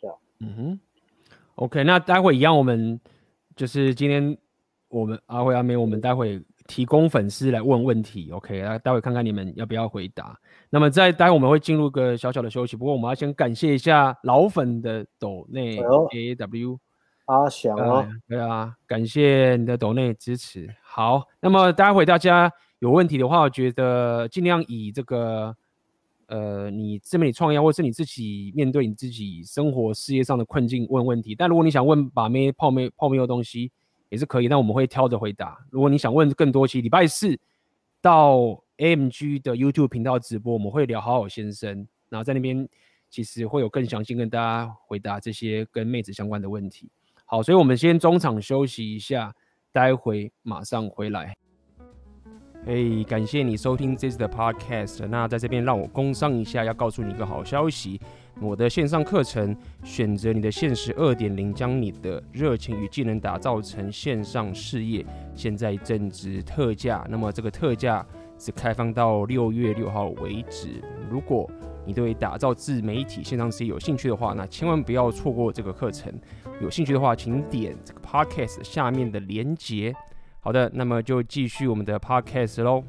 [0.00, 0.80] 对啊，嗯哼
[1.56, 2.98] ，OK，那待会一样，我们
[3.54, 4.38] 就是今天
[4.92, 6.40] 我们阿辉阿妹，我们待会。
[6.68, 10.38] 提供粉丝来问问题，OK，那待会看看你们要不要回答。
[10.70, 16.78] 那么在待会我们会进入个小小的休息，不过我们要先感谢一下老粉的抖内 AW
[17.26, 20.72] 阿翔啊，对啊，感谢你的抖内支持。
[20.84, 25.54] 好，那么待会大家有问题的话，我觉得尽量以这个
[26.28, 31.34] 呃你自媒体创业，或是你自己面对你自己生活事业上的困境问问题。
[31.34, 33.72] 但如果你想问把妹泡妹泡妹的东西。
[34.12, 35.58] 也是可以，但我们会挑着回答。
[35.70, 37.34] 如果你想问更多，其礼拜四
[38.02, 42.68] 到 AMG 的 YouTube 频道直播，我们会聊好好先生，然后在那边
[43.08, 46.90] 其实会有更详细跟大家回答这些跟妹子相关的问题。
[47.24, 49.34] 好，所以我们先中场休息一下，
[49.72, 51.34] 待会马上回来。
[52.66, 55.06] 嘿，感谢你收听这次的 Podcast。
[55.06, 57.98] 那在这边让我工商一下，要告诉你一个好消息。
[58.42, 67.06] 我的线上课程，选择你的现实二点零，将你的热情与技能打造成线上事业，现在正值特价。
[67.08, 68.04] 那么这个特价
[68.36, 70.82] 只开放到六月六号为止。
[71.08, 71.48] 如果
[71.86, 76.12] 你对打造自媒体线上事业有兴趣的话，那千万不要错过这个课程。
[76.60, 79.94] 有兴趣的话，请点这个 podcast 下面的连结。
[80.40, 82.82] 好的，那么就继续我们的 podcast 喽。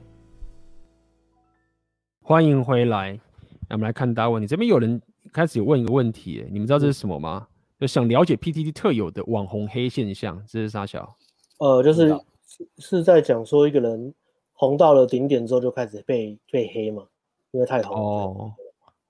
[2.22, 3.20] 欢迎回来，
[3.68, 4.42] 那我们来看答案。
[4.42, 5.02] 你这边有人
[5.34, 7.48] 开始有问一个问题，你们知道这是什么吗？
[7.80, 11.18] 就想了解 PTT 特有的网红黑现象，这是啥小？
[11.58, 12.08] 呃，就是
[12.46, 14.14] 是是在讲说一个人
[14.54, 17.06] 红到了顶点之后就开始被被黑嘛，
[17.52, 18.54] 因为太红哦。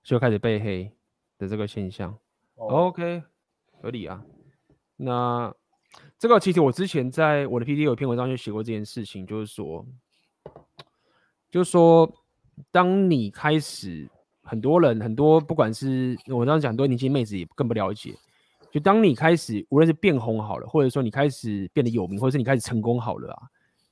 [0.02, 0.90] 就开始被黑
[1.38, 2.14] 的这个现象
[2.56, 3.22] ，oh.，OK，
[3.80, 4.22] 合理啊。
[4.96, 5.54] 那
[6.18, 9.86] 这个其实我之前在我的 PTT 有一篇文章就写过这件事情，就是说，
[11.50, 12.12] 就是说，
[12.70, 14.06] 当你开始
[14.44, 18.14] 很多人很多，不管是我刚刚讲很多年轻妹子也更不了解，
[18.70, 23.42] 就当你开始无论是变红好了，或者说你开始变得有名，或者是你开始成功好了啊，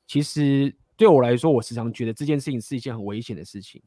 [0.06, 3.82] 其实对我来说，我时常觉得这件事情是一件很危险的事情。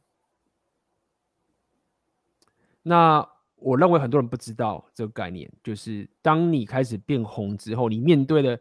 [2.82, 8.60] 那我认为很多人不知道这个概念，就是当你开始变红之后，你面对的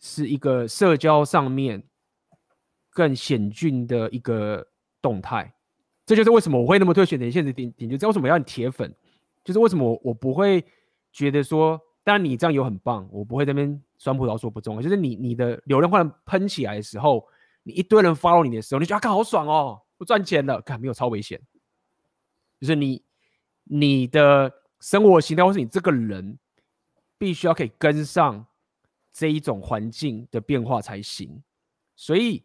[0.00, 1.82] 是一个社交上面
[2.90, 4.66] 更险峻的一个
[5.00, 5.54] 动态。
[6.04, 8.94] 这就是为什么我会那么推选连线的点点，就为什么要你铁粉，
[9.44, 10.64] 就是为什么我我不会
[11.12, 17.26] 觉得说，当然你这样有很棒，我不会在那边酸葡萄说不中，就是你你的流量忽然喷起来的时候，
[17.62, 21.40] 你一堆人 follow 你的时候，你觉得啊，看好爽哦，我赚钱了，看没有超危险，
[22.60, 23.02] 就是你。
[23.64, 26.36] 你的生活形态，或是你这个人，
[27.16, 28.44] 必须要可以跟上
[29.12, 31.40] 这一种环境的变化才行。
[31.94, 32.42] 所以，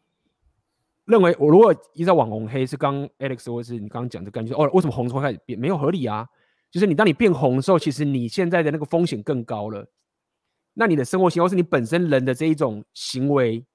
[1.08, 5.58] 认为我如果依照网红黑是刚 Alex 或是你刚刚讲的感觉，哦，为什么红会开始变？
[5.58, 6.28] 没有合理啊。
[6.70, 9.90] 就是你当你变红的时候，其实你现在的那个风险更高了。
[10.74, 13.66] 那你的生活习惯，或是你本身人的这一种行为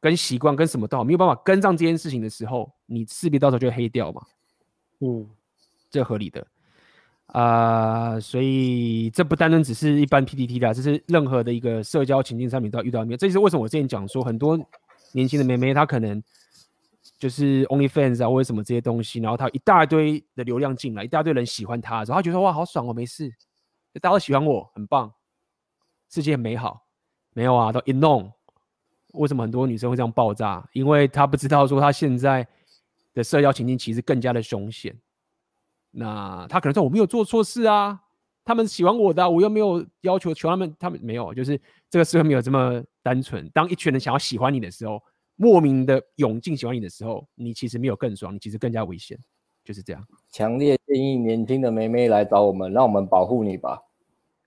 [0.00, 4.22] 跟习惯跟什么都好，没有办法跟上这件事情的时候，你势必到时候就会黑掉嘛。
[5.00, 5.28] 嗯，
[5.90, 6.44] 这合理的。
[7.26, 13.16] 啊、呃，所以这不单单只是一般 PPT 啦，这是任何的一个社交情境上面都要遇到面。
[13.16, 14.58] 这就是为什么我之前讲说，很多
[15.12, 16.20] 年轻的妹妹她可能
[17.20, 23.30] 就是 OnlyFans 啊，或者什么这些东西，然后他一大堆的流量进来，一大堆人喜欢他，然后她觉得哇，好爽哦，没事，
[24.00, 25.12] 大家都喜欢我，很棒，
[26.08, 26.86] 世界很美好。
[27.34, 28.32] 没有啊，都一弄，
[29.12, 30.66] 为什么很多女生会这样爆炸？
[30.72, 32.48] 因为她不知道说她现在
[33.12, 34.98] 的社交情境其实更加的凶险。
[35.90, 38.00] 那他可能说我没有做错事啊，
[38.44, 41.60] 他们喜欢我的，我又没有要求求他们，他们没有，就是
[41.90, 43.48] 这个社会没有这么单纯。
[43.50, 45.02] 当一群人想要喜欢你的时候，
[45.42, 49.18] 莫名的涌进喜欢你的时候，你其实没有更爽，你其实更加危险，
[49.64, 50.06] 就是这样。
[50.30, 53.80] 强烈建议年轻的妹妹来找我们，让我们保护你吧。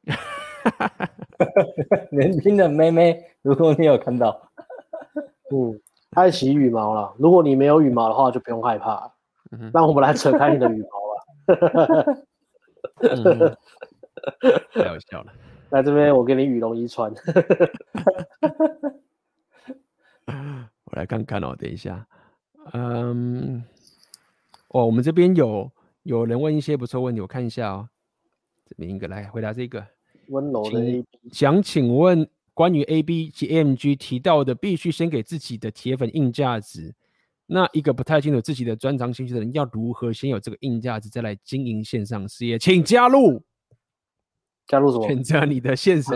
[2.12, 4.52] 年轻的妹妹，如果你有看到，
[5.50, 7.12] 嗯，爱洗羽毛了。
[7.18, 9.12] 如果你没有羽毛的话，就不用害怕。
[9.50, 10.90] 嗯，让我们来扯开你的羽毛。
[11.48, 12.06] 哈哈哈！
[14.72, 15.34] 太好笑了。
[15.72, 17.12] 来这边，我给你羽绒衣穿。
[20.94, 22.08] 我来看看哦，等一下。
[22.72, 23.64] 嗯，
[24.68, 25.70] 哦，我们这边有
[26.04, 27.90] 有人问一些不错问题，我看一下哦。
[28.64, 29.84] 这边一个来回答这个。
[30.28, 31.04] 温柔的。
[31.32, 36.94] 想请问，关于 AB 及 AMG 提到的，必须先给自己的铁粉硬价值。
[37.48, 42.60] 那一个不太清楚自己的专长兴趣的人，要如何先有这个硬价值，再来经营线上事业？
[42.60, 43.44] 请加入，
[44.68, 45.08] 加入什么？
[45.08, 46.12] 选择你的现实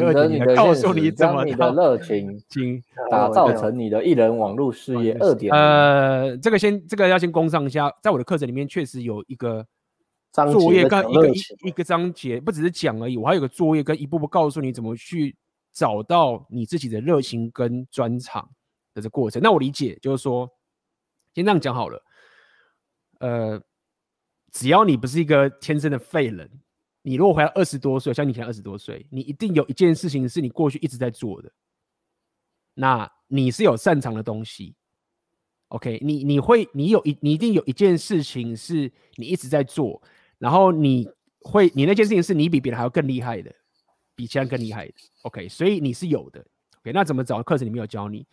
[0.56, 5.60] 告诉你怎么你的热情， 经打造成你的艺人网络事业二点零。
[5.60, 9.66] 呃，这个先，这个要先攻上一下，在我的课程里面确实有一个
[10.32, 15.36] 作业跟一个一一个章节，不只是讲而已，我还有个作业跟一步步告诉你怎么去
[15.72, 18.50] 找到你自己的热情跟专长
[18.94, 19.42] 的这过程。
[19.42, 20.50] 那我理解就是说。
[21.36, 22.02] 先这样讲好了，
[23.20, 23.62] 呃，
[24.52, 26.50] 只要你不是一个天生的废人，
[27.08, 31.50] 你如果回到二十多岁，像你现在二十多岁，你一定有一件事情是你过去一直在做的，
[32.74, 34.76] 那你是有擅长的东西
[35.70, 36.00] ，OK？
[36.04, 40.04] 你你会你有一你一定有一件事情是你一直在做，
[40.38, 41.10] 然后你
[41.40, 43.56] 会你那件事情是你比别人还要更厉害的，
[44.14, 45.48] 比其他人更厉害的，OK？
[45.48, 46.46] 所以你是有的
[46.82, 46.92] ，OK？
[46.92, 47.42] 那怎么找？
[47.42, 48.28] 课程里面有教你，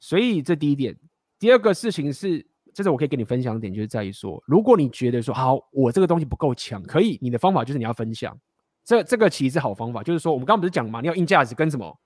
[0.00, 0.98] 所以这第一点。
[1.38, 8.36] 第二个事情是，这是我可以跟你分享的点，就是在于说，如果你觉得说好，我这个东西不够强，可以，你的方法就是你要分享，
[8.84, 11.96] 这这个其实是好方法，就是说我们刚刚不是讲嘛，你要硬价值跟什么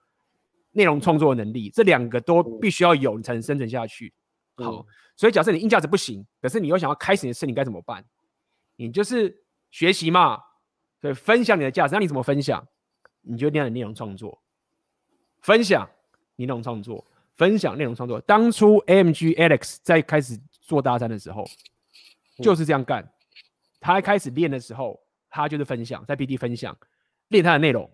[0.73, 4.12] 内容创作能力，这两个都必须要有，你才能生存下去。
[4.57, 4.85] 好，
[5.16, 8.05] 所以假设你硬价值不行，可是你又想要开始你的事，你该怎么办？
[8.77, 10.39] 你就是学习嘛，
[11.01, 12.66] 对，分享你的价值，那你怎么分享？
[13.23, 14.40] 你就练的内容创作，
[15.40, 15.89] 分享
[16.36, 17.05] 你内容创作。
[17.36, 18.20] 分享内容创作。
[18.23, 20.36] 当初 AMG Alex 在开始
[20.69, 21.45] 做大三的时候，
[22.43, 23.11] 就是这样干。
[23.81, 25.01] 他一开始练的时候，
[25.31, 26.77] 他就是分享，在 B D 分享，
[27.28, 27.90] 练他的内容，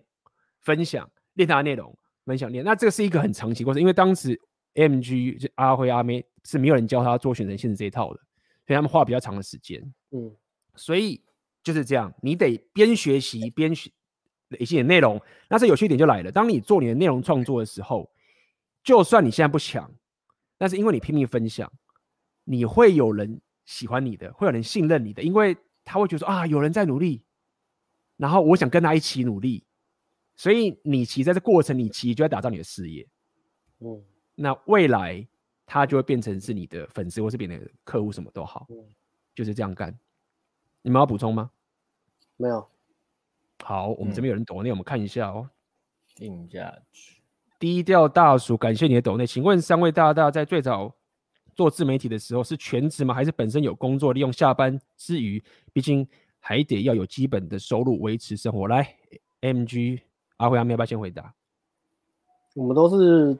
[0.59, 2.65] 分享，练他的内容，分享练。
[2.65, 4.37] 那这个是一个很长期过程，因为当时
[4.73, 8.19] AMG 就阿辉阿妹是没有人教他做选择限制这一套的，
[8.67, 9.81] 所以他们花比较长的时间。
[10.11, 10.35] 嗯，
[10.75, 11.23] 所以
[11.63, 13.89] 就是这样，你得边学习边学
[14.59, 15.21] 一些内容。
[15.49, 18.11] 那这有趣点就来了，当你做你的内容创作的时候，
[18.83, 19.89] 就算你现在不强，
[20.57, 21.71] 但是因为你拼命分享，
[22.45, 27.21] 你会有人喜欢你的，会有人信任你的，因为他会觉得说啊，有人在努力，
[28.15, 29.65] 然后我想跟他一起努力，
[30.35, 33.05] 所以你其实在这过程，你其实就在打造你的事业。
[33.79, 34.01] 嗯，
[34.35, 35.27] 那未来
[35.65, 38.65] 他就会变成是你的粉丝，或是别的客户，什么都好，
[39.33, 39.93] 就是这样干。
[40.81, 41.51] 你们要补充吗？
[42.37, 42.65] 没有。
[43.63, 45.49] 好，我们这边有人抖内，我们看一下哦。
[46.13, 47.21] 定价去。
[47.57, 49.25] 低调大叔，感谢你的抖内。
[49.25, 50.93] 请问三位大大在最早
[51.55, 53.13] 做自媒体的时候是全职吗？
[53.13, 55.41] 还是本身有工作，利用下班之余，
[55.71, 56.05] 毕竟
[56.39, 58.67] 还得要有基本的收入维持生活。
[58.67, 58.95] 来
[59.41, 60.01] ，MG
[60.37, 61.33] 阿辉阿妹要不要先回答？
[62.53, 63.37] 我们都是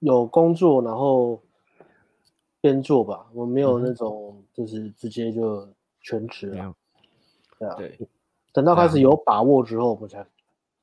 [0.00, 1.42] 有工作，然后
[2.60, 3.26] 边做吧。
[3.34, 5.68] 我没有那种就是直接就
[6.00, 6.64] 全职了。
[6.64, 6.74] 嗯、
[7.58, 7.98] 对啊，对。
[8.52, 10.26] 等到开始有把握之后，我们才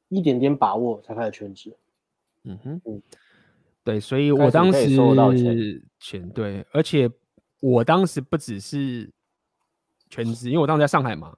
[0.09, 1.75] 一点点把握才开始全职。
[2.43, 3.01] 嗯哼，嗯。
[3.83, 5.33] 对，所以我当时收到
[5.99, 7.09] 钱，对，而且
[7.59, 9.11] 我当时不只是
[10.09, 11.35] 全职，因为我当时在上海嘛，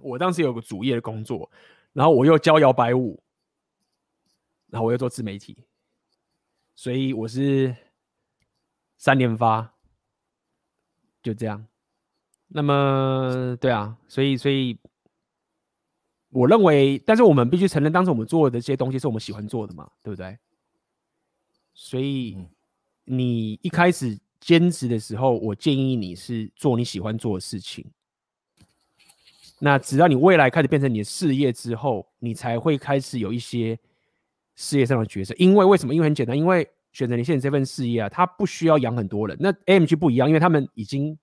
[0.00, 1.50] 我当时有个主业的工作，
[1.92, 3.22] 然后我又教摇摆舞，
[4.68, 5.64] 然后我又做自媒体，
[6.74, 7.76] 所以我是
[8.96, 9.74] 三连发，
[11.22, 11.66] 就这样。
[12.48, 14.78] 那么，对啊，所以，所以
[16.30, 20.38] 我认为，但是我们必须承认，当时我们做的这些东西是我们喜欢做的嘛，对不对？
[21.74, 22.38] 所以
[23.04, 27.84] 你一开始兼职的时候，我建议你是做你喜欢做的事情。
[29.58, 33.78] 那直到你未来开始变成你的事业之后，你才会开始有一些
[34.54, 35.34] 事业上的角色。
[35.38, 35.94] 因为为什么？
[35.94, 39.36] 因为很简单，因为选择你现在这份事业啊，它不需要养很多人。
[39.40, 41.18] 那 AMG 不一样，因为他们已经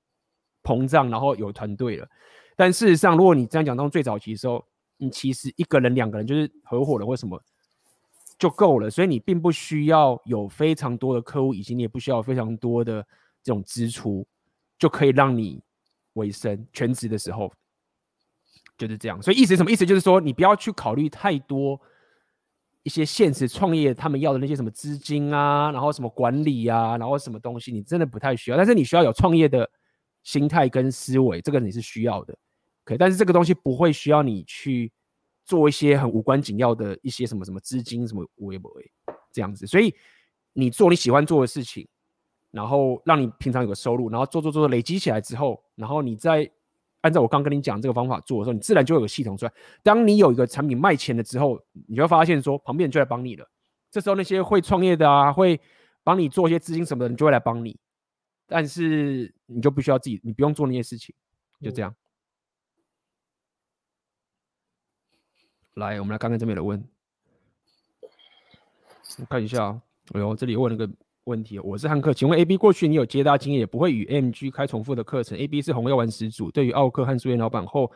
[0.64, 2.08] 膨胀，然后有团队了。
[2.56, 4.66] 但事实上，如果你这样讲，当最早期的时候，
[4.98, 7.42] 你其实一个人、两个人就是合伙人，为什么？
[8.42, 13.06] 就够了，所以你并不需要有非常多的客户，以及你也不需要非常多的
[13.44, 14.26] 这种支出，
[14.80, 15.62] 就可以让你
[16.14, 17.54] 维生全职的时候
[18.80, 19.22] 就是这样。
[19.22, 19.70] 所以意思是什么？
[19.70, 21.80] 意思就是说，你不要去考虑太多
[22.82, 28.58] 一些现实创业他们要的那些什么资金啊，然后什么管理啊，然后什么东西，你真的不太需要。
[28.58, 29.70] 但是你需要有创业的
[30.24, 32.36] 心态跟思维，这个你是需要的。
[32.84, 34.92] 可以，但是这个东西不会需要你去。
[35.52, 38.72] 做一些很无关紧要的一些什么什么资金什么微博
[39.34, 39.94] 这样子，所以
[40.54, 41.86] 你做你喜欢做的事情，
[42.52, 46.50] 然后让你平常有个收入，然后做做做累积起来之后，然后你再
[47.02, 49.52] 按照我刚跟你讲这个方法做的时候，你自然就会有个系统出来。
[49.84, 53.46] 当你有一个产品卖钱了之后，你就会发现说旁边人就来帮你了。
[53.90, 55.60] 这时候那些会创业的啊，会
[56.02, 57.78] 帮你做一些资金什么的，你就会来帮你。
[58.48, 61.14] 但是你就不需要自己，你不用做那些事情，
[61.62, 61.94] 就这样。
[65.76, 66.84] 来，我们来看看这边的问，
[69.20, 69.82] 我看一下。
[70.14, 70.92] 哎呦，这里问了个
[71.24, 75.38] 问题，我是汉克，请问 AB 过去你有接搭经验，也不会与 M G 开重复的课程。
[75.38, 77.90] AB 是红药丸始祖，对于奥克和苏妍老板后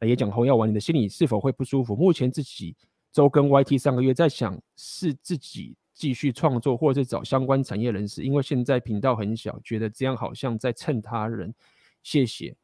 [0.00, 1.94] 来也讲红药丸，你的心里是否会不舒服？
[1.94, 2.74] 目前自己
[3.12, 11.54] 周更 YT 上个月在想，是自己继续创作，或者是找相关产业人士，因为现在频道很小，觉得这样好像在蹭他人。
[12.02, 12.56] 谢谢。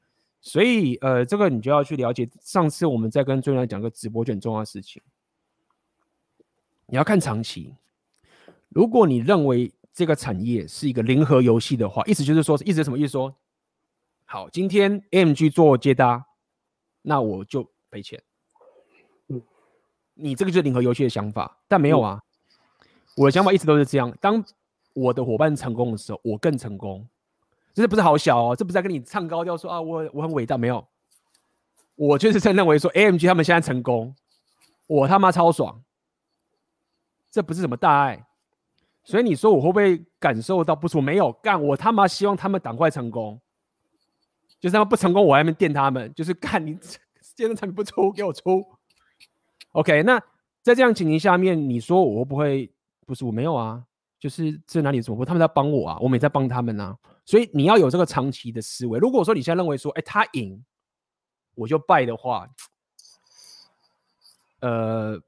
[0.47, 2.28] 所以，呃，这个你就要去了解。
[2.40, 5.02] 上次我们在跟专员讲个直播就很重要的事情，
[6.86, 7.74] 你要看长期。
[8.68, 13.28] 如果你认为这个产业是一个零和游戏的话，意思就是说，意思是什么意思说？
[13.28, 13.36] 说
[14.24, 16.24] 好，今天 AMG 做接搭，
[17.02, 18.23] 那我就赔钱。
[19.27, 19.43] 嗯，
[20.14, 22.23] 你这个就是零和游戏的想法，但没有啊。
[23.16, 24.44] 我的想法一直都是这样：当
[24.94, 27.09] 我的伙伴成功的时候，我更成功。
[27.82, 30.86] 这不是好小哦，这不是在跟你唱高调说啊，我我很伟大，没有，
[31.94, 34.15] 我就是在认为说，AMG 他们现在成功，
[34.86, 35.82] 我他妈超爽，
[37.31, 38.27] 这不是什么大爱，
[39.05, 41.03] 所以你说我会不会感受到不舒服？
[41.03, 43.39] 没有，干我他妈希望他们赶快成功，
[44.59, 46.78] 就是他们不成功，我还没电他们，就是干你
[47.20, 48.65] 现在产品不出，给我出
[49.73, 50.19] ，OK，那
[50.62, 52.73] 在这样情形下面，你说我会不会
[53.05, 53.85] 不是我没有啊？
[54.19, 55.27] 就是这哪里怎么？
[55.27, 56.97] 他们在帮我啊，我们也在帮他们啊。
[57.27, 58.98] 所以你要有这个长期的思维。
[58.98, 60.65] 如果说你现在认为说，哎，他赢
[61.55, 62.48] 我就败的话，
[64.61, 65.20] 呃，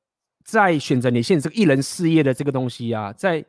[0.45, 3.45] 在选择你现在这个一人事业的这个东西啊，在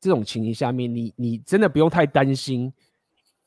[0.00, 2.70] 这种情形下面，你你真的不用太担心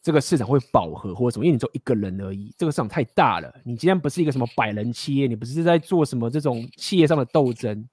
[0.02, 3.54] 这个市场会饱和或者什么，因为你只有一个人而已，这个市场太大了。
[3.64, 7.88] 你今天不是一个什么百人企业，你不是在做什么这种企业上的斗争。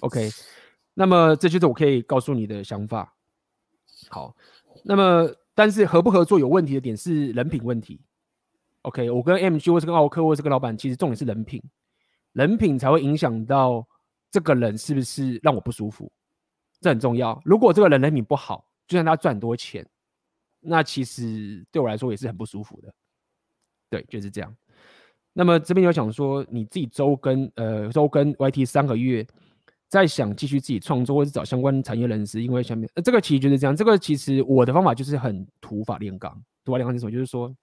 [0.00, 0.30] OK，
[0.94, 3.14] 那么这就是我可以告诉你的想法。
[4.08, 4.34] 好，
[4.82, 5.30] 那么
[5.60, 8.00] 但是合不合作有问题的点是人品问题。
[8.80, 11.62] OK，我跟 MG 或是跟奥克或是跟老板，其实重点是人品，
[12.32, 13.86] 人品才会影响到
[14.30, 16.10] 这个人是不是让我不舒服，
[16.80, 17.38] 这很重要。
[17.44, 19.86] 如果这个人人品不好，就算他赚多钱，
[20.60, 22.94] 那其实对我来说也是很不舒服的。
[23.90, 24.56] 对，就是这样。
[25.34, 29.26] 那么这边有想说，你自己周更呃周更 YT 三个月，
[29.90, 33.76] 在想继续自己创作或是找相关产业人士，因为下面呃这个其实就是这样。
[33.76, 36.32] 这个其实我的方法就是很土法炼钢，
[36.64, 37.10] 土法炼钢是什么？
[37.12, 37.54] 就是说。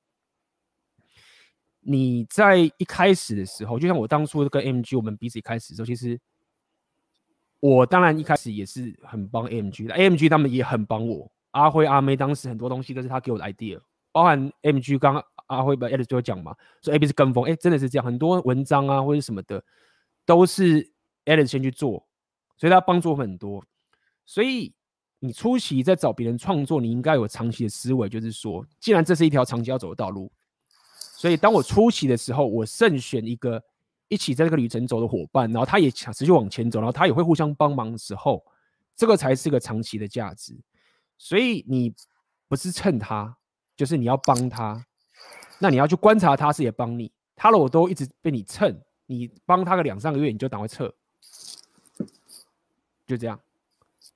[1.89, 6.19] 你在一开始的时候，就像我当初跟 MG 我们彼此一开始的时候，其实
[7.61, 11.31] 我当然一开始也是很帮 MG 的 MG 他们也很帮我。
[11.51, 13.79] 阿辉、阿妹当时很多东西都是他给我的 idea，
[14.11, 19.63] 包含 MG 刚刚阿辉把 Alex 就讲嘛，说 AB 是跟风，哎、真的是这样，很多文章啊或者什么的
[20.25, 20.91] 都是
[21.23, 22.05] Alex 先去做，
[22.57, 23.63] 所以他帮助我很多。
[24.25, 24.73] 所以
[25.19, 30.31] 你初期在找别人创作，你应该有长期的思维，就是说，既然这是一条长期要走的道路。
[31.15, 33.59] 所以，当我初期的时候，我慎选一个
[34.07, 38.45] 一起在这个旅程走的伙伴，然后他也想持续往前走，然后他也会互相帮忙的时候，
[38.95, 40.55] 这个才是个长期的价值。
[41.17, 41.91] 所以，你
[42.47, 43.35] 不是蹭他，
[43.75, 44.85] 就是你要帮他。
[45.57, 47.11] 那你要去观察他，是也帮你。
[47.35, 50.93] 他如果都一直被你蹭，你帮他个两三个月，你就赶快撤。
[53.07, 53.39] 就这样。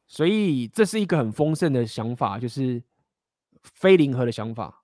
[0.08, 2.84] 所以，这是一个很丰盛的想法，就是
[3.64, 4.84] 非零和的想法。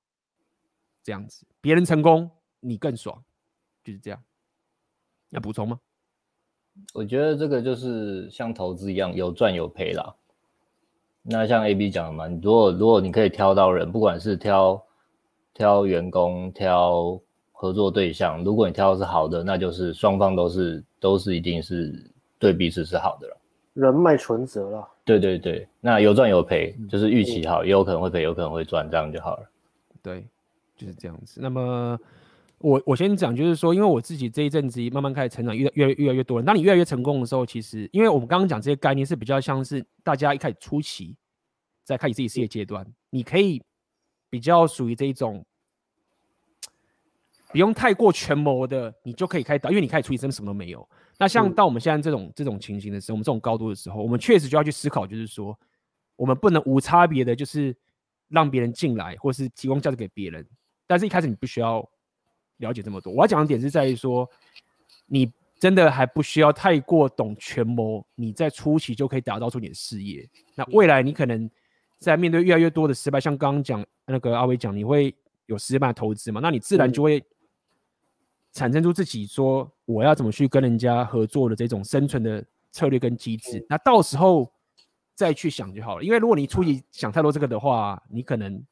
[1.03, 2.29] 这样子，别人成功，
[2.59, 3.23] 你更爽，
[3.83, 4.23] 就是这样。
[5.29, 5.79] 要补充吗？
[6.93, 10.15] 我觉得这个就是像投资一样，有赚有赔啦。
[11.23, 14.81] 那像 AB 讲的嘛，你如果如果你可以挑到人，不管是挑
[15.53, 17.19] 挑员工、挑
[17.51, 23.36] 合作对象，如果你挑的是好的，那就是双方都是都是一定是对彼此是好的了。
[23.77, 24.87] 人脉存折了。
[25.05, 29.49] 对对对，那有赚有赔，就是预期好，也有可能会赔，有可能会赚，这样就好了。
[30.01, 30.25] 对。
[30.79, 31.41] 就是这样子。
[31.41, 31.99] 那么
[32.59, 36.45] 我我先讲，就是说，因为我自己这一阵子慢慢开始成长，越越越来越多人。
[36.45, 41.15] 当你越来越成功的时候，其实因为我们刚刚讲这些概念是比较像是大家一开始初期
[41.83, 43.59] 在开始自己事业阶段，你可以
[44.29, 45.43] 比较属于这一种
[47.51, 50.87] 不用太过权谋的，你就可以开始，因为你开始初期真的什么都没有。
[51.17, 55.57] 那像到我们现在这种这种情形的时候，我们这种高度的时候，我们确实就要去思考，就是说
[56.15, 57.75] 我们不能无差别的，就是
[58.27, 60.45] 让别人进来，或是提供价值给别人。
[60.85, 61.87] 但是一开始你不需要
[62.57, 63.11] 了解这么多。
[63.11, 64.29] 我要讲的点是在于说，
[65.07, 70.27] 你真的还不需要太过懂权谋，你在初期就可以打造出你的事业。
[70.53, 71.49] 那未来你可能
[71.97, 75.15] 在面对越来越多的失败，像刚刚讲那个阿伟讲，你会
[75.47, 76.39] 有失败的投资嘛？
[76.41, 77.23] 那你自然就会
[78.57, 83.65] 产生出自己说我要怎么去跟人家合作的这种生存的策略跟机制。
[83.69, 84.51] 那到时候
[85.13, 86.03] 再去想就好了。
[86.03, 88.63] 因为如果你初期想太多这个的话，你可能。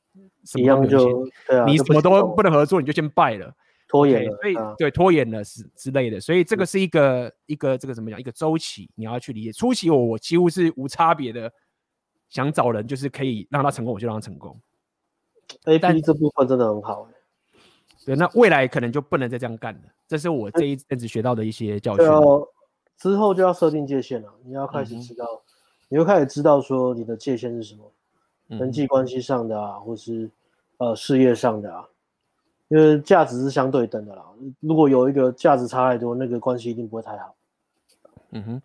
[0.54, 3.54] 一样就对啊，你什么都不能合作，你就先败了，
[3.88, 8.18] 拖延了，所以对拖延了是之类的，所以这个是一个一个这个怎么讲？
[8.18, 9.52] 一个周期，你要去理解。
[9.52, 11.52] 初期我我几乎是无差别的
[12.30, 14.58] 想找人，就是可以让他成功，我就让他成功。
[15.66, 17.10] A P 这部分真的很好，
[18.06, 19.82] 对，那未来可能就不能再这样干了。
[20.08, 22.06] 这是我这一阵子学到的一些教训。
[22.98, 25.26] 之后就要设定界限了，你要开始知道，
[25.90, 27.92] 你会开始知道说你的界限是什么。
[28.48, 30.30] 人际关系上的啊，或是
[30.78, 31.84] 呃事业上的啊，
[32.68, 34.24] 因为价值是相对等的啦。
[34.60, 37.36] 如果有一个价值差太多，那个关系一定不会太好。
[38.32, 38.62] 嗯哼，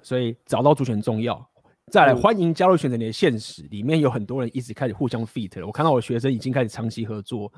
[0.00, 1.44] 所以找到主权重要。
[1.90, 5.66] 再来，欢迎加入选择你的现实，里面有很多人一直开始互相 fit 了。
[5.66, 7.52] 我看到我学生已经开始长期合作，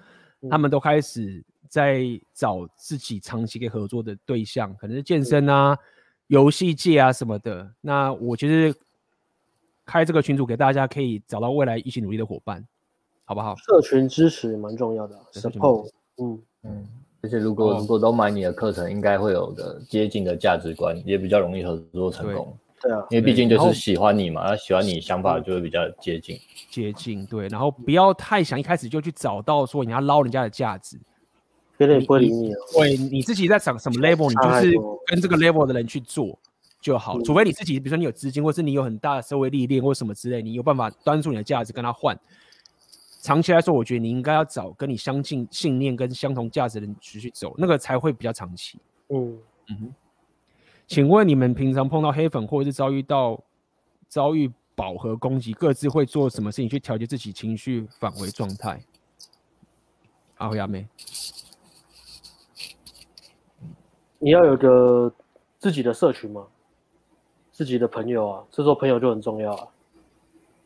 [0.50, 2.04] 他们都开始在
[2.34, 5.78] 找自己长期可以合作的对象，可能是健身啊、
[6.26, 7.70] 游戏界啊什么的。
[7.80, 8.74] 那我其实。
[9.88, 12.66] 开这个群组给大家，可以找到未来一起努力的伙伴，
[13.24, 13.54] 好不好？
[13.54, 16.88] 社群支持也蛮重要的，support，嗯嗯。
[17.20, 22.58] 而且如果、哦、如果都买你的课程，应该会有的接近的价值观，也比较容易合作成功。
[22.80, 26.38] 对啊，因为毕竟就是喜欢你嘛，他喜欢你想法就会比较接近。
[26.70, 30.98] 接近对，然后不要太想一开始就去找到说你要捞人家的价值，
[31.78, 32.52] 别人也不会理你。
[32.74, 34.76] 对，你自己在想什么 level，你就是
[35.06, 36.38] 跟这个 level 的人去做。
[36.78, 42.16] 就好，除非你自己，比如说你有资金，或是你有很大的社会历练，或什么之类，你有办法端出你的价值跟他换。
[43.22, 48.78] 长期来说，我觉得你应该要找跟你相近信念跟相同价值的人继续走，那个才会比较长期。
[49.08, 49.36] 嗯
[49.70, 49.94] 嗯哼。
[50.86, 53.42] 请问你们平常碰到黑粉，或者是遭遇到
[54.08, 58.80] 遭遇饱和攻击，各自会做什么事情去调节自己情绪返回状态？
[60.36, 60.86] 阿辉阿妹，
[64.18, 65.12] 你要有一个
[65.58, 66.46] 自己的社群吗？
[67.50, 69.66] 自己的朋友啊，这时候朋友就很重要啊，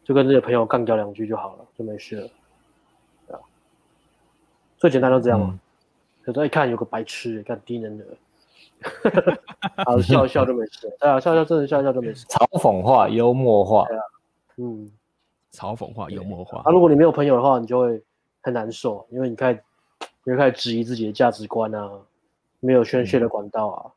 [0.03, 2.29] 就跟这些朋友干掉两句就好了，就没事了。
[3.29, 3.41] 对啊，
[4.77, 5.59] 最简单就这样嘛。
[6.25, 8.05] 有时候一看有个白痴，看低能的，
[9.85, 10.89] 好 笑一笑就没事。
[11.01, 12.27] 对啊，笑笑真的笑笑就没事。
[12.27, 13.85] 嘲讽化、幽默化。
[13.89, 14.03] 对啊，
[14.59, 14.91] 嗯，
[15.53, 16.63] 嘲讽化、幽默化。
[16.65, 18.03] 啊，如果你没有朋友的话，你就会
[18.43, 19.61] 很难受，因为你开始
[20.25, 21.91] 你会开始质疑自己的价值观啊，
[22.61, 23.83] 没有宣泄的管道啊。
[23.87, 23.91] 嗯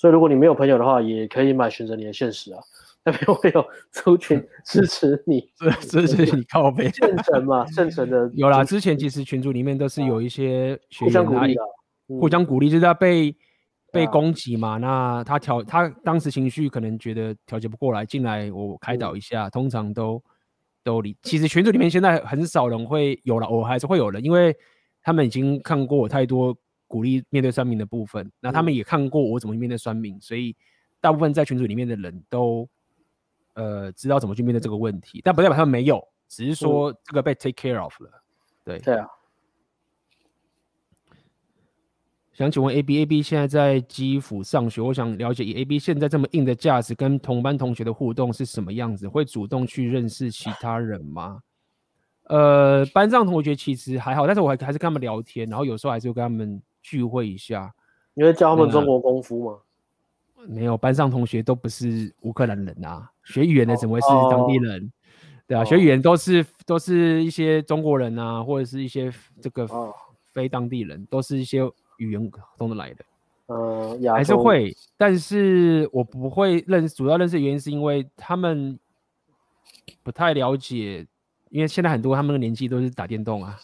[0.00, 2.60] 所以，如果你没有朋友的话，也可以买选择你的现实啊，
[3.04, 3.62] 那边会有
[3.92, 5.46] 族群支持你，
[5.82, 6.88] 支持你靠背。
[6.88, 8.64] 圣城嘛， 圣城的有啦。
[8.64, 11.62] 之前其实群组里面都是有一些学员互相鼓励的，
[12.18, 13.36] 互相鼓励，就是他被
[13.92, 14.76] 被攻击嘛。
[14.78, 20.22] 那他调他当时情绪可能觉得调节不过来，进来我开导一下，通常都
[20.82, 21.16] 都理。
[21.22, 24.56] 其实群组里面现在很少人会有了，我还是会有人，因为
[25.02, 26.56] 他们已经看过我太多。
[26.90, 30.56] 鼓励面对酸民的部分，那他们也看过我怎么去面对酸民，嗯、所以
[31.00, 32.68] 大部分在群组里面的人都
[33.54, 38.10] 呃知道怎么去面对这个问题，但不代表他们没有，只是说这个被 take care of 了。
[38.10, 38.20] 嗯、
[38.64, 39.06] 对对啊。
[42.40, 49.06] 想请问 A B A B 现在在基辅上学，我想了解以 A B 现在这么硬的架子跟同班同学的互动是什么样子？
[49.06, 51.42] 会主动去认识其他人吗？
[52.28, 56.62] 呃，班上同学其实还好，但是我还还是跟他们聊天，然后有时候还是会跟他们。
[56.82, 57.70] 聚会一下，
[58.14, 59.58] 你会教他们中国功夫吗？
[60.48, 64.86] 没有，班上同学都不是乌克兰人啊，学语言的怎么会是当地人？
[64.86, 64.90] 哦、
[65.46, 69.12] 对啊，哦、学语言都是都是一些中国人啊，或者是一些
[69.42, 69.68] 这个
[70.32, 71.60] 非当地人，都是一些
[72.00, 73.04] 语言通的来的。
[73.46, 78.78] 呃，还是会，但是我不会认识，主要认识的原因是因为他们
[80.02, 81.06] 不太了解，
[81.50, 83.58] 因为现在很多他们的年纪都是打电动啊。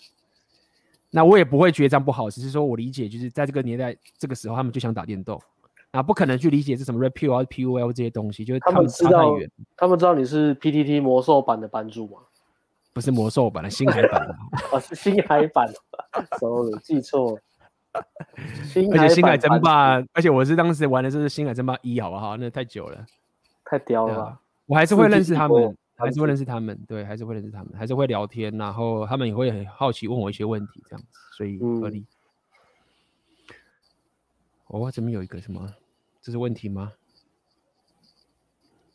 [1.11, 5.41] 那我也不会觉得这样不好，只是说我理解，就是在这个年代、这个时候，他们就想打电动，
[5.93, 9.35] 啊，不可能去理解是什么 Pill 或 PUL 这些东西，就是他们知道，
[9.77, 12.19] 他们知道你是 PTT 魔兽版的版主吗？
[12.93, 14.35] 不是魔兽版的，星海版的，
[14.77, 15.73] 啊， 是星海版，
[16.41, 17.39] sorry，记错，
[18.93, 22.37] 而且星海争霸，而且我是当时玩的是星海争霸一，好不好？
[22.37, 23.07] 那太久了，
[23.65, 25.77] 太屌了吧，我还是会认识他们。
[25.99, 32.05] 还是会认识他们，对，还是会认识他们，还是会聊天，然后他们也会很好奇问我一些问题，这样子，所以合理。
[33.49, 35.67] 嗯、哦，这边有一个什么？
[36.21, 36.93] 这是问题吗？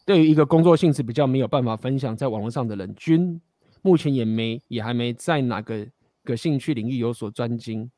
[0.05, 3.41] 对于一个工作性质比较没有办法分享在网络上的人，均
[3.81, 5.87] 目前也没也还没在哪个
[6.23, 7.89] 个兴趣领域有所专精。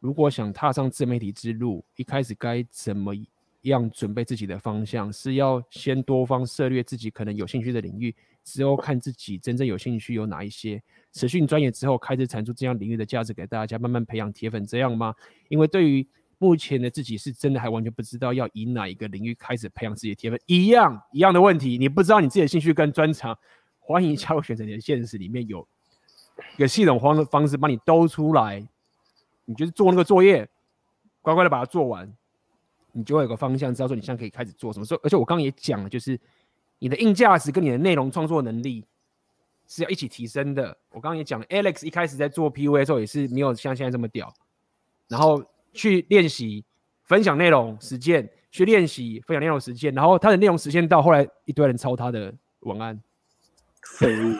[0.00, 3.12] 如果想踏上自媒体之路，一开始该怎么
[3.62, 5.12] 样准备自己的方向？
[5.12, 8.14] 是要先多方涉猎自己可能有兴趣的领域？
[8.44, 15.14] 之后看自己真正有兴趣有哪一些，持续专业之后开始产出这样领域的价值给大家，慢慢培养铁粉，这样吗？
[15.48, 16.06] 因为对于
[16.38, 23.36] 目前的自己是真的还完全不知道要以哪一个领域开始培养自己的铁粉，一样一样的问题，你不知道你自己的兴趣跟专长，
[23.80, 25.66] 欢迎加入选择你的现实里面有
[26.56, 28.66] 一个系统方的方式帮你兜出来，
[29.48, 30.48] 你就是做那个作业，
[31.22, 32.14] 乖乖的把它做完，
[32.92, 34.84] 你就会有个方向，知道说你现在可以开始做什么。
[34.84, 36.20] 所以，而且我刚刚也讲了，就是。
[36.80, 38.84] 你的硬价值跟你的内容创作能力
[39.66, 40.78] 是要一起提升的。
[40.90, 44.32] 我刚刚也讲了，Alex 一开始在做 PUA 的时候也是没有像现在这么屌，
[45.08, 46.64] 然后去练习
[47.02, 53.02] 分享内容实践，去练习分享内容实践，然后他的内容实现到后来一堆人抄他的文案，
[53.82, 54.34] 废物，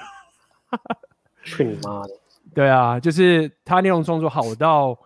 [1.42, 2.20] 去你妈的！
[2.58, 4.98] 对啊，就是他内容创作好到。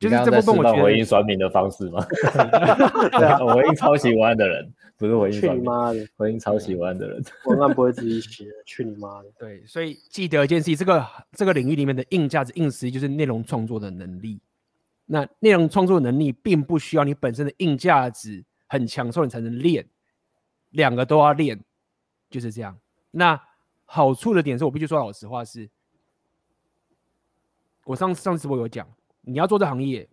[0.00, 2.04] 就是这部分我觉得回应酸民的方式吗？
[3.12, 5.40] 对啊，回应抄袭文案的人，不是回应。
[5.40, 6.04] 去你妈的！
[6.16, 8.46] 回应抄袭文案的人，文案不会自己写。
[8.66, 9.28] 去你妈的！
[9.38, 11.06] 对，所以记得一件事情，这个
[11.36, 14.40] 这个领域里面的硬价值、硬实力就是内容创作的能力。
[15.06, 19.86] 那内容创作能力并不需要你本身的硬价值很强，所以你才能练，
[20.70, 21.60] 两个都要练，
[22.28, 22.76] 就是这样。
[23.12, 23.40] 那
[23.84, 25.70] 好处的点是我必须说老实话是，
[27.84, 28.86] 我上上次我有讲。
[29.22, 30.08] 你要做这行业，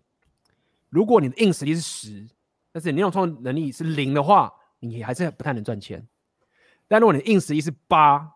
[0.90, 2.28] 如果你的硬实力是十，
[2.72, 6.08] 但是你内容创作能力是零的话，你还是不太能赚钱。
[6.88, 8.36] 但如果你的硬实力是八，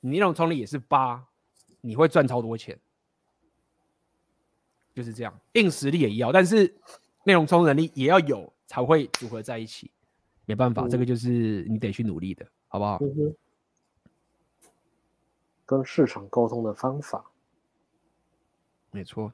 [0.00, 1.26] 你内容创作力也是八，
[1.82, 2.78] 你会赚超多钱。
[4.94, 6.74] 就是这样，硬实力也要，但是
[7.24, 9.90] 内容创作能力也要有，才会组合在一起。
[10.46, 12.98] 没办法，嗯、这个就是你得去努力的，好不好？
[13.02, 13.36] 嗯、
[15.66, 17.24] 跟市场沟通的方法，
[18.90, 19.32] 没错。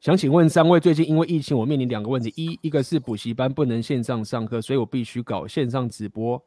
[0.00, 6.42] 想请问三位，最近因为疫情，我面临两个问题：一，一个是补习班不能线上上课，所以我必须搞线上直播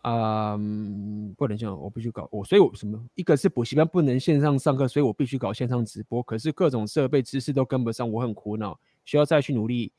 [0.00, 2.98] 啊、嗯，不能这样，我必须搞我，所以我什么？
[3.14, 6.22] 一个是补习班不能线上上课，所以我必须搞线上直播。
[6.22, 9.92] 可是各种设备知识都跟不上，我很苦恼，需要再去努力。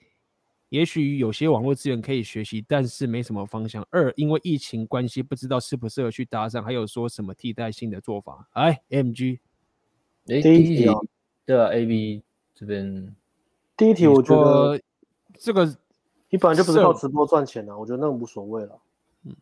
[0.69, 3.85] 也许有些网络资源可以学习，但是没什么方向。
[3.89, 8.47] 二，因为疫情关系，不知道适不适合去搭讪，还有说什么替代性的做法？
[8.53, 9.39] 哎，MG，
[10.27, 10.87] 哎，第一题，
[11.49, 12.21] 对啊，AB
[12.53, 13.15] 这边
[13.75, 14.79] 第一题，我觉得
[15.39, 15.65] 这个
[16.29, 18.79] 你本来就不是靠直播赚钱的、啊，我觉得那个无所谓了。
[19.25, 19.35] 嗯，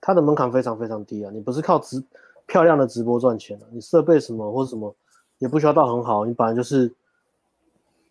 [0.00, 2.02] 它的门槛非常非常低啊，你不是靠直
[2.46, 4.96] 漂亮的直播赚钱的、啊，你设备什么或者什么
[5.40, 6.90] 也不需要到很好，你本来就是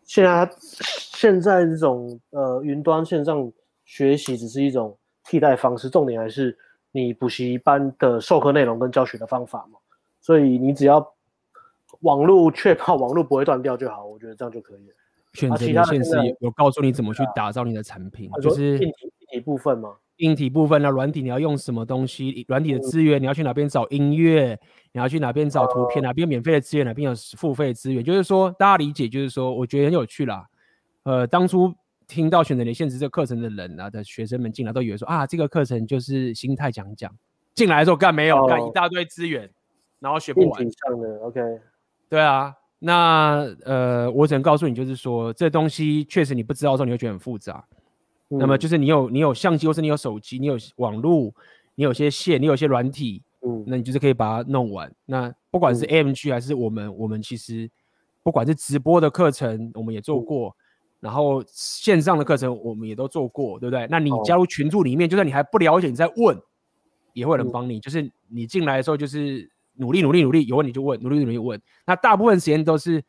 [0.03, 0.47] 现在。
[1.21, 3.51] 现在这种呃云端线上
[3.85, 6.55] 学习只是一种替代方式，重点还是
[6.91, 9.79] 你补习班的授课内容跟教学的方法嘛。
[10.19, 11.13] 所以你只要
[12.01, 14.93] 网络确保网络不会断掉就好，我觉得这样就可以了。
[15.33, 19.95] 选择的现实有告诉你怎么去打造你的产品，啊、就是硬体硬体部分嘛。
[20.17, 22.45] 硬体部分呢，软体你要用什么东西？
[22.47, 24.59] 软体的资源你要去哪边找音乐？
[24.91, 26.03] 你要去哪边找图片？
[26.03, 26.85] 哪边有免费的资源？
[26.85, 28.03] 哪边有付费资源？
[28.03, 30.45] 就是说大家理解，就是说我觉得很有趣啦。
[31.03, 31.73] 呃，当初
[32.07, 37.11] 听到选择连线职这个课程的人啊的学生们进来都以为说啊，这个课程就是心态讲讲。
[37.55, 39.49] 进来的时候干没有干、哦、一大堆资源，
[39.99, 40.61] 然后学不完。
[40.61, 41.39] 上的 OK，
[42.11, 47.65] 对啊，那呃，我只能告诉你，就是说这东西确实你不知道的时候，你会觉得很复杂。
[48.31, 51.33] 嗯、那么就是你有你有相机，或是你有手机，你有网络，
[51.75, 54.93] 你有些线，你有些软体，嗯，那你就是可以把它弄完。
[55.05, 57.71] 那不管是 AMG 还是我们，嗯、我们其实
[58.23, 60.49] 不管是直播的课程，我们也做过。
[60.49, 60.53] 嗯
[61.01, 63.87] 然后线上的课程我们也都做过，对不对？
[63.89, 66.39] 那你加入群组里面，就算你还不了解，你再问，
[67.13, 67.79] 也会有人帮你。
[67.79, 71.61] 就是你进来的时候，就是努力努力努力，有问题就问，努力努力问。
[71.85, 73.03] 那大部分时间都是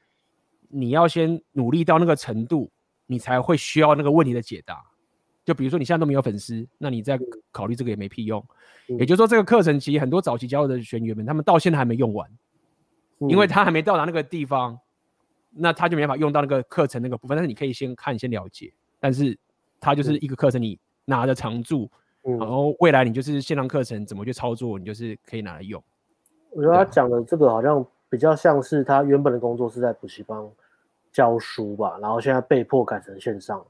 [0.69, 2.71] 你要先努力到那个程度，
[3.07, 4.83] 你才会需要那个问题的解答。
[5.45, 7.19] 就比如说你现在都没有粉丝，那你再
[7.51, 8.45] 考虑这个也没屁用。
[8.99, 12.31] 也就是说，这个课程其实很多早期加入的学员们，他们到现在还没用完，
[13.29, 14.79] 因为他还没到达那个地方。
[15.55, 18.73] 那他就没法用到那个课程那个部分，但是你可以先看，先了解。
[18.99, 19.39] 但是
[19.79, 21.91] 它就是一个课程，你拿着常驻，
[22.25, 25.85] 嗯，然后未来你就是线上课程怎么去操作，你就是可以拿来用。
[26.55, 30.39] 我觉得他讲的这个好像比较像是他原本的工作是在补习班
[31.11, 33.65] 教书吧，然后现在被迫改成线上，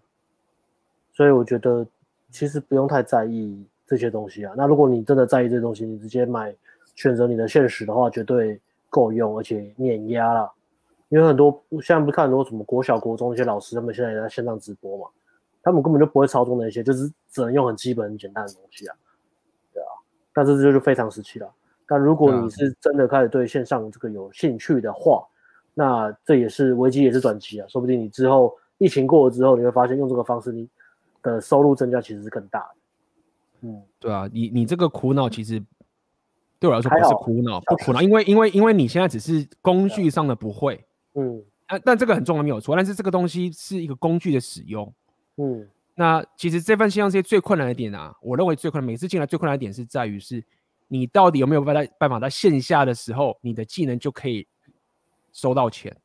[1.12, 1.86] 所以我觉得
[2.30, 4.52] 其实不用太在意这些东西啊。
[4.56, 6.54] 那如果你真的在意这些东西，你直接买
[6.94, 8.60] 选择你的现实的话，绝对
[8.90, 10.52] 够用，而且碾压了。
[11.08, 15.06] 因为很多现在不是看很多什么国小、国中那些老师，他们现在也在线上直播嘛，
[15.62, 18.96] 他们根本就不会操作那些，就是只能用很基本、很简单的东西啊，
[19.74, 19.88] 对啊。
[20.32, 21.52] 但是这就是非常时期了。
[21.92, 25.22] 但如果你是真的开始对线上这个有兴趣的话，
[25.74, 27.68] 那这也是危机，也是转机啊。
[27.68, 30.66] 说不定你之后疫情过了之后，你会发现用这个方式，你
[31.22, 32.74] 的收入增加其实是更大的。
[33.60, 35.62] 嗯，对啊，你你这个苦恼其实
[36.58, 40.82] 对我来说不是苦恼，不苦恼，因为因为因为你现在只是工具上的不会。
[41.12, 42.74] 嗯，但但这个很重要，没有错。
[42.74, 44.90] 但是这个东西是一个工具的使用。
[45.36, 50.42] 嗯，那其实这份线上这些最困难的点啊，我认为最困难，每次进来最困难的点是在于是，
[50.92, 54.46] 你到底有没有办法办法在线下的时候，你的技能就可以
[55.32, 55.96] 收到钱。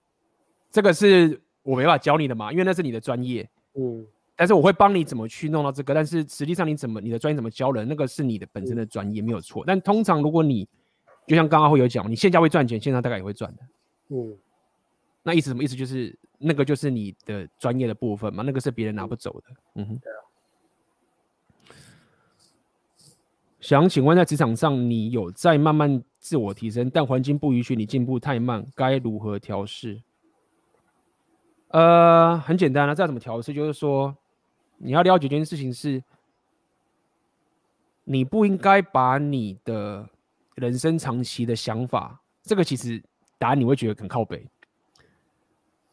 [0.71, 3.49] 这个是我没办法教你的嘛，因为那是你的专业。
[3.73, 5.93] 嗯，但是我会帮你怎么去弄到这个。
[5.93, 9.61] 但是实际上你怎么你的专业怎么教人，那个是你的本身的专业，没有错。
[9.67, 10.65] 但通常如果你
[11.27, 13.61] 就像刚刚会有讲，你线下会赚钱，线上大概也会赚的。
[14.15, 14.37] 嗯。
[15.21, 15.75] 那意思什么意思？
[15.75, 19.47] 就是那个就是你的专业的部分嘛，那个是别人拿不走的。
[19.75, 19.99] 嗯哼。
[20.01, 20.19] 对啊。
[23.59, 29.99] 想请问，在职场上，你有在慢慢自我提升，但环境不允许你进步太慢，该如何调试？
[31.69, 33.53] 呃，很简单啊，这要怎么调试？
[33.53, 34.15] 就是说，
[34.77, 36.03] 你要了解一件事情是，
[38.03, 40.07] 你不应该把你的
[40.55, 43.03] 人生长期的想法，这个其实
[43.39, 44.47] 答案你会觉得很靠北。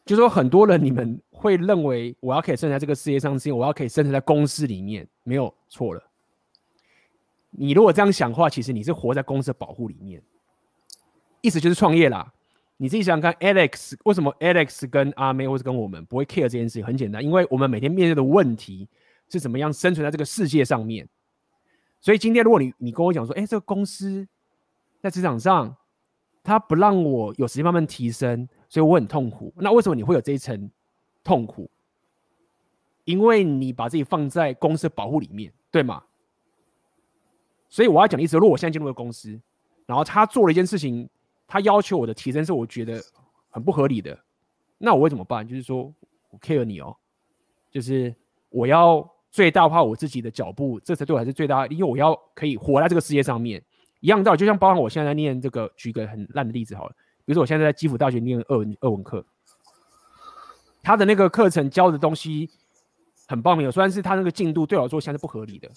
[0.05, 6.03] 就是说，很多人你们会认为我要可以生在这个世界上，是因为我要可以生存在公司里面，没有错了。
[7.57, 10.21] 你如果这样想的话，其实你是活在公司的保护里面，
[11.41, 12.33] 意思就是创业啦。
[12.77, 16.85] 你自己想想看，Alex 为什么 Alex 跟阿妹或者跟我们不会 care 这件事情？
[16.85, 18.89] 很简单，因为我们每天面对的问题
[19.29, 21.07] 是怎么样生存在这个世界上面。
[22.01, 24.27] 所以今天如果你你跟我讲说，哎，这个公司
[25.01, 25.75] 在职场上，
[26.43, 28.47] 他不让我有时间慢慢提升。
[28.67, 29.53] 所以我很痛苦。
[29.55, 30.69] 那为什么你会有这一层
[31.23, 31.69] 痛苦？
[33.05, 36.03] 因为你把自己放在公司的保护里面，对吗？
[37.69, 39.39] 所以我要讲的意思，如果我现在进入了公司，
[39.85, 41.09] 然后他做了一件事情，
[41.47, 43.01] 他要求我的提升是我觉得
[43.49, 44.17] 很不合理的，
[44.77, 45.47] 那我会怎么办？
[45.47, 45.93] 就是说
[46.29, 46.95] 我 care 你哦，
[47.71, 48.15] 就是
[48.49, 53.61] 我要最大化我自己的脚步，这才对我还是最大，因为我要可以活在这个世界上面。
[54.01, 59.25] 一样道理，就像包含我现在在念这个，举个很烂的例子好了，比如说我现在在基辅大学念俄文俄文课，
[60.83, 62.49] 他的那个课程教的东西
[63.27, 65.69] 很棒，没有，虽然是他那个进度对我来说现在是不合理的。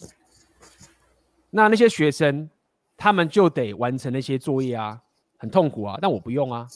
[1.50, 2.48] 那那些学生
[2.96, 5.00] 他们就得完成那些作业啊，
[5.36, 6.66] 很痛苦啊，但我不用啊，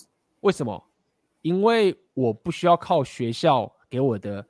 [0.41, 0.83] 为什么？
[1.43, 4.47] 因为我不需要靠学校给我的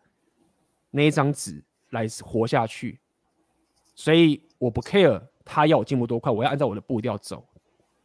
[0.90, 3.00] 那一张纸来活下去，
[3.94, 5.20] 所以我不 care。
[5.44, 7.44] 他要我进步多快，我要按照我的步调走。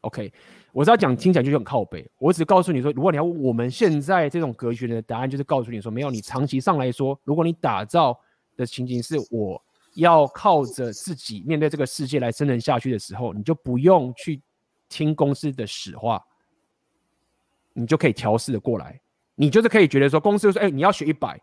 [0.02, 0.34] OK，
[0.72, 2.04] 我知道讲听起来就很靠北。
[2.18, 8.20] 我只告诉你说，如果你要我们现在这种格局的答案，就是告诉你说，没有，你长期上来说，如果你打造
[8.56, 9.64] 的情景是我
[9.98, 14.42] 要靠着自己面对这个世界来生存下去的时候，你就不用去
[14.90, 16.20] 听公司的使唤，
[17.74, 19.00] 你就可以调试的过来。
[19.36, 21.40] 你就是可以觉得说，公司说，哎，你要学一百，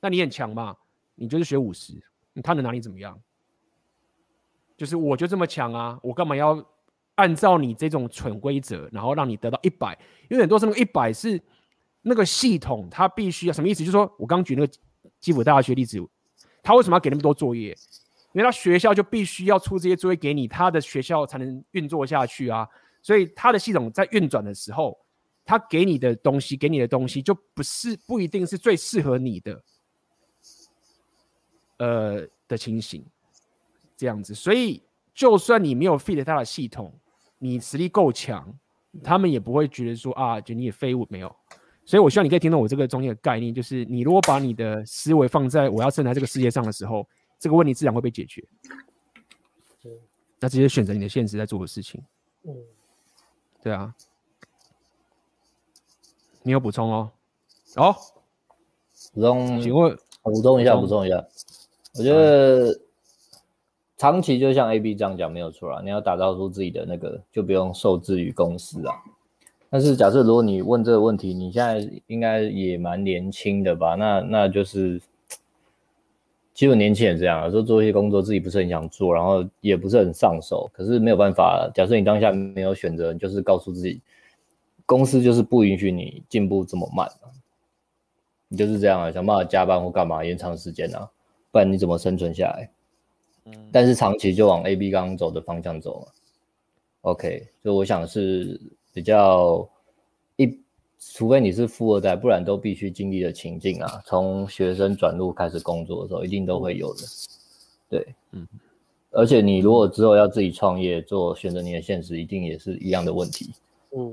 [0.00, 0.74] 那你很强嘛？
[1.14, 1.94] 你就是学五十，
[2.42, 3.18] 他能拿你怎么样？
[4.76, 6.64] 就是我就这么强啊，我干嘛要
[7.16, 9.98] 按照你这种蠢规则，然后让你得到一百？
[10.30, 11.42] 因为很多时候一百是
[12.02, 13.80] 那个系统它必须要什么意思？
[13.80, 14.72] 就是说我刚举那个
[15.20, 15.98] 基辅大学例子，
[16.68, 17.70] 他为什么要给那么多作业？
[18.32, 22.68] 因为他学校就必须要出这些作业给你，他的学校才能运作下去啊。
[23.00, 24.98] 所以他的系统在运转的时候，
[25.46, 29.64] 他给你的东西，给你的东西就不是不一定是最适合你的，
[31.78, 33.02] 呃的情形。
[33.96, 34.82] 这样子，所以
[35.14, 36.92] 就算你没有 fit 他的系统，
[37.38, 38.46] 你实力够强，
[39.02, 41.34] 他们也不会觉得说啊，就你也废物没有。
[41.88, 47.08] 所以我希望你可以听懂我这个中间的概念，就是你如果把你的思维放在我要生在这个世界上的时候，
[47.38, 48.46] 这个问题自然会被解决。
[50.38, 51.98] 那直接选择你的现实在做的事情。
[52.42, 52.54] 嗯，
[53.62, 53.94] 对啊。
[56.42, 57.10] 你有补充哦？
[57.76, 57.96] 哦，
[59.14, 61.26] 补充，请问补充一下，补充一下，
[61.94, 62.78] 我觉得。
[63.96, 68.94] 长期就像 A B 这样讲没有错啦，你要打造出自己的那个，就不用受制于公司啊。
[69.70, 73.94] 但是假设如果你问这个问题，你现在应该也蛮年轻的吧？
[73.94, 75.00] 那那就是，
[76.54, 81.70] 基本年轻人这样，有时候做一些工作自己不是很想做，然后也不是很上手，可是没有办法。
[81.74, 84.00] 假设你当下没有选择，你就是告诉自己，
[84.86, 87.08] 公司就是不允许你进步这么慢，
[88.48, 91.10] 你就是这样啊，想办法加班或干嘛延长时间啊，
[91.50, 92.70] 不然你怎么生存下来？
[93.72, 96.06] 但是长期就往 A B 刚刚走的方向走嘛
[97.00, 98.60] ，OK，所以我想是
[98.98, 99.64] 比较
[100.34, 100.58] 一，
[100.98, 104.02] 除非你是富二代，不然都必须经历的情境啊。
[104.04, 107.02] 从学生转入开始工作的时候，一定都会有的。
[107.88, 108.44] 对，嗯，
[109.12, 113.52] 而且你如果之后要自己创业做选择，你的现实一定也是一样的问题。
[113.96, 114.12] 嗯，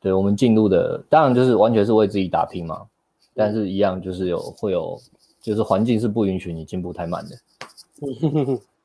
[0.00, 2.86] 对，我们进入的当然就是完全是为自己打拼嘛，
[3.34, 4.98] 但是一样就是有会有，
[5.42, 7.36] 就是环境是不允许你进步太慢的。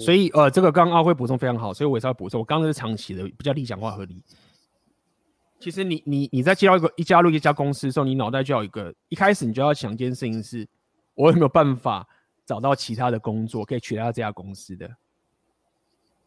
[0.00, 2.40] 所以呃，这个刚刚阿辉补充非常好，所以我也是要补充。
[2.40, 4.22] 我刚刚是长期的，比较理想化合理。
[5.58, 10.66] 其实你你你在接到一个一加入一家公司的时候，你脑袋就要有一个，一开始你就要想一件事情是：
[11.14, 12.08] 我有没有办法
[12.46, 14.90] 找到其他的工作可以取代这家公司的？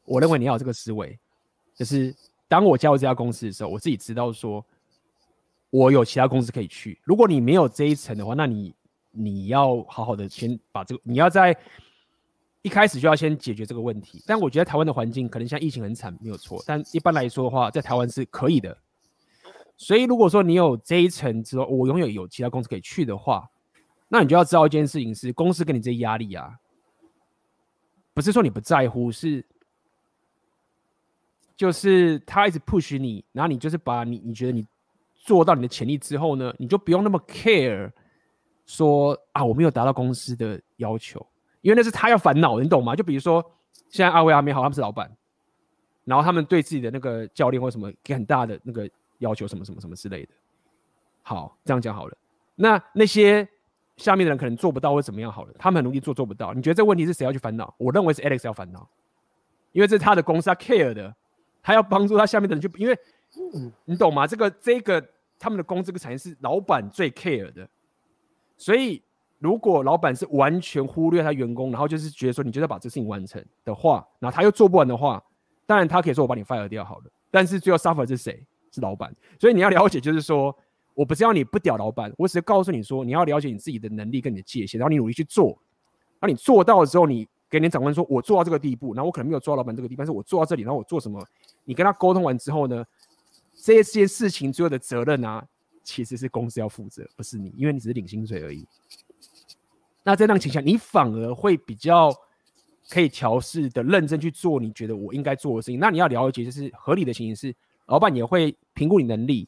[0.05, 1.17] 我认为你要有这个思维，
[1.75, 2.15] 就是
[2.47, 4.63] 当我加入这家公司的时候，我自己知道说，
[5.71, 7.01] 我有其他公司可以去。
[7.03, 8.75] 如果你没有这一层的话，那你。
[9.15, 11.55] 你要好好的先把这个，你要在
[12.63, 14.23] 一开始就要先解决这个问题。
[14.25, 16.63] 但我觉得台湾的环境可能像疫情很惨，没有错。
[16.65, 18.75] 但一般来说的话，在台湾是可以的。
[19.77, 23.47] 所以如果说你有这一层之后，我永远有其他公司可以去的话，
[24.07, 26.57] 那你就要知道一件事情是，公司给你这些压力啊，
[28.13, 29.45] 不是说你不在乎，是
[31.55, 34.65] 就是他一直 push 你，然后你就是把你你觉得你
[35.15, 37.91] 做到你的潜力之后呢，你就不用那么 care。
[38.65, 41.25] 说啊，我没有达到公司的要求，
[41.63, 42.93] 因为那是他要烦恼，你懂吗？
[42.93, 43.41] 就比如说，
[43.89, 45.09] 现在阿威阿美好，他们是老板，
[46.03, 48.87] 然后他们对自己的那个教练或什么给很大的那个
[49.19, 50.33] 要求，什么什么什么之类的。
[51.21, 52.17] 好，这样讲好了。
[52.55, 53.47] 那那些
[53.95, 56.53] 下面的人可能做不到或怎么样好了，他们很努力做做不到。
[56.53, 57.73] 你觉得这个问题是谁要去烦恼？
[57.77, 58.85] 我认为是 Alex 要烦恼，
[59.71, 61.15] 因为这是他的公司，他 care 的，
[61.61, 62.97] 他要帮助他下面的人去，因为
[63.85, 64.27] 你懂吗？
[64.27, 65.01] 这个这个
[65.39, 67.65] 他们的公司这个产业是老板最 care 的。
[68.55, 69.01] 所以，
[69.43, 75.21] 如果老板是完全忽略他员工，然后就是觉得说你就要把这事情完成的话，然后他又做不完的话，
[75.65, 77.11] 当然他可以说我把你 fire 掉好了。
[77.29, 78.41] 但是最后 suffer 是谁？
[78.71, 79.13] 是老板。
[79.37, 80.57] 所以你要了解，就是说
[80.93, 85.61] 我不是要你不屌老板，我只是告诉你说你要了解你自己的能力跟你的界限，然后你努力去做。
[86.21, 91.21] 那你做到了之后，你给你长官说，我做到这个地步，然后我可能没有做到老板这个地步，但是我做到这里，然后我做什么？
[91.65, 92.85] 你跟他沟通完之后呢，
[93.61, 95.45] 这些事情最后的责任啊。
[95.85, 98.65] 其实是公司要负责，不是你，因为你只是领薪水而已。
[100.03, 102.13] 那在那情况下，你反而会比较
[102.89, 105.79] 可以调试的认真去做你觉得我应该做的事情。
[105.79, 107.55] 那你要了解，就是合理的情形是，
[107.85, 109.47] 老板也会评估你能力。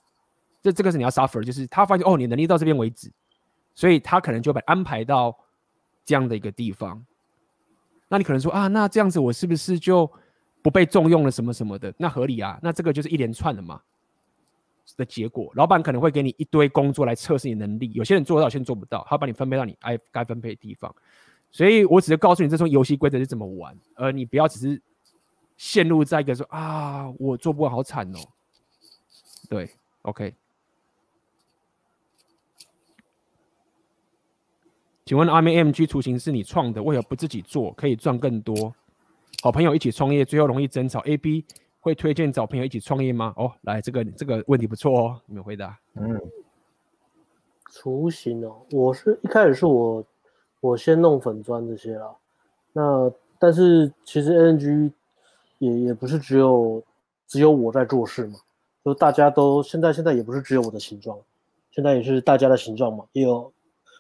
[0.61, 3.11] 这这个是你要 suffer，就是他发现哦，你能力到这边为止，
[3.76, 5.38] 所以他可能就把安排到
[6.03, 7.06] 这样的一个地方。
[8.07, 10.10] 那你可能说啊，那这样子我是不是就
[10.61, 11.94] 不被重用了什么什么的？
[11.98, 13.82] 那合理啊，那这个就是一连串的嘛
[14.98, 15.52] 的结果。
[15.56, 20.94] 老板可能会给你一堆工作来测试你能力，有些人做得到，有些人做不到，他把你分配到你该该分配的地方。
[21.52, 24.82] 所以我只是告诉你这种游戏规则是怎么玩，而你不要只是
[25.57, 28.20] 陷入在一个说啊，我做不完，好惨哦。
[29.49, 29.70] 对
[30.02, 30.34] ，OK。
[35.06, 37.72] 请问 AMG 图形是你创的，为何不自己做？
[37.74, 38.74] 可以赚更多。
[39.44, 40.99] 好朋友一起创业，最后容易争吵。
[41.02, 41.45] AB
[41.86, 43.32] 会推荐找朋友一起创业吗？
[43.38, 45.78] 哦，来，这个这个问题不错哦，你们回答。
[45.94, 46.20] 嗯，
[47.70, 50.03] 雏形哦，我是一开始是我
[50.62, 52.12] 我先弄粉砖这些啦。
[52.74, 54.91] 那但是其实 AMG
[55.60, 56.82] 也也不是只有
[57.28, 58.40] 只有我在做事嘛，
[58.84, 61.16] 就大家都现在现在也不是只有我的形状，
[61.70, 63.52] 现在也是大家的形状嘛，也有。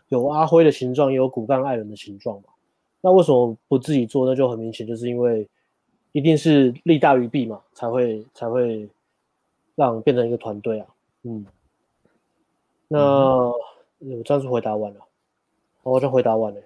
[0.09, 2.49] 有阿辉的形状，也有骨干爱人的形状嘛？
[3.01, 4.23] 那为什么不自己做？
[4.27, 5.47] 那就很明显，就是因为
[6.15, 8.87] 一定是利大于弊嘛，才会才会
[9.75, 10.87] 让变成一个团队啊。
[11.23, 11.45] 嗯，
[12.87, 13.51] 那、嗯、
[13.99, 15.01] 我这样子回答完了，
[15.83, 16.61] 我好像回答完了，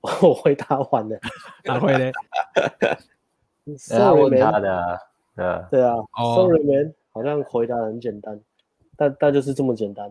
[0.00, 1.20] 我回答完了，
[1.66, 2.10] 哪会呢？
[3.90, 4.98] 他问他的，
[5.36, 5.94] 对啊，对啊
[6.34, 8.40] ，Sorry man，好像回答很简单，
[8.96, 10.10] 但但就是这么简单。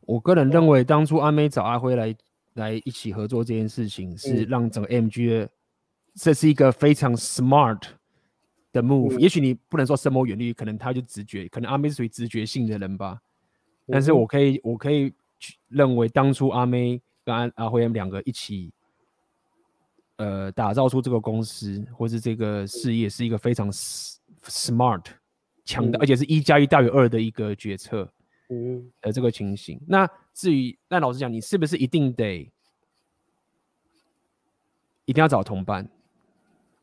[0.00, 2.12] 我个人认为，当初阿妹找阿辉来
[2.54, 5.48] 来一起合作这件事情，是让整个 AMG 的，
[6.20, 7.80] 这是一个非常 smart
[8.72, 9.16] 的 move。
[9.18, 13.20] 也许你不能说深谋远虑，可能他就直觉，可能阿妹是属于直觉性的人吧。
[13.86, 15.12] 但是我可以，我可以
[15.68, 18.72] 认为，当初阿妹跟阿阿辉两个一起，
[20.16, 25.04] 呃，打造出这个公司或是这个事业，是一个非常 smart
[25.64, 28.12] 强的，而且是一加一大于二的一个决策。
[28.50, 29.80] 嗯，呃，这个情形。
[29.86, 32.50] 那至于，那老实讲，你是不是一定得，
[35.04, 35.88] 一定要找同伴？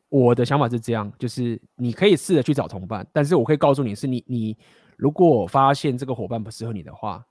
[0.08, 4.56] 我的想法是这样，就是你可以试着去找同伴，但是我可以告诉你是你，你
[4.96, 7.24] 如果发现这个伙伴不适合你的话，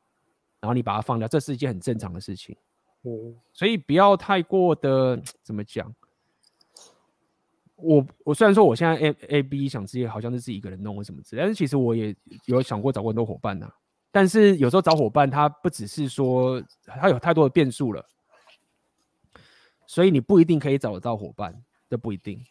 [0.60, 2.56] 然后你把它放掉，这是一件很正常的事情。
[3.04, 5.94] 嗯，所以不要太过的怎么讲。
[7.78, 12.16] 我我虽然说我现在 A A B 想自己好像是自己一个人弄或什么之类，但是其实我也
[12.46, 13.74] 有想过找过很多伙伴呐、啊。
[14.12, 18.06] 但是有时候找伙伴，他不只是说他有太多的变数了，
[19.88, 22.42] 所以你不一定可以找得到伙伴，这不一定。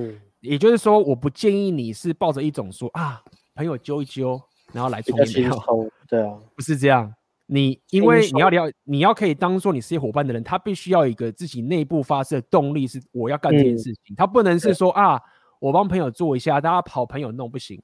[0.00, 3.22] 嗯，也就是说，我不建议你是抱着一种说啊，
[3.54, 4.40] 朋友揪一揪，
[4.72, 5.90] 然后来冲一冲。
[6.08, 7.14] 对啊，不是这样。
[7.46, 14.16] 你因为你要聊，你要可以当做你事业伙伴的人，他必须要有一个自己内部发射动力，是我要干这件事情。
[14.16, 15.20] 他不能是说啊，
[15.58, 17.80] 我帮朋友做一下，大家跑朋友弄不行。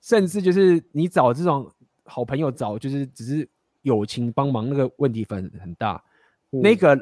[0.00, 1.70] 甚至就是你找这种。
[2.04, 3.48] 好朋友找就是只是
[3.82, 6.02] 友情帮忙，那个问题很很大。
[6.50, 6.98] 嗯、那个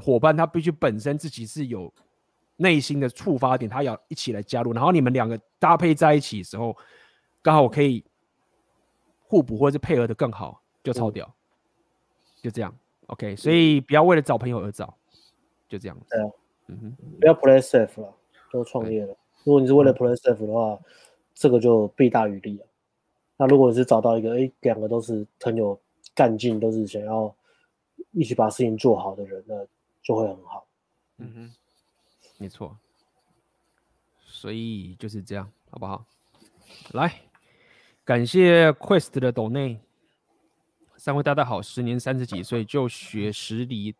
[0.00, 1.92] 伙伴他必须本身自己是有
[2.56, 6.76] 内心的触发点，他要一起来加入，然后你们两个搭配在一起的时候，
[7.42, 8.04] 刚好我可以
[9.26, 12.74] 互补或者是配合的更好，就超屌，嗯、就这样。
[13.08, 14.96] OK，所以不要为了找朋友而找，
[15.68, 16.06] 就这样子。
[16.08, 16.30] 对啊，
[16.68, 18.14] 嗯哼，不要 play safe 了，
[18.50, 19.14] 都创业了。
[19.44, 20.80] 如果你是为了 play safe 的话，嗯、
[21.34, 22.66] 这个就弊大于利了。
[23.36, 25.78] 那如果是找到一个，哎，两个都是很有
[26.14, 27.34] 干劲，都是想要
[28.12, 29.66] 一起把事情做好的人，那
[30.02, 30.66] 就会很好。
[31.18, 31.54] 嗯哼，
[32.38, 32.78] 没错。
[34.20, 36.06] 所以就是这样，好不好？
[36.92, 37.22] 来，
[38.04, 39.80] 感谢 Quest 的抖内。
[40.96, 43.94] 三位大大好，时年三十几岁就学实理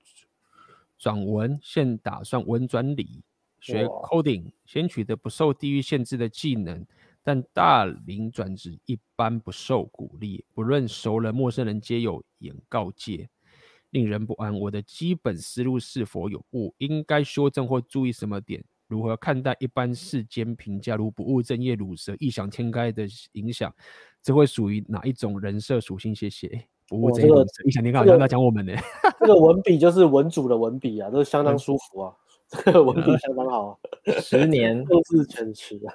[0.98, 3.22] 转文，现打算文转理
[3.60, 6.86] 学 coding，先取得不受地域限制的技能。
[7.22, 13.30] 但大龄转职一般不受鼓励，不论熟人、陌生人皆有言告诫，
[13.94, 14.52] 令人不安。
[14.58, 16.74] 我的基本思路是否有误？
[16.78, 18.62] 应该修正或注意什么点？
[18.88, 23.72] 如何看待一般世间评价如不务正业、鲁蛇、异想天开的影响？
[24.20, 26.12] 这会属于哪一种人设属性？
[26.12, 26.66] 谢谢。
[26.88, 27.32] 不务正业、
[27.64, 28.74] 异想天开，好像在讲我们呢。
[29.20, 32.12] 这个文笔就是文主的文笔啊，都相当舒服啊，
[32.48, 33.78] 这个文笔相当好啊。
[34.20, 35.94] 十年都是全词啊。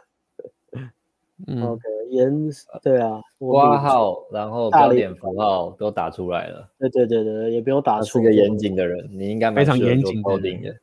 [1.47, 2.49] 嗯、OK，严
[2.83, 6.69] 对啊，括号然后标点符号都打出来了。
[6.77, 8.05] 对对对对，也不用打出。
[8.05, 10.37] 是个严谨的人，你应该非常严谨的。
[10.39, 10.79] 的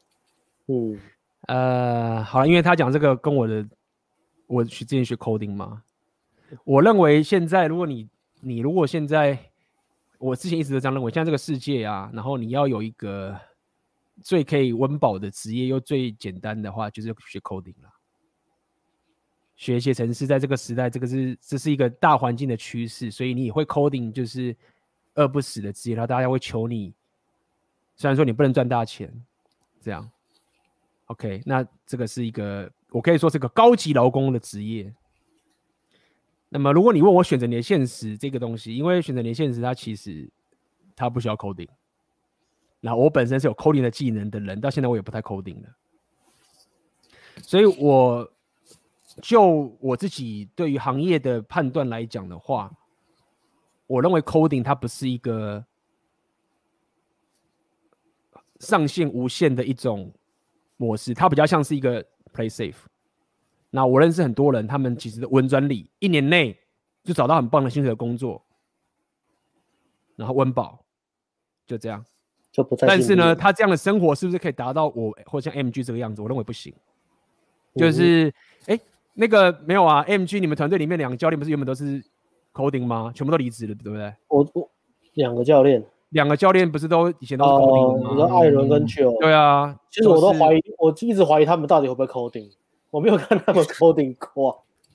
[0.69, 0.99] 嗯，
[1.49, 3.66] 呃，好了，因为他讲这个跟我的，
[4.47, 5.83] 我去之前学 coding 嘛，
[6.65, 8.09] 我认为现在如果你
[8.41, 9.39] 你如果现在
[10.19, 13.39] 我之前一直都这样认为，现在这个世界啊，然后你要有一个
[14.23, 17.91] 最可以温饱的职业，又最简单的话，就是学 coding 了。
[19.57, 24.55] 学写程式，在这个时代，这个是这是一个大环境的趋势，所以你会 coding 就是
[25.15, 26.93] 饿不死的职业，然后大家会求你。
[27.97, 29.11] 虽然说你不能赚大钱，
[29.81, 30.11] 这样
[31.07, 34.95] ，OK，那这个是一个我可以说是个高级劳工的职业。
[36.51, 40.28] 那么，如果你问我选择年现实这个东西，因为选择年现实它其实
[40.95, 41.70] 它不需要 coding，
[42.81, 45.77] 那我本身是有 coding 的技能的人，到现在我也不太 coding 了，
[47.41, 48.31] 所以我。
[49.22, 52.70] 就我自己对于行业的判断来讲的话，
[53.86, 55.64] 我认为 coding 它不是一个
[58.60, 60.12] 上限无限的一种
[60.76, 62.02] 模式，它比较像是一个
[62.32, 62.76] play safe。
[63.70, 66.59] 那我认识很多人，他们其实稳专利，一年内
[67.02, 68.44] 就找到很棒的薪水的工作，
[70.14, 70.84] 然后温饱，
[71.66, 72.05] 就这样，
[72.52, 72.86] 就不太。
[72.86, 76.20] 但是呢，他这样的生活是不是可以达到我或像 MG 这个样子？
[76.20, 76.74] 我认为不行。
[77.74, 78.32] 就是，
[79.16, 82.05] 那个没有啊，MG，你们团队里面两个教练不是原本都是
[82.52, 83.10] coding 吗？
[83.14, 84.14] 全部都离职了，对不对？
[84.28, 84.70] 我我
[85.14, 88.10] 两个教练，两个教练不是都以前都是 coding 吗？
[88.12, 92.51] 你说艾伦跟 Joe，对啊，其实我都怀疑，我一直怀疑他们到底会不会 coding，
[92.90, 94.62] 我没有看他们 coding 过。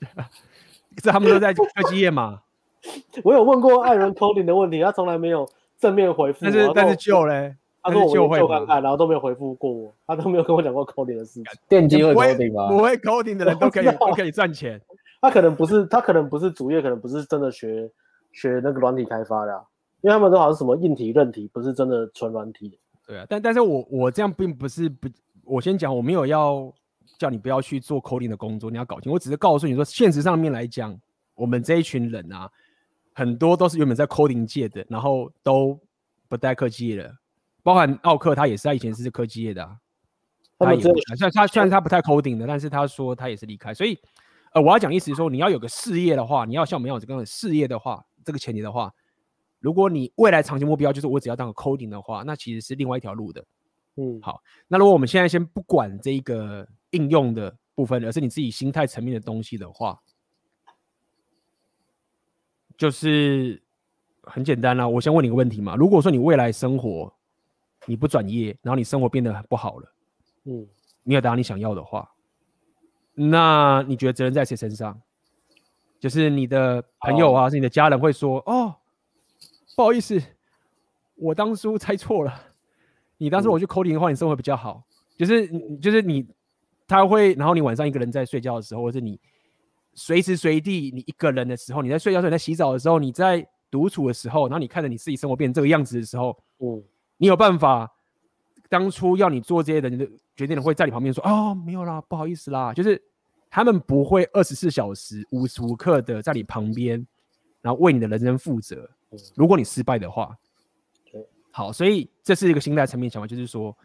[0.94, 2.40] 可是他们都在科技业嘛。
[3.24, 6.40] 我有问过艾伦 coding 的问题，他从来没有正面回复。
[6.42, 7.56] 但是但是 Joe 嘞？
[7.82, 11.44] 他说我会看看，然后都没有回复过我，他都没有跟我讲过 coding 的事情。
[11.68, 12.68] 电机会 coding 吗？
[12.68, 14.80] 不会 coding 的人都可以都可以赚钱。
[15.20, 17.90] 他可能不是，他可能不是主业，可能不是真的学
[18.32, 19.62] 学那个软体开发的，啊，
[20.00, 22.78] 因为他们都好像什么硬体、韧体，不是真的纯软体。
[23.06, 25.08] 对啊，但但是我我这样并不是不，
[25.44, 26.72] 我先讲，我没有要
[27.18, 29.12] 叫你不要去做 coding 的工作，你要搞清。
[29.12, 30.96] 我只是告诉你说，现实上面来讲，
[31.34, 32.50] 我们这一群人啊，
[33.12, 35.78] 很多都是原本在 coding 界的，然后都
[36.28, 37.12] 不带科技了。
[37.62, 39.76] 包含奥克，他也是他以前是科技业的啊，
[40.58, 43.98] 他也虽然他虽然他不太 coding 的，但是他说他也是离开，所以
[44.52, 48.92] 呃，我要讲意思是说，你要有个事业的话，你要像我们一样有这个事业的话，这个前提的话，
[49.60, 53.44] 如果你未来长期目标就是我只要当个 coding 的话，那其实是另外一条路的。
[53.96, 60.00] 嗯，好，那如果我们现在先不管这个应用的部分，而是你自己心态层面的东西的话，
[62.76, 63.62] 就是
[64.22, 64.88] 很简单啦。
[64.88, 67.14] 我先问你个问题嘛，如果说你未来生活
[67.86, 69.92] 你不转业，然后你生活变得很不好了，
[70.44, 70.66] 嗯，
[71.02, 72.08] 没有达到你想要的话，
[73.14, 75.00] 那你觉得责任在谁身上？
[75.98, 78.74] 就是你的朋友啊，是你的家人会说，哦，
[79.76, 80.20] 不好意思，
[81.14, 82.32] 我当初猜错了，
[83.18, 84.84] 你当时我去 coding 的话，你生活比较好，
[85.16, 85.48] 就是
[85.78, 86.26] 就是你
[86.88, 89.20] 他会，然后你晚上一个人在睡觉的时候，或者你
[89.94, 96.82] 随时随地你一个人的时候，你在睡觉的时候，你在洗澡的时候，你在独处的时候，然后你看着你自己生活变成这个样子的时候，嗯。
[97.22, 97.88] 你有办法？
[98.68, 100.04] 当初要你做这些人的
[100.34, 103.00] 决定的，会在你旁边说：“哦，没有啦，不好意思啦。”就是
[103.48, 107.06] 他们不会二十四小时无时无刻的在你旁边，
[107.60, 108.90] 然后为你的人生负责。
[109.36, 110.36] 如果你失败的话，
[111.52, 113.76] 好，所以这是一个心态层面想法，就是说，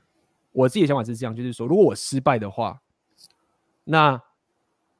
[0.51, 2.81] 我自己的想法是这样，就是说，如果我失败的话，
[3.83, 4.19] 那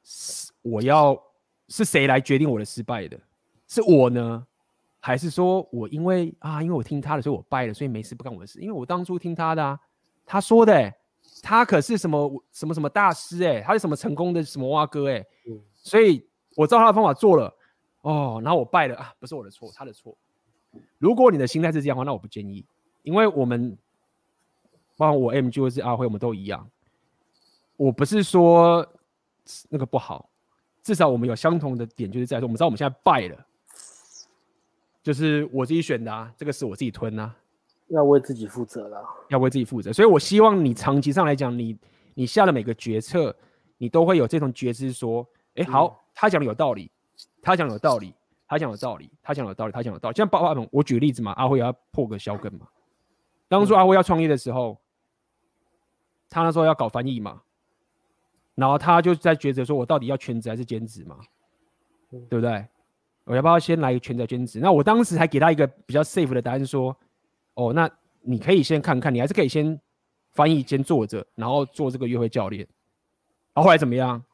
[0.04, 1.20] 是我要
[1.66, 3.18] 是谁来决定我的失败的？
[3.66, 4.46] 是我呢？
[5.08, 8.60] 还是说我因为啊，因为我听他的，所以我拜了，所以没事不干我的事。
[8.60, 9.80] 因为我当初听他的啊，
[10.26, 10.94] 他说的、欸，
[11.42, 17.50] 他可是什么什么什么大师哎、欸，他是什么成功的什么蛙哥哎、欸，嗯、所以我照他的方法做了
[18.02, 20.14] 哦，然后我拜了啊，不是我的错，他的错。
[20.98, 22.62] 如果你的心态是这样的话，那我不建议，
[23.02, 23.78] 因为我们
[24.98, 26.68] 包括我 MG 或是阿辉，我们都一样。
[27.78, 28.86] 我不是说
[29.70, 30.28] 那个不好，
[30.82, 33.46] 至少我们有相同的点，就是在说我们知道我们现在败了。
[35.08, 37.34] 就是我自己选的啊，这个是我自己吞啊，
[37.86, 39.90] 要为自己负责了，要为自己负责。
[39.90, 41.74] 所以我希望你长期上来讲，你
[42.12, 43.34] 你下的每个决策，
[43.78, 46.90] 你都会有这种觉知，说，哎，好，他讲的有道理，
[47.40, 48.12] 他讲的有道理，
[48.46, 50.14] 他讲有道理，他讲有道理，他讲有道理。
[50.14, 52.68] 像爸爸们，我举例子嘛，阿辉要破个销根嘛。
[53.48, 54.76] 当初阿辉要创业的时候，
[56.28, 57.40] 他那时候要搞翻译嘛，
[58.56, 61.16] 然后他就在抉择说，我到底要全职还是兼职嘛，
[62.28, 62.66] 对不对？
[63.28, 64.58] 我要不要先来一个全职兼职？
[64.58, 66.96] 那我当时还给他一个比较 safe 的答案，说：
[67.52, 67.88] 哦，那
[68.22, 69.78] 你可以先看看，你还是可以先
[70.32, 72.66] 翻译，兼做着，然后做这个约会教练。
[73.52, 74.24] 然后后来怎么样？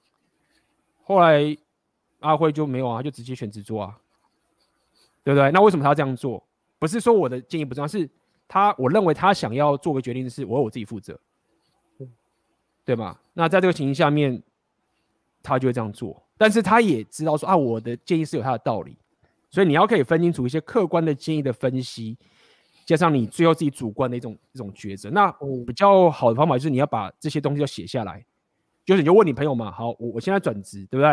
[1.02, 1.56] 后来
[2.20, 3.98] 阿辉就没有啊，就直接全职做啊，
[5.24, 5.50] 对不对？
[5.50, 6.40] 那为什么他要这样做？
[6.78, 8.08] 不是说我的建议不重要，是
[8.46, 11.18] 他我认为他想要做个决定的是我我自己负责，
[12.84, 13.18] 对吗？
[13.32, 14.40] 那在这个情形下面，
[15.44, 16.20] 他就会这样做。
[16.36, 18.96] 但是他也知道说啊，我的建议是有他的道理，
[19.50, 22.18] 所以你要可以分清楚一些客观的建议的分析，
[22.84, 25.08] 加上你最后自己主观的一种一种抉择。
[25.10, 25.30] 那
[25.64, 28.24] 比较好的方法就是你要把这些东西要写下来，
[28.84, 31.08] 就是你就问你朋友嘛，好，我我现在转职，对不对？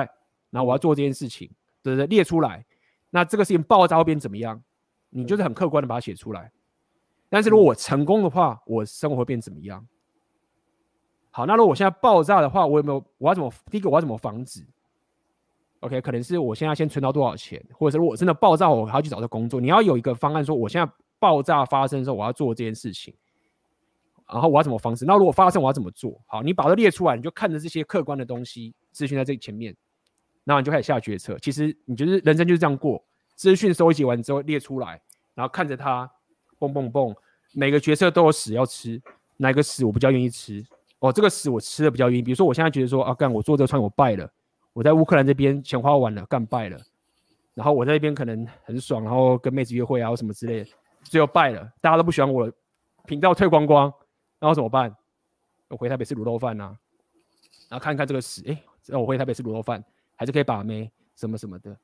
[0.49, 1.49] 然后我要做这件事情，
[1.83, 2.07] 对不对？
[2.07, 2.65] 列出来。
[3.11, 4.61] 那这个事情爆炸会变怎么样？
[5.09, 6.51] 你就是很客观的把它写出来。
[7.29, 9.85] 但是如果我成功的话，我生活会变怎么样？
[11.31, 13.03] 好，那如果我现在爆炸的话，我有没有？
[13.17, 13.51] 我要怎么？
[13.69, 14.65] 第一个我要怎么防止
[15.79, 19.59] ？OK，可能是我现在先存到多少钱，或者是如果真的爆炸，我还要去找这工作。
[19.59, 23.13] 你要有一个方案，说我现在爆炸发生的时候，我要做这件事情，
[24.27, 25.05] 然后我要怎么防止？
[25.05, 26.21] 那如果发生，我要怎么做？
[26.27, 29.73] 好，你把它列出来，你就看着这些客观的东西资讯在这前面，
[30.43, 31.39] 然后你就开始下决策。
[31.39, 33.01] 其实你就是人生就是这样过，
[33.35, 35.01] 资讯收集完之后列出来，
[35.33, 36.11] 然后看着它，
[36.59, 37.15] 蹦蹦蹦，
[37.53, 39.01] 每个决策都有屎要吃，
[39.37, 40.63] 哪个屎我比较愿意吃？
[41.01, 42.23] 哦，这个屎我吃的比较晕。
[42.23, 44.27] 比如说我现在觉得说啊，干我做这个创业我败了。
[44.73, 46.79] 我在乌克兰这边钱花完了，干败了，
[47.53, 50.69] 然后我在那边可能很爽，然后跟妹子约会啊，什么之类的，
[51.03, 52.49] 最后败了，大家都不喜欢我，
[53.05, 53.93] 频道退光光，
[54.39, 54.95] 然后怎么办？
[55.67, 56.77] 我回台北吃卤肉饭呐、
[57.67, 58.63] 然后看看这个屎，哎，
[58.97, 59.83] 我回台北吃卤肉饭，
[60.15, 61.75] 还是可以把妹什么什么的，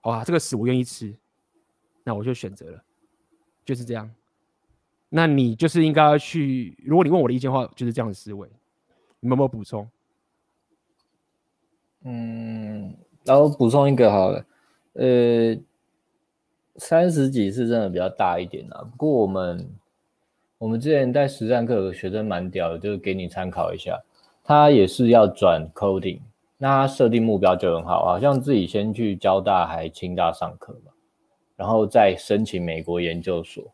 [0.00, 1.16] 好啊，这个屎我愿意吃，
[2.04, 2.84] 那我就选择了，
[3.64, 4.10] 就是这样。
[5.16, 8.46] 那你就是应该要去，如果你问我的意见的话，就是这样的思维，
[9.18, 9.88] 你们有没有补充？
[12.04, 12.94] 嗯，
[13.24, 14.44] 然后补充一个好了，
[14.92, 15.56] 呃，
[16.76, 18.82] 三十几是真的比较大一点啊。
[18.82, 19.70] 不过我们
[20.58, 23.98] 我们之前在实战课有个学生蛮屌的，就是给你参考一下。
[24.44, 26.20] 他也是要转 coding，
[26.58, 30.92] 那他设定目标就很好，好像自己先去交大还清大上课嘛，
[31.56, 33.64] 然后再申请美国研究所。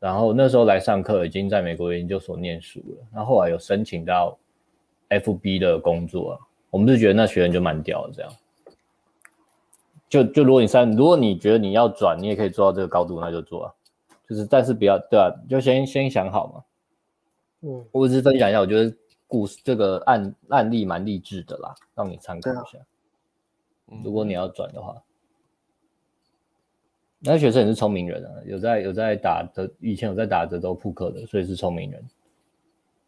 [0.00, 4.38] 然后那时候来上课已经在美国研究所念书了，然后后来有申请到
[5.08, 6.38] FB 的工作啊。
[6.70, 8.32] 我们是觉得那学员就蛮屌的，这样。
[10.08, 13.74] 就就如果你三，如果你觉得你要转，你也可以做到这个高度，那就做啊。
[14.28, 16.64] 就是但是不要，对啊，就先先想好嘛。
[17.62, 18.94] 嗯，我只是分享一下，我觉得
[19.26, 22.78] 故事这个案案例蛮励志的啦，让你参考一下。
[24.04, 25.02] 如果你要转的话，嗯、
[27.20, 32.08] 那学生也是聪明人啊，有在有在打德，以前有在打德州扑克的，所以是聪明人。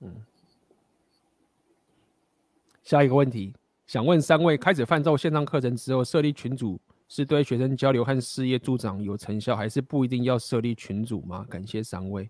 [0.01, 0.15] 嗯。
[2.83, 3.55] 下一个问题，
[3.87, 11.47] 想问三位：开始泛奏线上课程之后，设立群组是对学生交流和事业助长有成效，还是不一定要设立群组吗？
[11.49, 12.29] 感谢三位，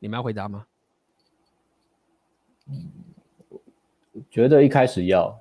[0.00, 0.66] 你们要回答吗？
[2.66, 2.90] 嗯，
[4.28, 5.40] 觉得一开始要，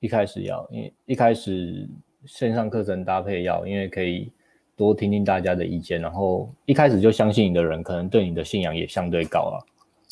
[0.00, 1.88] 一开始要，因为一开始
[2.26, 4.30] 线上课程搭配要，因为可以
[4.76, 9.56] 多听听大家的意见，然后一开始就相信你的人，可能对你的信仰也相对高啊。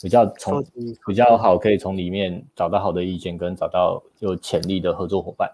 [0.02, 0.64] 比较从
[1.06, 5.48] 比较好，可以从里面找到好的意见，跟找到有潜力的合作伙伴。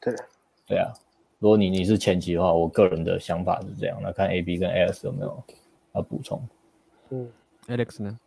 [0.00, 0.14] 对，
[0.66, 0.92] 对啊。
[1.38, 3.98] 如果你你是前期的话，我个人的想法是这样。
[4.02, 5.42] 那看 A B 跟 Alex 有没有
[5.94, 6.40] 要补充？
[7.10, 7.28] 嗯
[7.66, 8.18] ，Alex 呢？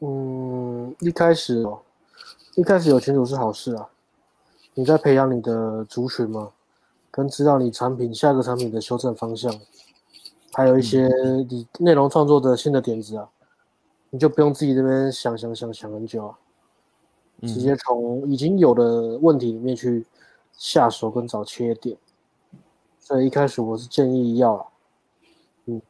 [0.00, 1.80] 嗯，一开始哦，
[2.56, 3.88] 一开始有群主是好事啊。
[4.74, 6.50] 你在培养你的族群吗，
[7.10, 9.54] 跟知道你产品下一个产品的修正方向，
[10.52, 11.08] 还有一些
[11.48, 13.28] 你内容创作的新的点子啊。
[14.10, 16.38] 你就不用自己这边想想想想很久啊，
[17.42, 20.06] 直接从已经有的问题里面去
[20.52, 21.96] 下手跟找切点。
[23.00, 24.66] 所以一开始我是建议要啊，
[25.66, 25.82] 嗯，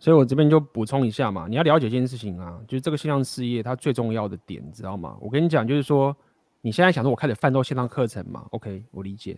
[0.00, 5.16] 所以我这边就补充一下嘛，你要了解一件事情啊，就是这个线上事业它最重要的点，你知道吗？
[5.20, 6.16] 我跟你讲，就是说
[6.62, 9.36] 你现在想说我开始贩售线上课程嘛，OK，我理解。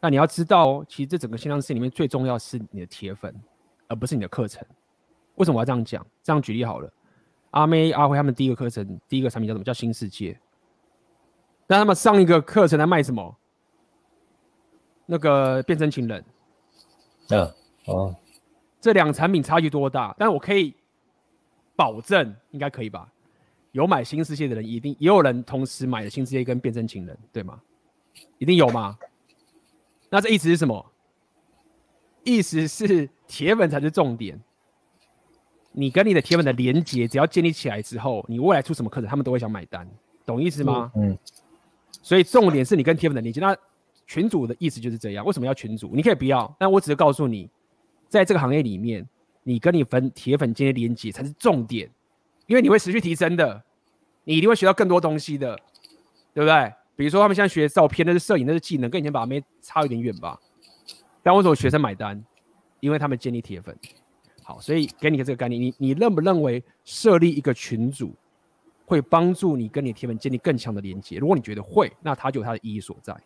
[0.00, 3.32] 那你要知道哦，其实这整个线上事业里面最重要是你的铁粉，
[3.86, 4.66] 而不是你的课程。
[5.36, 6.04] 为什么我要这样讲？
[6.22, 6.92] 这样举例好了，
[7.50, 9.64] 阿妹、阿辉他们第一个课程，第一个产品叫什么？
[9.64, 10.38] 叫新世界。
[11.66, 13.36] 那他们上一个课程在卖什么？
[15.04, 16.24] 那个变身情人。
[17.28, 17.52] 嗯，
[17.86, 18.16] 哦，
[18.80, 20.14] 这两产品差距多大？
[20.18, 20.74] 但是我可以
[21.76, 23.12] 保证，应该可以吧？
[23.72, 27.60] 有买新世界的人，一定也有人同时买了新世界跟变身情人，对吗？
[28.38, 28.96] 一定有吗？
[30.10, 30.92] 那这意思是什么？
[32.22, 34.38] 意思是铁粉才是重点。
[35.72, 39.88] 你跟你的铁粉的连接，只要建立起来之后，你未来出什么课程，他们都会想买单，
[40.26, 40.92] 懂意思吗？
[40.94, 41.16] 嗯。
[42.02, 43.40] 所以重点是你跟铁粉的连接。
[43.40, 43.56] 那
[44.06, 45.24] 群主的意思就是这样。
[45.24, 45.92] 为什么要群主？
[45.94, 47.48] 你可以不要，但我只是告诉你，
[48.08, 49.08] 在这个行业里面，
[49.42, 51.90] 你跟你粉铁粉间的连接才是重点，
[52.52, 53.64] 因为你会持续提升的，
[54.24, 55.58] 你一定会学到更多东西的，
[56.34, 56.70] 对不对？
[56.94, 60.38] 比如说他们现在学照片，那是摄影，那是技能，跟以前把他们差有点远吧。
[61.22, 62.22] 但为什么学生买单？
[62.80, 63.74] 因为他们建立铁粉。
[64.42, 68.14] 好，所以给你个这个概念，你你认不认为设立一个群组
[68.84, 71.16] 会帮助你跟你铁粉建立更强的连接？
[71.16, 73.16] 如果你觉得会，那它就有它的意义所在，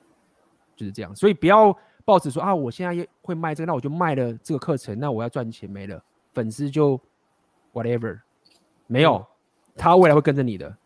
[0.77, 1.13] 就是这样。
[1.17, 6.01] 所以不要抱持说啊，我现在会卖这个，那我就卖了这个课程，那我要赚钱没了，
[6.33, 7.01] 粉丝就
[7.73, 8.21] whatever，
[8.87, 9.25] 没有，
[9.77, 10.77] 他未来会跟着你的。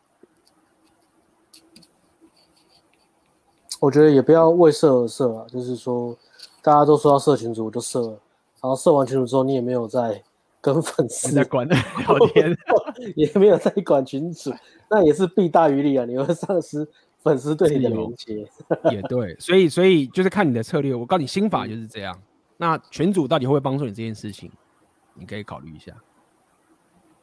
[3.80, 6.16] 我觉得也不要为设而设啊，就是说
[6.62, 8.08] 大家都说要设群组，我就设了，
[8.60, 10.22] 然后设完群组之后，你也没有在
[10.60, 11.78] 跟粉丝在管聊
[12.34, 12.56] 天，
[13.16, 14.52] 也没有在管群组，
[14.88, 16.88] 那也是弊大于利啊，你会丧失。
[17.22, 18.48] 粉丝对你的连接
[18.90, 20.94] 也对，所以所以就是看你的策略。
[20.94, 22.18] 我告诉你，心法就是这样。
[22.56, 24.50] 那群主到底会不会帮助你这件事情？
[25.12, 25.92] 你可以考虑一下。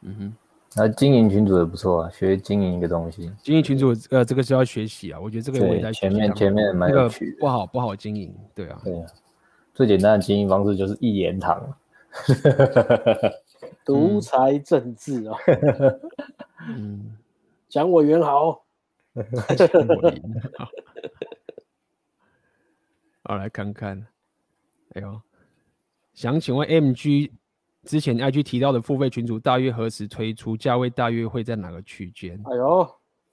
[0.01, 0.35] 嗯哼，
[0.75, 3.31] 那经营群组也不错啊，学经营一个东西。
[3.41, 5.19] 经营群组，呃，这个是要学习啊。
[5.19, 8.79] 我觉得这个我也在学前面前面蛮有趣，不好不好经营，对啊。
[8.83, 9.07] 对啊，
[9.73, 11.73] 最简单的经营方式就是一言堂，
[13.85, 15.37] 独裁政治啊。
[16.69, 17.17] 嗯，
[17.69, 18.63] 蒋委员好。
[23.23, 24.05] 好，来看看。
[24.93, 25.21] 哎呦，
[26.13, 27.31] 想请问 MG
[27.87, 30.57] 之前 IG 提到的付费群组大约何时推出？
[30.57, 32.37] 价位大约会在哪个区间？
[32.45, 32.87] 哎呦，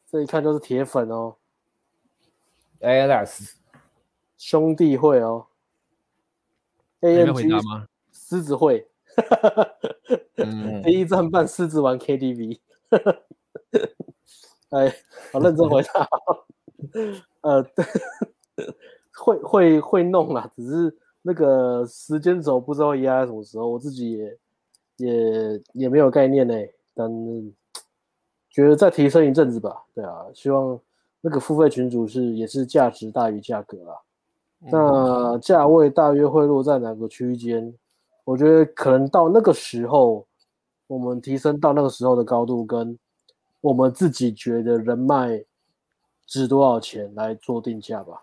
[0.08, 1.34] 这一看就是铁粉哦。
[2.80, 3.54] ALS
[4.38, 5.46] 兄弟会哦。
[7.00, 7.60] AMG
[8.12, 8.86] 狮子会。
[10.36, 12.60] 嗯、 第一站办狮子玩 KTV。
[14.70, 14.94] 哎，
[15.32, 16.08] 好认真回答。
[17.42, 17.66] 呃，
[19.16, 24.38] 会会会弄啦，只是那个时间轴不知道压在什么时候，我自己也
[24.96, 26.54] 也也没有概念呢。
[26.94, 27.10] 但
[28.50, 29.84] 觉得再提升一阵子吧。
[29.94, 30.78] 对啊，希望
[31.20, 34.00] 那个付费群组是也是价值大于价格啦。
[34.70, 37.74] 那价位大约会落在哪个区间？
[38.24, 40.26] 我觉得可能到那个时候，
[40.86, 42.98] 我们提升到那个时候的高度跟。
[43.60, 45.42] 我们自己觉得人脉
[46.26, 48.22] 值多少钱来做定价吧。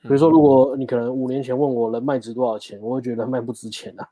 [0.00, 4.08] 比如说，如果你可能五年前问我人脉值多少钱，我会觉得人脉不值钱啊。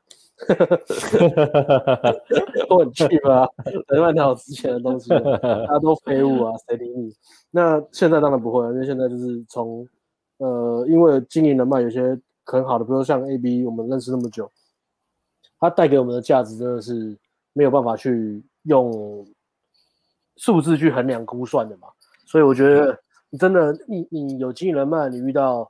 [2.69, 3.47] 我很气吧？
[3.87, 5.09] 人脉哪有值钱的东西？
[5.41, 7.13] 大家都废物啊，谁理你？
[7.51, 9.87] 那现在当然不会了，因为现在就是从
[10.37, 14.51] 呃，因为经营人脉有些很好的，比如说像 AB，我们认识那么久，
[15.59, 17.17] 他带给我们的价值真的是
[17.53, 19.25] 没有办法去用。
[20.39, 21.87] 数字去衡量估算的嘛，
[22.27, 22.95] 所以我觉得
[23.31, 25.67] 你真的你你有经营人脉，你遇到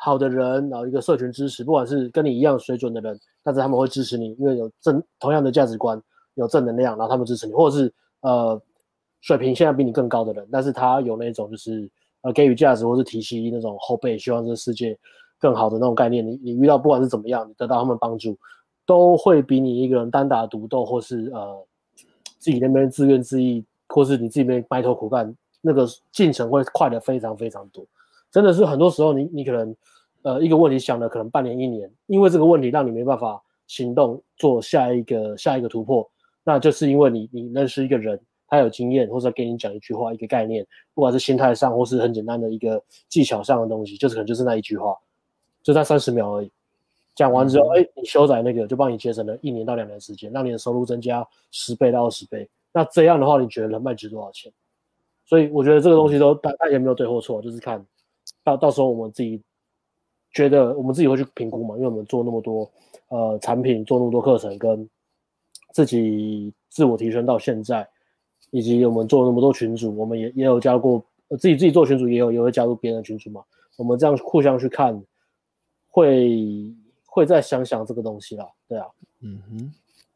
[0.00, 6.00] 好的人，然后一个社群支持，不管是跟你一样水准的人，但是他们会支持你，因为有正同样的价值观，
[6.34, 7.92] 有正能量，然后他们支持你，或者是
[8.22, 8.60] 呃
[9.20, 11.88] 水平现在比你更高的人，但是他有那种就是
[12.22, 14.98] 呃给予价值或是提携那种后辈，希望这个世界
[15.38, 18.38] 更好的那种概念，你你遇到不管是怎么样，你得到他们帮助，
[18.86, 21.66] 都会比你一个人单打独斗或是呃
[22.38, 23.64] 自己那边自怨自艾。
[23.94, 27.84] 或是你自己边埋头苦干，那个进程会快得非常非常多，
[28.32, 29.76] 真的是很多时候你你可能，
[30.22, 36.10] 呃，一个问题想了可能半年一年，因为这个问题让你没办法行动做下一个下一个突破，
[36.42, 38.18] 那就是因为你你认识一个人，
[38.48, 44.96] 他有经验，或者给你讲一句话一个概念，不管是心态上或是很简单的一个技巧上的东西，就是可能就是那一句话，
[45.62, 46.50] 就在三十秒而已，
[47.14, 52.48] 讲完之后，哎、你修改那个就帮你节省了一年到两年时间，让你的收入增加十倍到二十倍。
[52.72, 54.50] 那这样的话，你觉得人脉值多少钱？
[55.26, 57.84] 所以我觉得这个东西都大大家没有对或错，就是看
[58.44, 59.40] 到到时候我们自己
[60.32, 62.70] 觉得我们自己会去评估嘛，因为我们做那么多
[63.08, 64.88] 呃产品，做那么多课程，跟
[65.72, 67.88] 自己自我提升到现在，
[68.50, 71.04] 以及我们做那么多群组，我们也也有加入过
[71.38, 73.42] 自己自己做群组，也有也会加入别人的群组嘛。
[73.76, 75.02] 我们这样互相去看，
[75.88, 76.72] 会
[77.06, 78.86] 会再想想这个东西啦，对啊，
[79.20, 79.72] 嗯哼。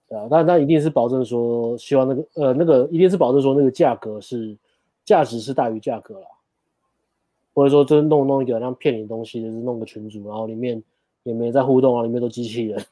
[0.08, 4.56] 对啊，那那一定是保证说，希望那个呃那个一定是保证说那个价格是
[5.04, 6.28] 价值是大于价格啦，
[7.56, 10.80] 或者说真弄弄一个像骗你的东西，就是弄个群组，然后里面
[11.22, 12.84] 也没在互动啊，里面都机器人，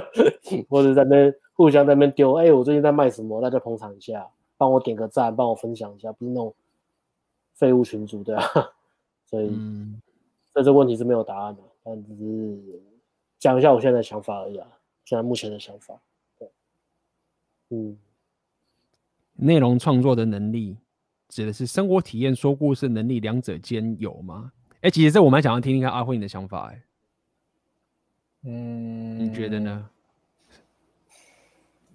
[0.68, 4.28] 或者在那边互相在那边丢，哎，我最近在卖什么，大家捧场一下，
[4.58, 6.54] 帮我点个赞，帮我分享一下，不是那种
[7.54, 8.44] 废物群组对啊，
[9.24, 10.02] 所以、嗯、
[10.52, 12.58] 所以这问题是没有答案的，但只是
[13.38, 14.68] 讲一下我现在的想法而已啊，
[15.06, 15.98] 现在目前的想法。
[16.38, 16.46] 对
[17.70, 17.96] 嗯，
[19.36, 20.76] 内容创作的能力
[21.34, 24.52] 指的是生活体验、说故事能力，两者兼有吗？
[24.74, 26.74] 哎、欸，其实这我蛮想要听听看阿辉你的想法、欸。
[26.74, 26.82] 哎，
[28.44, 29.90] 嗯，你觉得呢？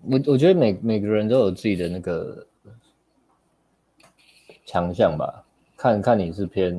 [0.01, 2.45] 我我觉得每每个人都有自己的那个
[4.65, 5.45] 强项吧，
[5.77, 6.75] 看看你是偏，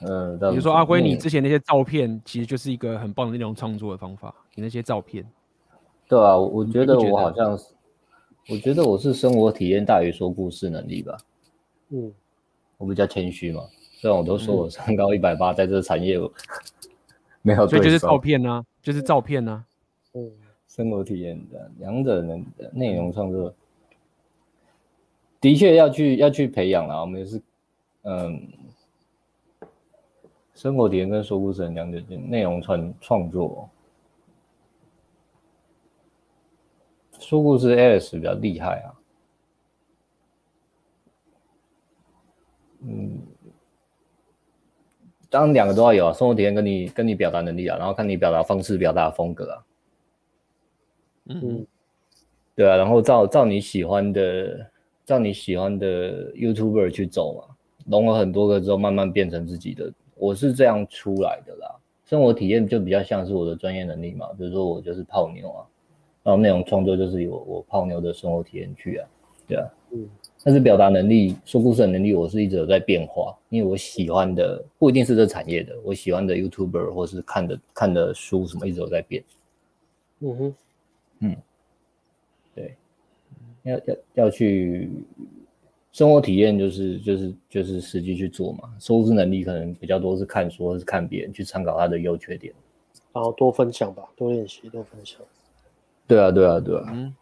[0.00, 5.24] 嗯、呃，比如说阿辉，你之前那些照片其实就是一个很棒的内容创作的方法，你那些照片。
[6.08, 7.66] 对啊，我觉得我好像是，
[8.48, 11.16] 我觉得我是生活体验大于说故事能力吧。
[11.90, 12.12] 嗯，
[12.78, 13.62] 我比较谦虚嘛。
[13.94, 16.18] 虽然我都说我身高一百八，在这个产业
[17.42, 19.66] 没有，所以就是照片呢、啊，就是照片呢、啊。
[20.14, 20.30] 嗯，
[20.66, 23.54] 生活体验的两者能内容创作，
[25.40, 27.00] 的确要去要去培养了。
[27.00, 27.42] 我们也是，
[28.02, 28.48] 嗯，
[30.54, 33.68] 生活体验跟说故事的两者内容创创作。
[37.20, 38.88] 说故事，Alex 比较厉害啊。
[42.82, 43.20] 嗯，
[45.28, 49.64] 当然两个都要有啊，生活体验跟你跟你表达能力啊，然后看你表达方式、表达风格啊。
[51.26, 51.66] 嗯，
[52.56, 54.66] 对啊，然后照照你喜欢的，
[55.04, 57.54] 照你喜欢的 YouTuber 去走嘛，
[57.86, 59.92] 融了很多个之后，慢慢变成自己的。
[60.16, 61.76] 我是这样出来的啦。
[62.06, 65.66] 生活体验就比较像是我的专业能力嘛，比如说我就是泡妞啊，
[66.22, 69.08] 然后内容创作就是有我泡妞的生活体验去啊，
[69.46, 70.08] 对啊，嗯。
[70.42, 79.22] 但是表达能力、说故事的能力，我是一直有在变化，因为我喜欢的不一定是这产业的，我喜欢的 YouTuber 或是看的看的书什么，一直有在变。
[80.20, 80.54] 嗯哼，
[81.20, 81.36] 嗯，
[82.54, 82.74] 对，
[83.64, 84.88] 要要要去
[85.92, 88.74] 生活体验，就是就是就是实际去做嘛。
[88.78, 92.54] 说故事能力可能比较多是看书或是看别人去参考他的优缺点，
[93.12, 95.20] 然后多分享吧，多练习，多分享。
[96.10, 96.84] 对啊，对啊，对啊。
[96.92, 97.14] 嗯，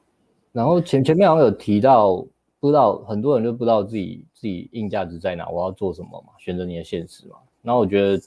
[0.52, 2.26] 然后前前面好像有提到。
[2.60, 6.32] 不知道很多人就不知道自己自己硬价值在哪，我要做什么嘛？
[6.38, 7.36] 选择你的现实嘛。
[7.62, 8.20] 然后我觉得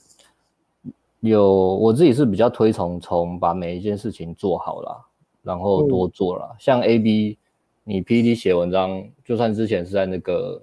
[1.20, 5.06] 有我自己是比较推崇从把每一件事情做好了，
[5.42, 6.48] 然后多做了。
[6.50, 7.36] 嗯、像 A B，
[7.84, 10.62] 你 P D 写文章，就算之前是在那个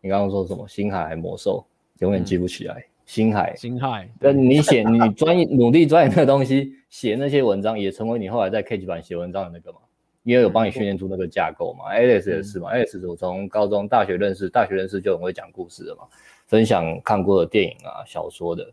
[0.00, 1.62] 你刚刚说什么星海还魔兽，
[1.98, 2.76] 永远记不起来。
[2.78, 4.08] 嗯、星海，星海。
[4.20, 9.78] 那你写你专业努力专业那个东西，写那些文章也成为你后来在 K 版写文章的那个嘛。
[10.24, 16.02] 因为有帮你训练出那个架构嘛，Alex 也是嘛，Alex 是我从高中、大学认识，大学认识就很会讲故事的嘛，
[16.46, 18.72] 分享看过的电影啊、小说的，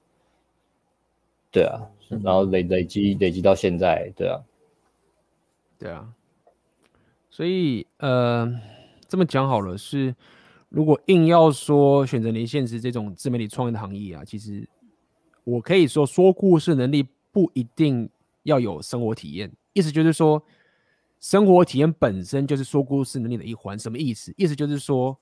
[1.52, 1.82] 对啊，
[2.24, 4.40] 然后累累积累积到现在，对啊，
[5.80, 6.08] 对啊，
[7.32, 8.48] 所以呃，
[9.08, 10.14] 这么讲好了，是
[10.70, 14.68] 如果硬要说选择离现实这种自媒体创业的行业啊，其实
[15.44, 18.10] 我可以说说故事能力不一定
[18.44, 20.42] 要有生活体验，意思就是说。
[21.22, 24.34] 生活体验本身就是说故事能力的一环，什么意思？
[24.38, 25.20] 意思就是说，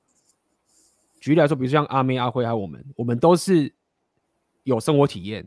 [1.20, 3.74] 举例来说，比如像阿妹、阿辉还有我们，我们都是
[4.62, 5.44] 有生活体验。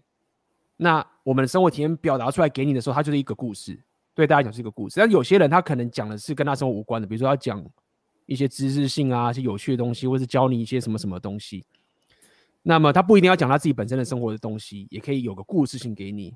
[0.76, 3.80] 那我们的生活体验表达出来给你的时候，它就是一个故事，
[4.12, 4.98] 对大家讲是一个故事。
[4.98, 7.64] 但有些人他可能讲的是跟他生活无关的，比如说他讲
[8.30, 11.64] 一些知识性啊、一些有趣的东西，或是教你一些什么什么东西。
[12.62, 16.34] 那么他不一定要讲他自己本身的生活的东西，也可以有个故事性给你。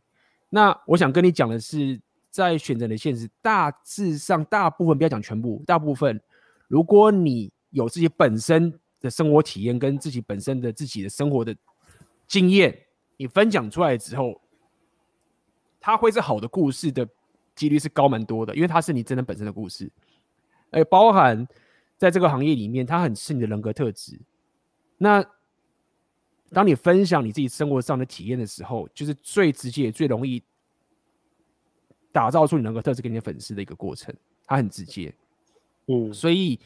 [0.51, 2.01] 那我想跟你讲的是。
[2.35, 6.21] 在选择的现实，大致上大部分不要讲全部，大部分，
[6.67, 11.55] 如果你有自己本身的生活体验跟自己本身的自己的生活的
[12.27, 12.77] 经验，
[13.17, 14.41] 你分享出来之后，
[15.79, 17.09] 它会是好的故事的
[17.55, 19.89] 几率是高蛮多的，因为它是你真的本身的故事，
[20.73, 21.47] 而包含
[21.97, 24.21] 在这个行业里面，它很是你的人格特质。
[24.99, 25.25] 那
[26.51, 30.43] 当你分享你自己生活上的体验的时候，就是最直接最容易。
[32.13, 34.15] 打造出你人格特质给你的粉丝的一个过程，
[34.47, 35.13] 它很直接，
[35.89, 36.57] 嗯，所以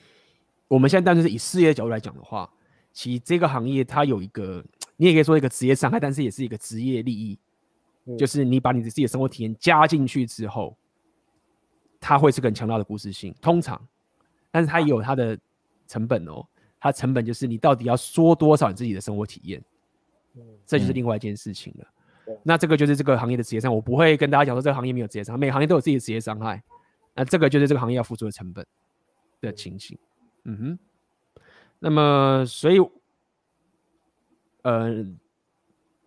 [0.69, 2.53] 我们现在单纯是以事业的角度来讲的话，
[2.93, 4.63] 其实这个行业它有一个，
[4.99, 7.39] 你也可以说一个职业伤害，但是也是一个职业利益，
[8.05, 10.77] 嗯、就是你把你的自己的生活体验加进去之后，
[11.99, 13.81] 它会是个很强大的故事性，通常，
[14.59, 15.39] 但是它也有它的
[15.86, 16.44] 成本哦，
[16.80, 19.62] 它成本就是你到底要说多少你自己的生活体验，
[20.35, 21.86] 嗯，这就是另外一件事情了。
[22.43, 26.60] 那这个就是这个行业的职业伤害，我不会跟大家讲说这个行业没有职业伤害，每个行业都有自己的职业伤害。
[27.14, 28.66] 那这个就是这个行业要付出的成本
[29.40, 29.97] 的情形。
[30.43, 30.78] 嗯哼。
[31.78, 32.78] 那么，所以，
[34.62, 35.06] 呃，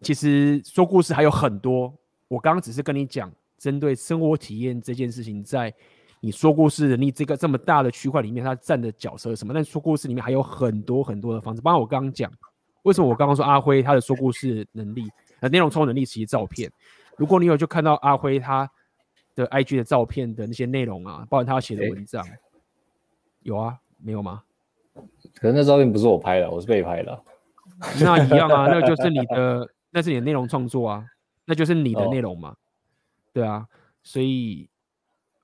[0.02, 1.98] 其实说故事还有很多。
[2.28, 5.74] 我刚刚只是跟你讲，针对生活体验这件事情，在
[6.24, 9.54] 你说故事能力这个这么大的区块里面，它占的角色是什么？
[9.54, 11.62] 但说故事里面还有很多很多的方式。
[11.62, 12.32] 包括我刚刚讲，
[12.84, 15.10] 为什么我刚刚说阿辉他的说故事能力？
[15.40, 16.72] 呃，内容创作能力其实照片，
[17.18, 18.70] 如果你有就看到阿辉他
[19.34, 22.38] 的 IG 的照片的那些内容啊，包括他写的文章，欸、
[23.42, 24.44] 有啊，没有吗？
[25.34, 27.24] 可能那照片不是我拍的，我是被拍的。
[28.00, 31.04] 那一样啊，那 就是你的，那是你的内容创作啊，
[31.46, 32.50] 那就是你的内容嘛。
[32.50, 32.58] 哦、
[33.34, 33.66] 对啊，
[34.04, 34.70] 所以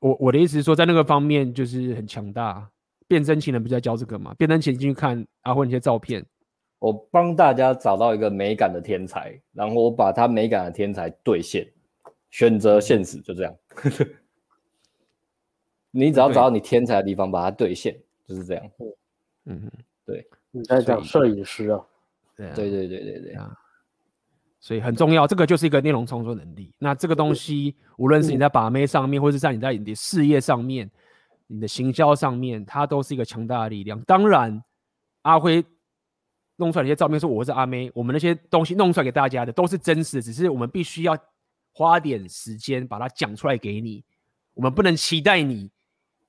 [0.08, 2.70] 我我的意思是说，在那个方面就是很强大。
[3.10, 4.34] 变身情人不是在教这个吗？
[4.38, 6.26] 变身情人进去看阿辉那些照片。
[6.80, 11.66] 我帮大家找到一个美感的天才，然后我把他美感的天才兑现，
[12.30, 13.56] 选择现实，就这样。
[15.92, 17.98] 你只要找到你天才的地方，把它兑现，
[18.28, 18.72] 就是这样。
[19.46, 19.72] 嗯嗯，
[20.06, 20.28] 对。
[20.52, 21.82] 你在讲摄影师啊？
[22.36, 23.58] 对对对对对对啊！
[24.68, 26.74] 所以很重要，这个就是一个内容创作能力。
[26.78, 30.92] 那这个东西，无论是你在把妹上面，或是在你在你的事业上面、
[31.48, 33.98] 你的行销上面，它都是一个强大的力量。
[34.02, 34.62] 当然，
[35.22, 35.64] 阿辉
[36.58, 41.18] 弄出来的一些照片，说我是阿妹，我们那些东西弄出来给大家的都是真实的，只是我们必须要
[41.72, 44.04] 花点时间把它讲出来给你。
[44.54, 45.72] 我们不能期待你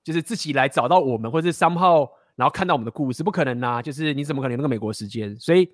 [0.05, 3.83] 就是自己来找到我们，或者是 somehow 然后看到我们的故事，不可能啊！
[3.83, 5.37] 就是你怎么可能有那个美国时间？
[5.41, 5.69] 所以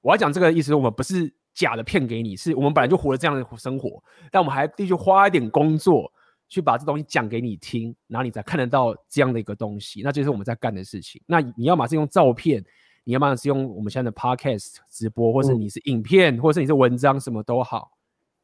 [0.00, 6.08] 我要讲这个意思，我们不是假的骗给你，是我们本来就活了这样的生活，但我们还必须花一点工作
[6.48, 10.02] 去把这东西讲给你听，然后你才看得到这样的一个东西。
[10.04, 11.20] 那就是我们在干的事情。
[11.26, 12.64] 那你要么是用照片，
[13.02, 17.90] 你要么是用我们现在的 podcast 直播，或是你是影片，嗯、或是你是文章，什么都好。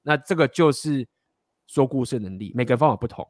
[0.02, 1.06] 那这个就是
[1.68, 3.24] 说故事能力，每个方法不同。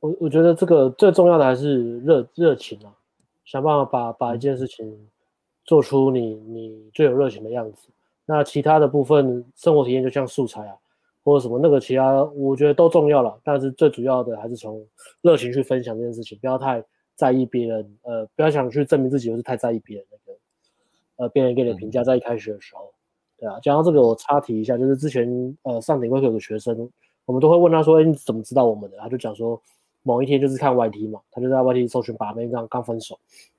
[0.00, 2.92] 我我觉得这个最重要的还是热热情啊。
[3.44, 5.08] 想办法把把一件事情
[5.64, 7.88] 做出你你最有热情的样子。
[8.32, 10.74] 那其他的部分生活体验就像素材啊，
[11.22, 13.38] 或者什么那个其他，我觉得都重要了。
[13.44, 14.82] 但是最主要的还是从
[15.20, 16.82] 热情去分享这件事情，不要太
[17.14, 20.38] 在意别人，呃，不要想去证明自己，或是太在意别人那个，
[21.16, 22.02] 呃，别人给你的评价。
[22.02, 22.90] 在一开始的时候，
[23.38, 26.90] 对啊，讲到这个我插提一下，就是之前呃上顶会有个学生，
[27.26, 28.96] 我们都会问他说，哎，你怎么知道我们的？
[28.96, 29.60] 他就讲说。
[30.04, 33.16] 某一天就是看 YT 嘛，他就在 YT 搜寻把妹，刚刚分手，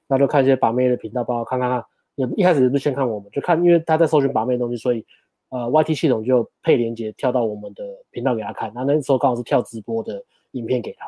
[0.08, 5.06] 那就看一些把妹的频道，包括看看看，也一开始也不是先看我们，就看，因为他在搜寻把妹的东西，所以
[5.49, 11.07] 呃 YT 系统就配连接跳到我们的频道给他看，那那时候刚好是跳直播的影片给他，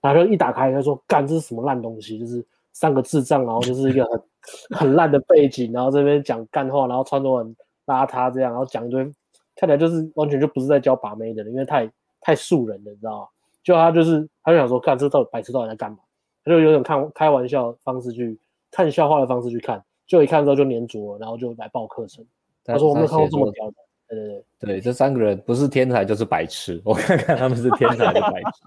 [0.00, 7.56] 然后就一打开他说干，这是什么烂东西，就是三个智障，然后就是一个很很烂的背景，然后这边讲干话，然后穿着很
[7.86, 9.04] 邋遢这样，然后讲一堆，
[9.54, 11.90] 看起来就是完全就不是在教把妹的人，因为太
[12.20, 13.28] 太素人了，你知道吗？
[13.62, 15.98] 就他就是，他就想说，干这到底白痴到底在干嘛？
[16.44, 18.36] 他就有点看开玩笑方式去
[18.72, 22.24] 看笑话的方式去看，就一看之后就黏着了，然后就来报课程。
[22.64, 23.76] 他说我没有看过这么屌的。
[24.08, 28.62] 对对对对，这三个人不是天才就是白痴，我看看他们是天才还是白痴。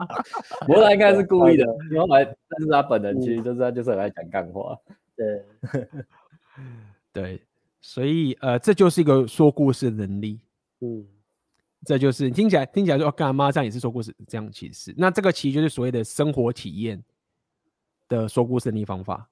[0.65, 1.63] 不过他应该是故意的，
[1.93, 4.75] 因为来，但是他本人其实就是他就是很爱讲干话。
[5.15, 5.45] 对
[7.13, 7.41] 对，
[7.79, 10.39] 所以呃，这就是一个说故事的能力。
[10.81, 11.05] 嗯。
[11.85, 16.99] 这就是听起来听起来说干妈这样也是说故事这样其实，那这个其实就是所谓的生活体验
[18.09, 19.29] 的说故事的方法，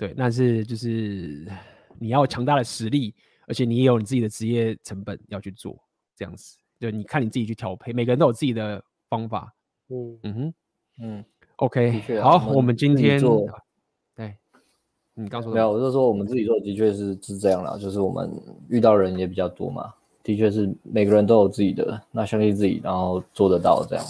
[0.00, 1.46] 对，那是就是
[1.98, 3.14] 你要强大的实力，
[3.46, 5.78] 而且你也有你自己的职业成本要去做
[6.16, 9.54] 这样子，就你看你自己去调配，每个人都有自己的方法，
[9.90, 10.54] 嗯嗯哼
[11.02, 11.24] 嗯
[11.56, 13.46] ，OK，好，我们今天做，
[14.16, 14.34] 对，
[15.12, 18.32] 你刚说没有，我就说我们自己做的确是是这样啦，就是我们
[18.70, 19.92] 遇到人也比较多嘛。
[20.22, 24.04] 的确是每个人都有自己的，那相信自己，然后做得到这样，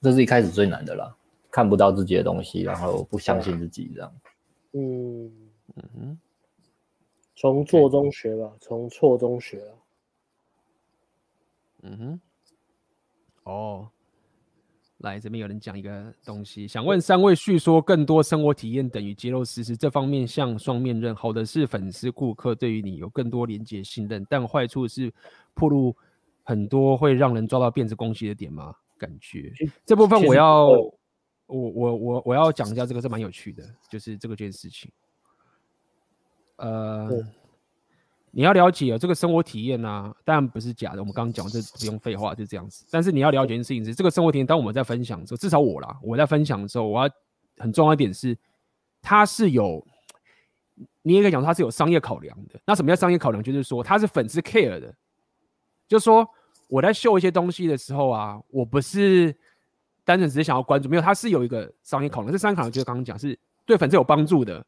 [0.00, 1.12] 这是一开始最难的啦。
[1.50, 4.12] 看不到自己的东西，然后不相信自己这样。
[4.72, 5.26] 嗯
[5.76, 6.18] 嗯哼，
[7.36, 9.62] 从做中学吧，从错中学。
[11.82, 12.20] 嗯哼，
[13.44, 13.88] 哦。
[14.98, 21.12] 来这边有人讲一个东西，想问三位叙说更多生活体验等于揭露事实，这方面像双面刃。
[21.12, 25.12] 好的是粉丝顾客对于你有更多连接信任，但坏处是
[25.54, 25.92] 暴露
[26.44, 28.76] 很多会让人抓到辫子攻击的点吗？
[28.96, 29.52] 感觉
[29.84, 30.68] 这部分我要
[31.52, 34.90] 我我我我要讲一下这个是蛮有趣的，就是这个件事情。
[36.56, 37.10] 呃。
[38.34, 41.00] 你要了解哦，这个生活体验啊，当然不是假的。
[41.00, 42.86] 我们刚刚讲这不用废话，就这样子。
[42.90, 47.14] 但是你要了解一件事情是，这个生活体验，当我们在分享的时候，至少我啦，我在分享的时候，我要
[47.58, 48.34] 很重要一点是，
[49.02, 49.86] 它是有，
[51.02, 52.58] 你也可以讲它是有商业考量的。
[52.64, 53.42] 那什么叫商业考量？
[53.42, 54.94] 就是说它是粉丝 care 的，
[55.86, 56.26] 就是说
[56.68, 59.36] 我在秀一些东西的时候啊，我不是
[60.04, 62.32] 单纯只是想要关注，没有，他是有一个商业考量。
[62.32, 64.64] 这商业考量就是刚刚讲是对粉丝有帮助的。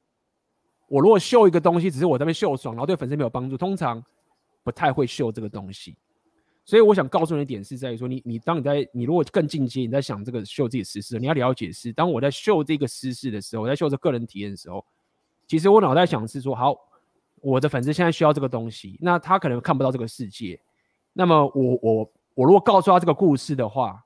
[0.86, 4.04] 我如果秀一个东西，只是我在那边秀爽，然后对粉丝没有帮助，通常
[4.62, 5.96] 不太会秀这个东西。
[6.66, 14.84] 所以我想告诉你的点是在于说，你你当你在你如果更进阶，你在想这个秀自己私事，你要了解是，当我在秀这个私事的时候，我在秀这个人体验的时候，
[15.46, 16.74] 其实我脑袋想是说，好，
[17.40, 20.60] 我的粉丝现在需要这个东西，那他可能看不到这个世界，
[21.12, 24.03] 那么我我我如果告诉他这个故事的话，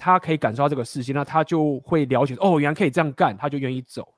[0.00, 4.14] 他可以感受到这个世界，那他就会了解哦，原来可以这样干，他就愿意走。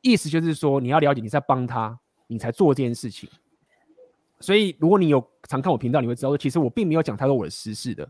[0.00, 3.28] 意思就是说，你要了解你在帮他，你才做这件事情。
[4.40, 8.08] 所以，如果你有常看我频道，你会知道，其实我并没有讲太多我的私事的，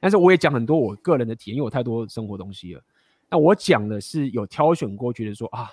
[0.00, 2.82] 但是我也讲很多我个人的体验，因为我太多生活东西了。
[3.30, 5.70] 那我讲的是有挑选过，觉得说啊，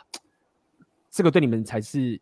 [1.09, 2.19] 这个对你们才是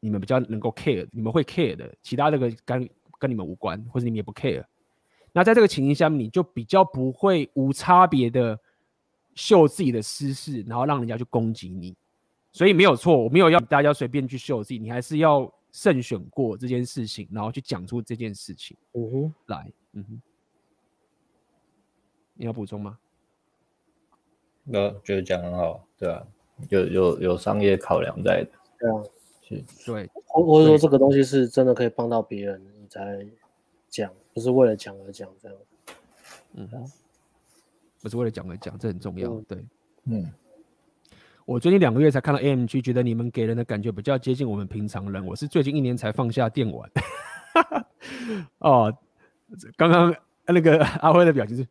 [0.00, 2.88] 你们比较能够 care，你们会 care 的，其他这个跟
[3.18, 4.64] 跟你们无关，或者你们也不 care。
[5.32, 8.58] 那在这个情形下面，你就比较不会无差别的
[9.34, 11.96] 秀自己的私事，然后让人家去攻击你。
[12.50, 18.76] 所以没有错，我没有要大家随便去秀自己，你还是要慎选过这件事情，然后去讲出这件事情。
[18.94, 20.22] 嗯哼，来，嗯哼，
[22.34, 22.98] 你要补充吗？
[24.64, 26.26] 那觉得讲很好，对啊，
[26.68, 29.02] 有有有商业考量在的，对啊，
[29.42, 33.26] 是，对，或或者说这个东西是真的可以帮到别人，你才
[33.88, 35.58] 讲，不是为了讲而讲这样。
[36.54, 36.84] 嗯哼，
[38.00, 39.64] 不是为了讲而讲，这很重要，嗯、对，
[40.04, 40.30] 嗯。
[41.44, 45.26] 我最近两个月才看到 AMG，觉得你们给人的感觉比较接近我们平常人。
[45.26, 46.88] 我是最近一年才放下电玩。
[48.58, 48.96] 哦，
[49.76, 50.14] 刚刚
[50.46, 51.66] 那个阿辉的表情是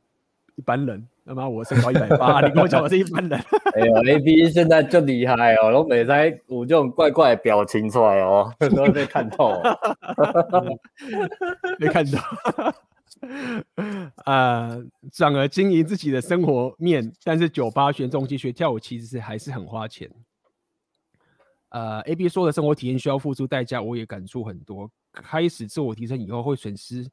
[0.55, 3.37] 一般人，那么我身高一百八， 你跟我讲我是一般人。
[3.75, 9.77] 哎呦，AB 现在就厉害哦，然后每在有这种怪怪的表情出来哦， 都被看透了，
[11.79, 12.19] 没看到。
[14.25, 14.81] 呃，
[15.11, 20.09] 转而经营自己的生活面，但是酒吧、学重机、学跳舞其实是还是很花钱。
[21.69, 24.89] 呃，A B 说的生活体验需要付出代价，我也感触很多。
[25.11, 27.05] 开始自我提升以后，会损失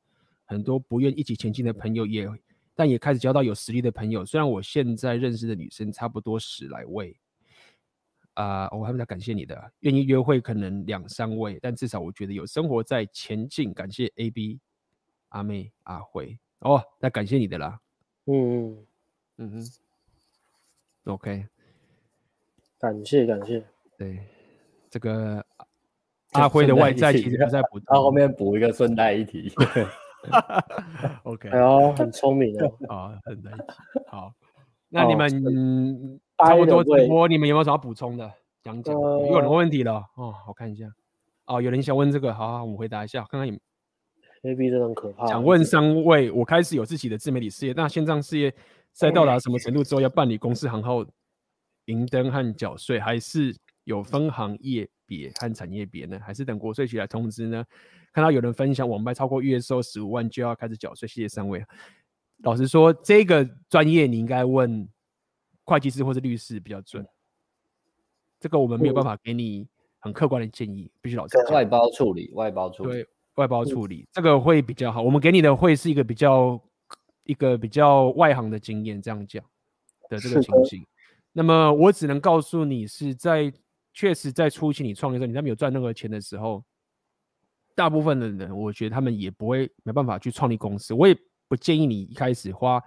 [0.45, 2.29] 很多不愿一起前进的朋友，也
[2.75, 4.25] 但也开始交到有实力的朋友。
[4.25, 7.17] 虽然我现在认识的女生差不多十来位，
[8.35, 13.73] 啊、呃，我还比较感谢你的，愿意约会可能两三位，但至少我觉得有生活在前进。
[13.73, 14.61] 感谢 A B。
[15.31, 17.81] 阿妹、阿辉，哦，那感谢你的啦。
[18.27, 18.87] 嗯嗯
[19.39, 21.49] 嗯哼，OK，
[22.79, 23.67] 感谢感谢。
[23.99, 24.25] 对，
[24.89, 25.45] 这个
[26.31, 29.53] 阿辉的外在其实不在 补，他后面补一个顺带一提。
[31.25, 32.73] OK，哎呦，很聪明 哦。
[32.89, 33.65] 啊，顺带一提。
[34.09, 34.33] 好，
[34.89, 38.31] 那你们差不多直播，你们有没有什么补充的？
[38.63, 38.95] 讲讲。
[38.95, 40.87] 有人问问题了哦，我看一下。
[41.47, 43.55] 哦，有人想问这个，好好，我们回答一下，看看有。
[44.43, 45.27] A B 真的很可怕。
[45.27, 48.55] 想问三位，我开始有自己的自媒体事业，那线上事业
[48.93, 51.05] 在到达什么程度之后，要办理公司行号、
[51.87, 56.21] 银登和缴税，还是有分行业别和产业别呢？
[56.23, 57.65] 还是等国税局来通知呢？
[58.15, 61.63] 看到有人分享网拍超过月收十五万就要开始缴税，谢谢三位。
[62.45, 64.89] 老实说，这个专业你应该问
[65.65, 67.05] 会计师或者律师比较准。
[68.39, 69.69] 这个我们没有办法给你
[69.99, 71.55] 很客观的建议，必须老实讲。
[71.55, 72.91] 外包处理，外包处理。
[72.91, 73.09] 对。
[73.35, 76.57] 外包处理这个会比较好，我们给你的会是一个比较
[77.25, 79.45] 一个比较外行的经验，这样讲
[80.09, 80.87] 的这个情形。
[81.33, 83.53] 那么我只能告诉你是在
[83.93, 86.65] 确实在初期你创业的时候，你在没有赚任何钱的时候，
[87.75, 90.95] 大部分的人我觉得他们也不会没办法去创立公司。
[90.95, 91.17] 我也
[91.49, 92.83] 不建议你一开始花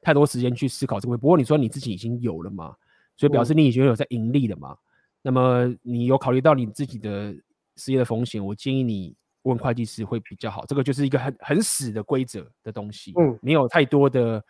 [0.00, 1.16] 太多时间去思考这个。
[1.16, 2.74] 不过你说你自己已经有了嘛，
[3.16, 4.76] 所以表示你已经有在盈利了嘛。
[5.22, 7.34] 那么你有考虑到你自己的
[7.76, 9.16] 事业的风险，我建议你。
[9.44, 14.40] 问会计师会比较好，这个就是一个很很死的规则的东西，嗯，没有太多的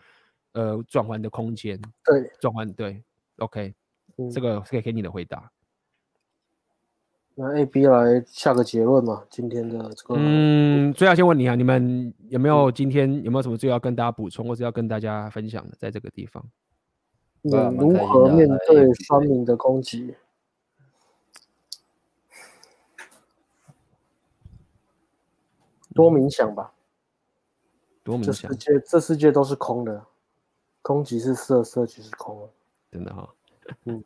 [0.53, 3.03] 呃转换的空间，对，转换对
[3.39, 3.75] ，OK，
[4.19, 5.51] 嗯，这个可以给你的回答。
[7.35, 9.25] 那 A B 来下个结论嘛？
[9.31, 16.45] 今天的这个，嗯，最后先问你啊，你们有没有今天有没有什么最要跟大家补充，或者要跟大家分享的，在这个地方？
[17.41, 20.15] 你，如何面对酸民的攻击？
[25.95, 26.73] 多冥想吧，
[28.05, 28.51] 多冥想。
[28.51, 30.05] 这世界，这世界都是空的，
[30.83, 32.51] 空即是色，色即是空了。
[32.91, 33.29] 真的哈、哦，
[33.85, 34.05] 嗯。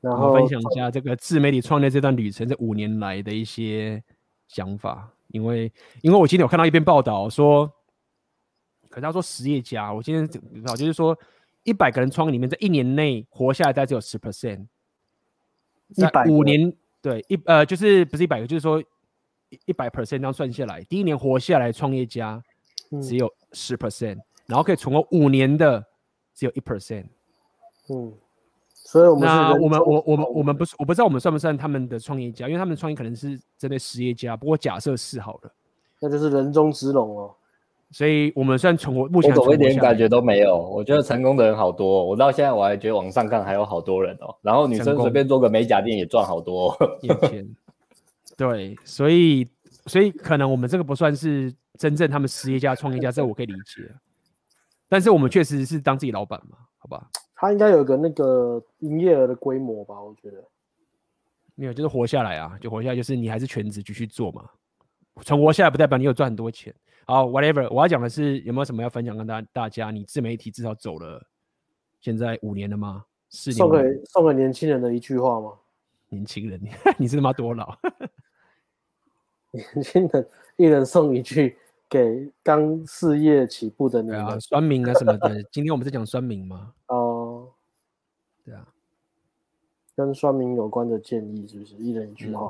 [0.00, 4.02] 然后分享一下这个自媒体创业这段旅程这五年来的一些
[4.46, 7.66] 想法，因为因为我今天有看到一篇报道说，
[8.88, 10.24] 可是他说实业家，我今天
[10.66, 11.18] 啊就是说
[11.64, 14.66] 一百个人创业里面，在一年内活下来大概只有十 percent，
[15.96, 18.82] 一百五年对一呃就是不是一百个，就是说。
[19.64, 22.38] 一百 percent 这样算下来，第一年活下来创业家
[23.02, 25.82] 只有十 percent，嗯，然后可以存活五年的
[26.34, 27.06] 只有一 percent。
[27.88, 28.12] 嗯，
[28.90, 34.34] 所以我们那我们我我们我们不是我不知道我们算不算他们的创业家，因为他们创业可能是真的实业家。
[34.34, 35.52] 不过假设是好了，
[36.00, 37.34] 那就是人中之龙哦。
[37.90, 40.56] 所以我们算存活，目前我一点感觉都没有。
[40.56, 44.34] 我觉得成功的人好多，我到现在我还觉得网上看还有好多人哦。
[44.40, 46.74] 然后女生随便做个美甲店也赚好多。
[48.38, 49.46] 对，所以
[49.84, 53.82] 所以可能我们这个不算是真正他们实业家、创业家，这我可以理解。
[54.88, 57.06] 但是我们确实是当自己老板嘛，好吧？
[57.40, 60.00] 他应该有个那个营业额的规模吧？
[60.02, 60.44] 我觉得
[61.54, 64.44] 没有，就是活下来啊，就活下来，就是你还是全职继续做嘛。
[65.22, 66.74] 存活下来不代表你有赚很多钱。
[67.06, 69.92] 好，whatever，我要讲的是有没有什么要分享跟大大家？
[69.92, 71.24] 你自媒体至少走了
[72.00, 73.04] 现在五年了吗？
[73.30, 73.56] 四年？
[73.56, 75.52] 送给送给年轻人的一句话吗？
[76.10, 76.60] 年轻人，
[76.98, 77.72] 你是他妈多老？
[79.52, 81.56] 年轻人，一人送一句
[81.88, 84.24] 给刚事业起步的你们。
[84.24, 85.42] 啊，酸民啊什么的。
[85.50, 86.74] 今天我们是讲酸民吗？
[86.88, 87.07] 哦，
[89.98, 91.74] 跟算命有关的建议是不是？
[91.74, 92.48] 一人一句话。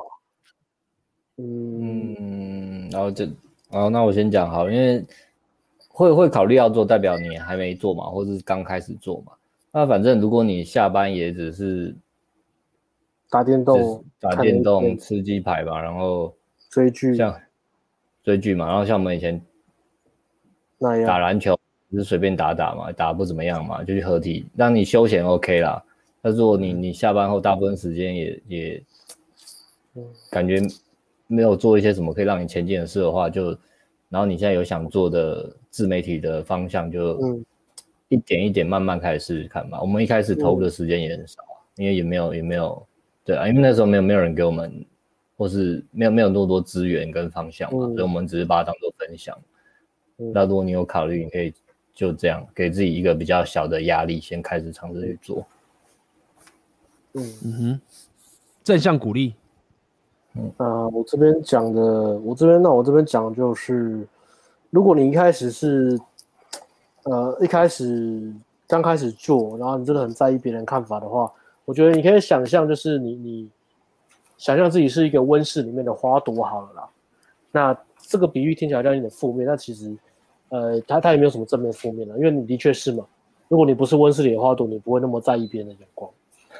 [1.39, 3.27] 嗯，然后这，
[3.71, 5.03] 哦，那我先讲好，因为
[5.89, 9.33] 会会考虑要做，代表你还没做嘛，或者是刚开始做嘛。
[9.73, 11.97] 那反正如果你下班也只是
[13.31, 16.35] 打电动、打电动、吃鸡排吧，然后
[16.69, 17.35] 追剧，像
[18.23, 19.41] 追剧嘛，然后像我们以前
[20.77, 21.59] 那样打篮球，
[21.91, 25.83] 就是随便打打嘛，打不怎么样嘛，就去合体，让你休闲 OK 啦。
[26.29, 28.83] 但如果你你下班后大部分时间也也
[30.31, 30.61] 感觉。
[31.31, 33.49] 没有做一些什么可以让你前进的事的话，就，
[34.09, 37.39] 然后你现在有想做的自媒体的方向，就
[38.09, 39.79] 一点一点慢慢开始试试看吧。
[39.79, 41.43] 我们一开始投入的时间也很少，
[41.77, 42.83] 因为也没有也没有，
[43.27, 44.73] 对啊，因为那时候没有没有人给我们，
[45.37, 49.39] 或是没有没有那么多资源跟方向嘛，所以我们只是把它当做分享。
[50.17, 51.53] 那如果你有考虑，你可以
[51.93, 55.47] 就这样给自己一个比较小的压力，先开始尝试去做。
[57.15, 57.81] 嗯嗯哼，
[58.63, 59.35] 正向鼓励。
[60.35, 61.83] 嗯、呃，我这边讲的，
[62.21, 64.07] 我这边那我这边讲的就是，
[64.71, 65.99] 如果你一开始是，
[67.05, 68.33] 呃，一开始
[68.67, 71.33] 刚开始做，然后你真的很在意别人看法的话，
[71.65, 73.51] 我觉得你可以想象，就是你你
[74.37, 76.89] 想象自己是一个温室里面的花朵好了啦。
[77.51, 79.97] 那这个比喻听起来有点负面，但其实，
[80.51, 83.05] 呃，它它也没有什么正面负面的，因为你的确是嘛。
[83.49, 86.09] 如果你不是温室里的花朵，你不会那么在意别人的眼光。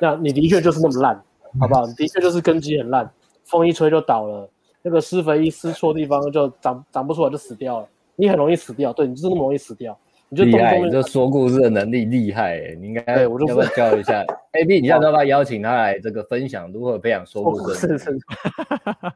[0.01, 1.15] 那你的确就是那么烂，
[1.61, 1.87] 好不好？
[1.87, 3.11] 你的确就是根基很烂。
[3.45, 4.49] 风一吹就倒了，
[4.83, 7.89] 那个施肥一施错地方就长长不出来就死掉了。
[8.17, 9.99] 你很容易死掉，对，你就是那么容易死掉。
[10.29, 14.23] 你就厉害，你这说故事的能力厉害，欸，你应该要不要教一下？
[14.53, 17.97] AB，你要不要邀请他来这个分享如何培养说故事？
[17.97, 18.19] 是是。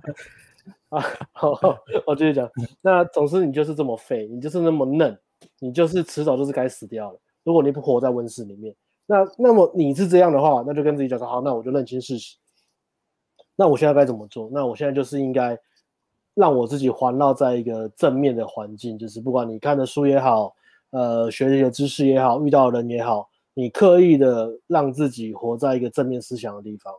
[0.89, 1.59] 啊，好，
[2.07, 2.49] 我继续讲。
[2.81, 5.19] 那总之你就是这么废，你就是那么嫩，
[5.59, 7.19] 你就是迟早就是该死掉了。
[7.45, 8.75] 如果你不活在温室里面，
[9.07, 12.37] 那那么你是这样的话，那就跟自己讲说好，那我就认清事实。
[13.55, 14.49] 那我现在该怎么做？
[14.53, 15.59] 那我现在就是应该
[16.35, 20.55] 让我自己环绕在一个正面的环境，就是不管你看的书也好，
[20.91, 26.95] 呃，学习的知识也好，遇到的人也好，你刻意的让自己活在一个正面思想的地方，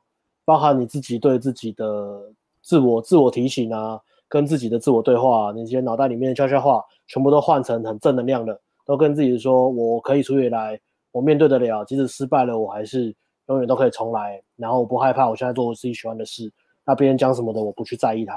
[0.45, 10.79] 包含你自己对自己的自我自我提醒啊，跟自己的自我对话，你些脑袋里面的悄悄话，全部都换成很正能量的，都跟自己说，我可以出得来，
[11.13, 13.15] 我面对得了，即使失败了，我还是。
[13.47, 16.49] 永远都可以重来，然后我不害怕，我现在做我自己喜欢的事，
[16.85, 18.35] 那别人讲什么的我不去在意它。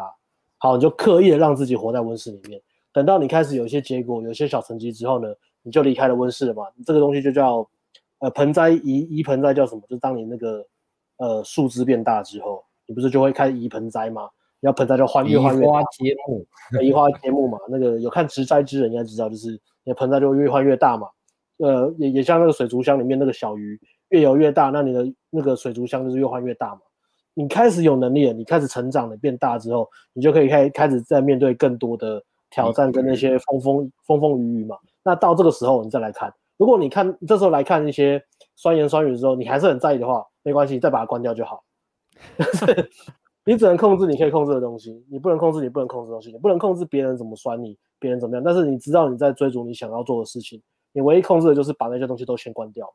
[0.59, 2.61] 好，你就刻意的让自己活在温室里面，
[2.93, 5.33] 等到你开始有一些结果，有一些小成绩之后呢，
[5.63, 6.65] 你就离开了温室了嘛。
[6.85, 7.65] 这个东西就叫
[8.19, 9.83] 呃盆栽移移盆栽叫什么？
[9.83, 10.67] 就是当你那个
[11.19, 14.29] 呃树枝变大之后，你不是就会开始移盆栽吗？
[14.59, 15.69] 要盆栽就换越换越大。
[15.69, 16.47] 移花接木，
[16.83, 17.61] 移花接木嘛。
[17.69, 19.53] 那个有看植栽之人应该知道，就是
[19.85, 21.07] 你的盆栽就会越换越大嘛。
[21.59, 23.79] 呃，也也像那个水族箱里面那个小鱼。
[24.11, 26.81] 越游越大，那你的那个水族箱就是越换越大嘛。
[27.35, 34.77] 你开始有能力了，你开始成长了，变大之后，你就可以开开始在面对更多的挑战跟那些风风风风雨雨嘛。
[35.03, 38.23] 那到这个时候你再来看，如果你看这时候来看一些
[38.55, 41.65] 酸言酸语的时候，你还是很在意的话，没关系，再把它关掉就好。
[43.45, 48.45] 你只能控制你可以控制的东西，你不能控制你不能控制的东西，你不能控制别人怎么酸你，别人怎么样。
[48.45, 50.63] 但是你知道你在追逐你想要做的事情，
[50.97, 52.91] 你唯一控制的就是把那些东西都先关掉。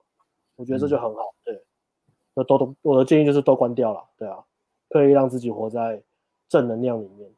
[0.55, 1.61] 我觉得这就很好，对，
[2.33, 4.43] 那都都我的建议就是都关掉了，对啊，
[4.89, 6.01] 可以让自己活在
[6.49, 7.30] 正能量里面，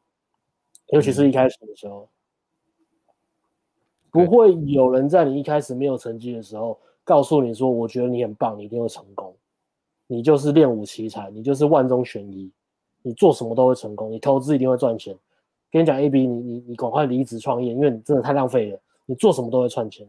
[0.86, 2.08] 尤其是一开始的时候，
[4.10, 9.36] 不会有人在你一开始没有成绩的时候告诉你说，我觉得你很棒，你一定会成功，
[10.06, 12.50] 你就是练武奇才，你就是万中选一，
[13.02, 15.14] 你做什么都会成功，你投资一定会赚钱。
[15.70, 20.06] 跟你讲，AB，你你你赶快离职创业，因为你真的太浪费了，你做什么都会赚钱。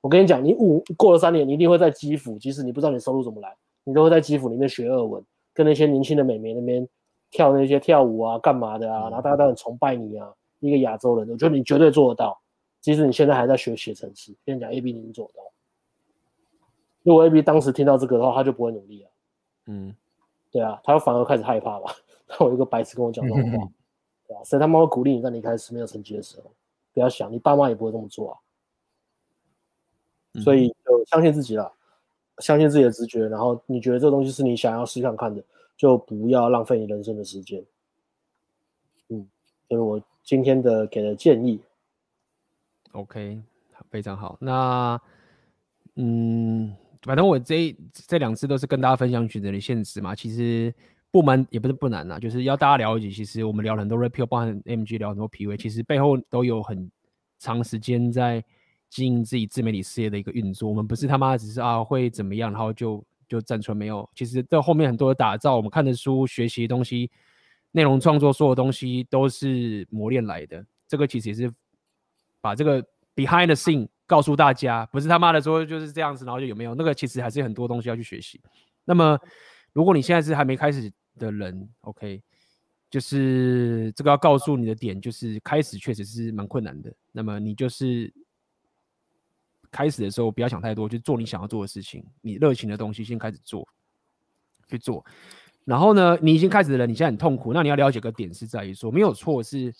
[0.00, 3.54] 我跟你讲，你五过了三年，你一定会在基辅，即使你不知道你收入怎么来，
[3.84, 5.22] 你都会在基辅里面学俄文，
[5.52, 6.88] 跟那些年轻的美眉那边
[7.30, 12.40] 跳那些跳舞啊，干嘛的啊，然后大家都很崇拜你啊，一个亚洲人，我觉得你绝对做得到。
[12.80, 15.40] 即使你现在还在学写程式，跟你讲，AB 你能做得到。
[17.02, 19.10] 如果 AB 当时听到这个的话，他就不会努力了。
[19.66, 19.94] 嗯，
[20.50, 21.92] 对啊，他反而开始害怕吧。
[22.26, 23.68] 他有一个白痴跟我讲这种话，
[24.26, 26.50] 对啊，所以他妈会鼓励你在你开始没有成绩的时候，
[26.94, 28.38] 不要想，你爸妈也不会这么做啊。
[30.34, 31.72] 所以就相信自己了，
[32.38, 35.42] 相信自己的直觉，然后你觉得这个东西是你想要试看看的，
[35.76, 37.64] 就不要浪费你人生的时间。
[39.08, 39.26] 嗯，
[39.68, 41.60] 这是我今天的给的建议。
[42.92, 43.40] OK，
[43.90, 44.38] 非常好。
[44.40, 45.00] 那
[45.96, 50.72] 嗯，反正我这这两次都是跟大家分享选择的现实嘛，其实
[51.10, 56.88] 不难也不是不难呐，就是要大家了解，其实我们聊很多 Red Pill，包含 MG 聊很多 PUA，其实背后都有很
[57.40, 58.44] 长时间在。
[58.90, 64.06] 经营自己自媒体事业的一个运作，我们不是他妈只是啊会怎么样，然后就就站出没有。
[64.14, 67.10] 其实这后面很多的打造，我们看的书、学习的东西，
[67.70, 70.66] 内容创作所有东西都是磨练来的。
[70.88, 71.50] 这个其实也是
[72.40, 72.82] 把这个
[73.14, 78.40] behind the scene 告诉大家，不是他妈的说就是这样子，然后就有没有那个，其实还是很多东西要去学习。
[78.84, 79.16] 那么，
[79.72, 82.20] 如果你现在是还没开始的人，OK，
[82.90, 86.92] 就是这个要告诉你的点，就是开始确实是蛮困难的。
[87.12, 88.12] 那么你就是
[89.70, 93.66] 开始的时候不要想太多，就做你想要做的事情，你热情的东西先开始做，
[94.68, 95.04] 去做。
[95.64, 99.72] 然后呢，你已经开始了，你现在很痛苦，那你要了解个点是在于说，没有错，是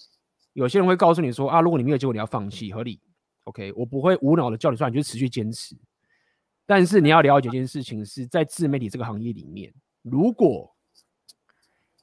[0.53, 3.01] 有些人会告诉你说啊，如果你没有结果，你要放弃，合理。
[3.45, 5.75] OK，我不会无脑的叫你说，你就持续坚持。
[6.67, 10.73] 但是你要了解一件事情，是在自媒体这个行业里面，如果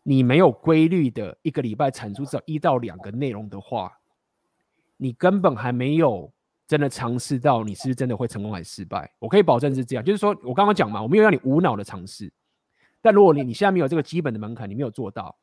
[0.04, 4.00] 你没有规律的一个礼拜产出至少一到两个内容的话，
[4.98, 6.34] 你根本还没有
[6.68, 9.10] 真的尝试到你是不是真的会成功还是失败。
[9.20, 12.32] 我可以保证是这样，就是说我刚刚讲嘛，我没有让你无脑的尝试。
[13.02, 15.38] 但如果你你现在没有这个基本的门槛，你没有做到，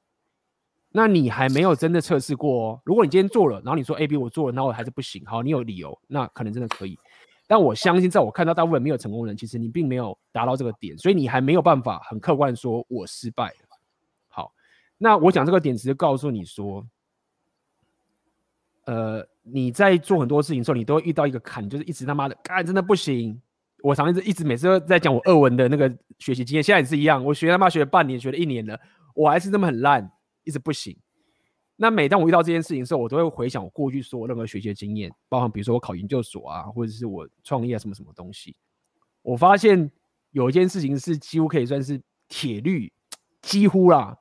[0.91, 2.81] 那你还没有真的测试过哦。
[2.85, 6.99] 如果你今天做了，然后你说 A、B 我做了，那我还是不行，好，你有理由，那可能真的可以。
[7.47, 13.53] 但我相信，在我看到大部分没有成功的人，其实你并没有达到这个点，所以你还没有办法很客观说我失败。
[14.29, 14.53] 好，
[14.99, 16.87] 那我讲这个点只是告诉你说，
[18.85, 23.41] 呃，你在做很多事情的时候，你都会遇到一个坎，就是一直他妈的干，真的不行。
[23.83, 25.89] 我常一直一直每次都在讲我俄文的那个
[26.19, 27.23] 学习经验，现在也是一样。
[27.25, 28.81] 我学他妈学了半年，学了一年了，
[29.15, 30.11] 我还是这么很烂，
[30.45, 30.97] 一直不行。
[31.77, 38.57] 那每当我遇到这件事情的时候，我都会回想我过去所有任何学习的经验，包含比如说我考研究所啊，或者是我创业啊什么什么东西。
[39.23, 39.91] 我发现
[40.31, 42.93] 有一件事情是几乎可以算是铁律，
[43.43, 44.17] 几乎啦，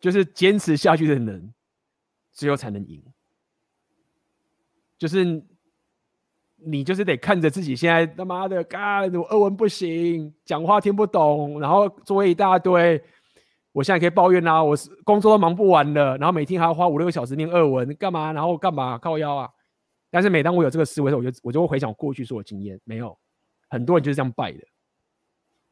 [0.00, 1.52] 就是坚持下去的人，
[2.32, 3.04] 只有才能赢，
[5.04, 5.44] 就是。
[6.66, 12.98] 你就是得看着自己现在他妈的，干我俄文不行，讲话听不懂，然后作业一大堆。
[13.72, 18.32] 我现在可以抱怨啦、啊，我是工作都忙不完了，然后每天还要花五六个小时念俄文，干嘛？
[18.32, 18.96] 然后干嘛？
[18.96, 19.50] 靠腰啊！
[20.10, 23.14] 但是每当我有这个思维的时候，我就我就会回想过去所有经验，没有
[23.68, 24.60] 很多人就是这样败的，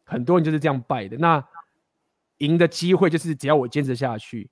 [0.04, 1.16] 很多人就是这样败的。
[1.16, 1.42] 那
[2.38, 4.50] 赢的机会就是只要我坚持下去。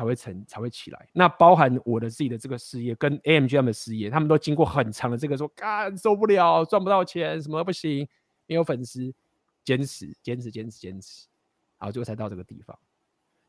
[0.00, 1.08] 才会成，才会起来。
[1.12, 8.08] 那包含我的自己的这个事业，跟 AMGM 的事业，他们都经过很长的这个说，干受不了，赚不到钱，什么不行，
[8.46, 9.12] 没有粉丝，
[9.62, 11.26] 坚持，坚持，坚持，坚持，
[11.78, 12.78] 然后最后才到这个地方。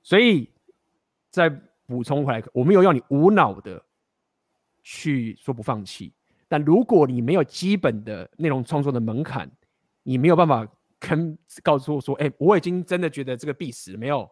[0.04, 0.52] 所以
[1.30, 1.50] 再
[1.86, 3.82] 补充回来，我没有要你无脑的
[4.84, 6.12] 去说不放弃，
[6.50, 9.50] 但如果你没有基本的内容创作的门槛，
[10.04, 10.68] 你没有办法
[11.00, 14.30] 跟告诉我说，哎，我已经真的觉得这个必死，没有，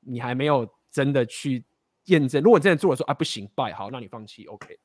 [0.00, 0.66] 你还没有。
[0.92, 1.64] 真的去
[2.04, 4.78] 验证，如果你真的做了说啊不行，败好，那你放弃，OK。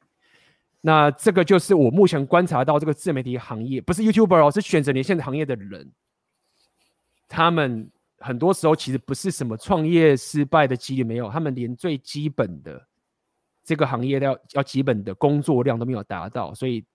[0.79, 5.91] 那这个就是我目前观察到这个自媒体行业，不是 YouTuber 哦，是选择连线行业的人，
[7.27, 12.87] 他们很多时候其实不是什么创业失败的几率没有，他们连最基本的
[13.63, 16.85] 这个行业要要基本的工作量都没有达到，所以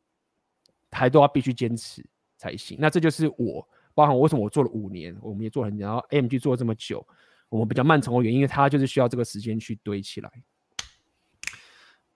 [0.91, 2.02] 还都要必须坚持
[2.39, 2.78] 才行。
[2.81, 7.07] 那这就是我，包含我为什么我做了五年，我们也做了很久，然后 AMG 做了这么久。
[7.52, 10.31] 我们比较慢成功的原因，因为它就是需要这个时间去堆起来。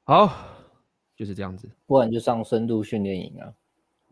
[0.03, 0.33] 好，
[1.15, 1.69] 就是这样子。
[1.87, 3.53] 不然就上深度训练营啊。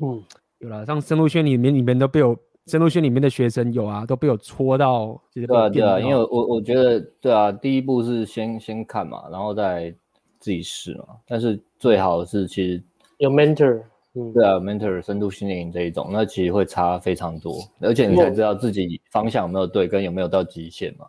[0.00, 0.22] 嗯，
[0.58, 2.36] 有了，上深度训练里面，里面都被我
[2.66, 5.18] 深度训练里面的学生有啊，都被我戳到。
[5.32, 9.90] 对啊，对啊，因为我我觉得，对啊，第一步是先先看嘛，然后再
[10.38, 11.06] 自己试嘛。
[11.26, 12.84] 但是最好的是，其实
[13.16, 13.82] 有 mentor。
[14.16, 21.04] 嗯，对啊，mentor 深度训练营这一种，那其实会差非常多，而且你才知道自己方向有没有对，跟有没有到极限嘛。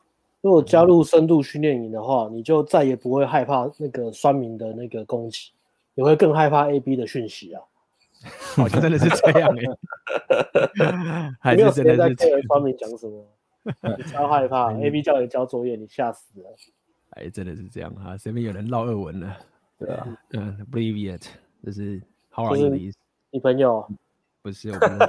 [0.46, 5.50] 如果加入深度训练营的话，你就再也不会害怕那个酸民的那个攻击，
[5.96, 7.64] 你会更害怕 AB 的讯息啊。
[8.56, 9.50] 好像真的是这样
[11.42, 13.26] 哎、欸， 没有时间在听酸民讲什么，
[13.98, 14.72] 你超害怕。
[14.72, 16.56] AB 叫你交作业，你吓死了。
[17.14, 19.36] 哎，真的是这样啊，身边有人唠二文了。
[19.80, 21.26] 对啊，嗯，believe it，
[21.66, 22.00] 就是。
[22.30, 22.98] 好意思，是
[23.32, 23.84] 你朋友
[24.44, 25.06] 不是我朋友。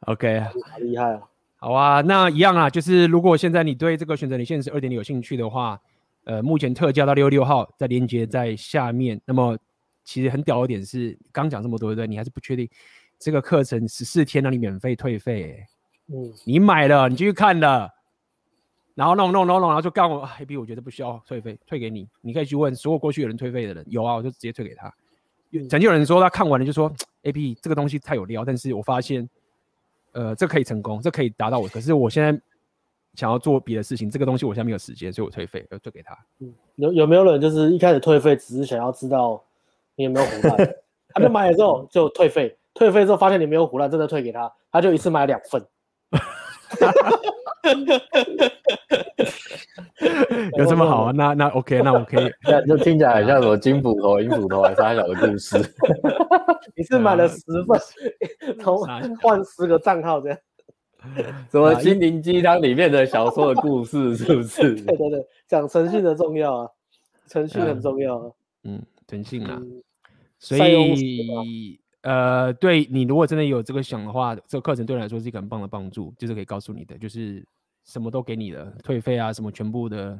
[0.08, 1.28] OK，好厉害啊！
[1.64, 5.80] 好啊，那一样啊，就是如果现在你对这个选择你现实二点零有兴趣的话，
[6.24, 9.20] 呃，目前特价到六月六号，在链接在下面。
[9.24, 9.56] 那么
[10.02, 12.06] 其实很屌的点是，刚讲这么多对不对？
[12.08, 12.68] 你还是不确定
[13.16, 15.66] 这个课程十四天让你免费退费、欸。
[16.08, 17.88] 嗯，你买了，你继续看了，
[18.96, 22.08] 然后弄弄弄弄，然后就告诉我，AB，我觉得不需要退费，退给你。
[22.22, 24.92] 你可以去问所有过去有人退费的人，有啊，我就直接退给他。
[25.70, 26.92] 曾经有人说他看完了就说
[27.22, 29.28] ，AB 这个东西太有料，但是我发现，
[30.12, 31.68] 呃，这可以成功，这可以达到我。
[31.68, 32.40] 可是我现在
[33.14, 36.16] 想要做别的事情，这个东西我现在没有时间，所以我退费，要退给他。
[36.40, 39.42] 嗯，有有没有人就是一开始退费，只是想要知道
[39.96, 40.74] 你有没有胡乱，
[41.14, 45.64] 他就买了之后就退费，退费之后发现你没有胡乱，真的退给他，他就一次买两份。
[50.58, 51.12] 有这么好啊？
[51.14, 52.30] 那那 OK，那我可以。
[52.66, 55.56] 就听起来很像什么金斧头、银斧头还是三小的故事。
[56.76, 57.80] 你是买了十份，
[58.60, 58.78] 从
[59.22, 60.38] 换十个账号这样？
[61.50, 64.74] 什么心灵鸡汤里面的小说的故事是不是？
[64.82, 66.68] 对对对，讲诚信的重要啊，
[67.28, 68.30] 诚信很重要啊。
[68.64, 69.60] 嗯，诚信啊。
[70.38, 77.46] 所以呃，对你如果真的有这个想的话，这个课程对你来说是一个很棒的帮助，就是可以告诉你的，就是
[77.84, 80.18] 什么都给你的，退费啊，什么全部的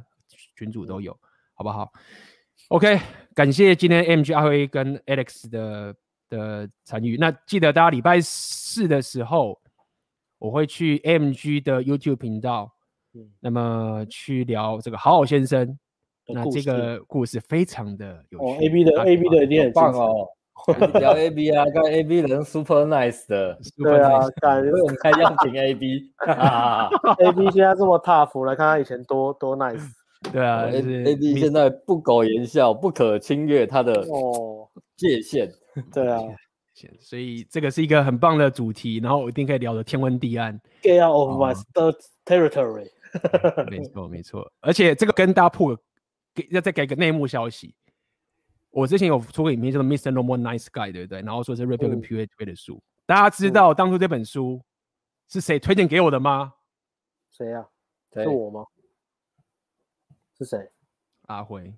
[0.56, 1.12] 群主都有，
[1.54, 1.92] 好不好
[2.68, 2.98] ？OK，
[3.34, 4.04] 感谢今天
[4.42, 5.94] 辉跟 Alex 的
[6.28, 7.16] 的参与。
[7.16, 9.60] 那记得大家礼拜四的时候，
[10.38, 12.72] 我会去 AMG 的 YouTube 频道，
[13.14, 15.78] 嗯，那么去聊这个好好先生。
[16.28, 18.44] 那这个故事非常的有趣。
[18.44, 20.28] 哦，A B 的 A B 的一定很棒哦。
[21.00, 23.58] 聊 A B 啊， 跟 A B 人 super nice 的。
[23.76, 26.12] 对啊，感觉我们开样品 A B。
[27.18, 29.82] A B 现在这么 tough，来看他以前多多 nice。
[30.32, 35.50] 对啊，A A B 现在不苟言笑，不可侵略他的哦界限。
[35.92, 36.20] 对啊，
[37.00, 40.60] 所以这个是一个很棒的主题，然后我一定可以聊得天昏地暗。
[40.82, 41.54] Get out of my
[42.24, 42.88] territory。
[43.68, 45.76] 没错没错，而且这个跟大家铺。
[46.34, 47.74] 给要再给个内幕消息，
[48.72, 50.10] 我之前有出过影片叫做《Mr.
[50.10, 51.20] No More Nice Guy》，对不对？
[51.20, 54.60] 然后说是 Pill 跟 PUA 推的书，大家知道当初这本书
[55.28, 56.54] 是谁推荐给我的吗？
[57.30, 57.64] 谁呀？
[58.14, 58.64] 是我吗？
[60.36, 60.70] 是谁？
[61.28, 61.72] 阿辉。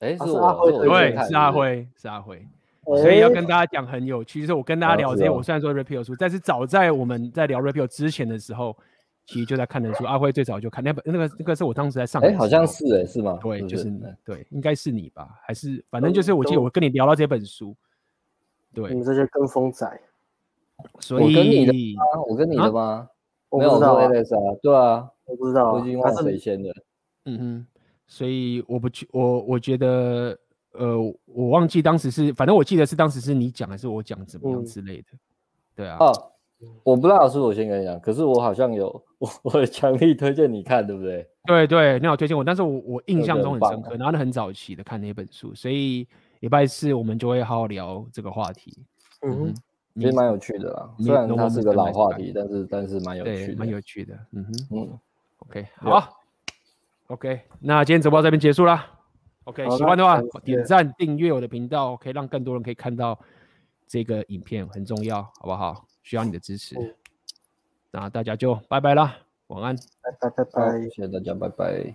[0.00, 0.72] 哎，是阿辉。
[0.72, 2.46] 对，是阿辉，是阿辉。
[2.84, 8.76] 所以要跟大家讲很有趣，就是我跟大家聊这些，我虽然说 Pill 书，但是早在我们在聊 Pill 之前的时候。
[9.28, 13.38] 其实就在看的书，阿辉最早就看那本，那个那个是我当时在上，哎，好像是哎，是吗？
[13.42, 13.92] 对，就是
[14.24, 15.38] 对，应该是你吧？
[15.42, 17.76] 还是反正就是我记得我跟你聊到这本书，
[18.72, 19.86] 对，你们这些跟风仔，
[20.98, 22.02] 所以我跟你的吗？
[22.26, 23.10] 我跟你的吗？
[23.50, 26.72] 没有说 Alex 啊，对啊，我不知道，我已经忘了谁先的，
[27.26, 27.66] 嗯哼，
[28.06, 30.38] 所以我不去，我我觉得，
[30.72, 35.08] 呃，我忘记当时是，反正我记得是当时是你讲还是我讲怎么样之类的，
[35.76, 35.98] 对啊。
[36.82, 38.86] 我不知道是我先跟你讲，可是我好像有
[39.18, 41.26] 我我强力推荐你看，对不对？
[41.46, 46.06] 对对，你好推荐我，但是我我印象中很深刻，然后很早期的看那本书，所以
[46.40, 48.76] 礼拜四我们就会好好聊这个话题。
[49.22, 49.54] 嗯，
[49.94, 54.18] 其实蛮有趣的啦，虽然它是个老话题，但是但是蛮有趣的，蛮有趣的。
[54.32, 54.98] 嗯哼，嗯
[55.38, 56.20] ，OK，好
[57.06, 58.86] ，OK，那今天直播到这边结束啦。
[59.44, 63.18] OK，喜欢的话点赞订阅我的频道，可以让更多人可以看到
[63.86, 65.86] 这个影片，很重要，好不好？
[66.08, 66.94] 需要你的支持，嗯、
[67.90, 69.14] 那大家就拜拜啦，
[69.48, 71.94] 晚安，拜拜拜拜，谢谢大家，拜拜。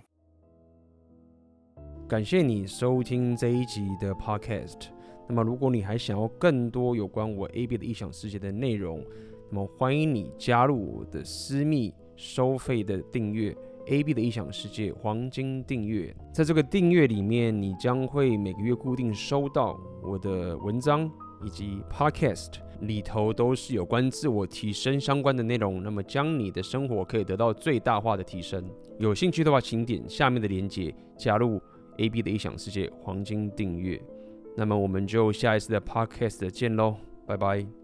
[2.06, 4.86] 感谢你收听这一集的 Podcast。
[5.28, 9.04] 那么，如果你还想要更多有关我 AB 的异想世界的内容，
[9.50, 13.52] 那么欢迎你加入我的私密收费的订阅
[13.86, 16.14] AB 的异想世界黄金订阅。
[16.32, 21.10] 在这个订阅里面，你将会每个月固定收到我的文章
[21.44, 22.63] 以及 Podcast。
[22.80, 28.64] 里头都是有关自我提升相关的内容，那么将你的生活可以得到最大化的提升。
[28.98, 31.60] 有兴趣的话，请点下面的链接加入
[31.98, 34.00] AB 的异想世界黄金订阅。
[34.56, 36.96] 那么我们就下一次的 Podcast 见喽，
[37.26, 37.83] 拜拜。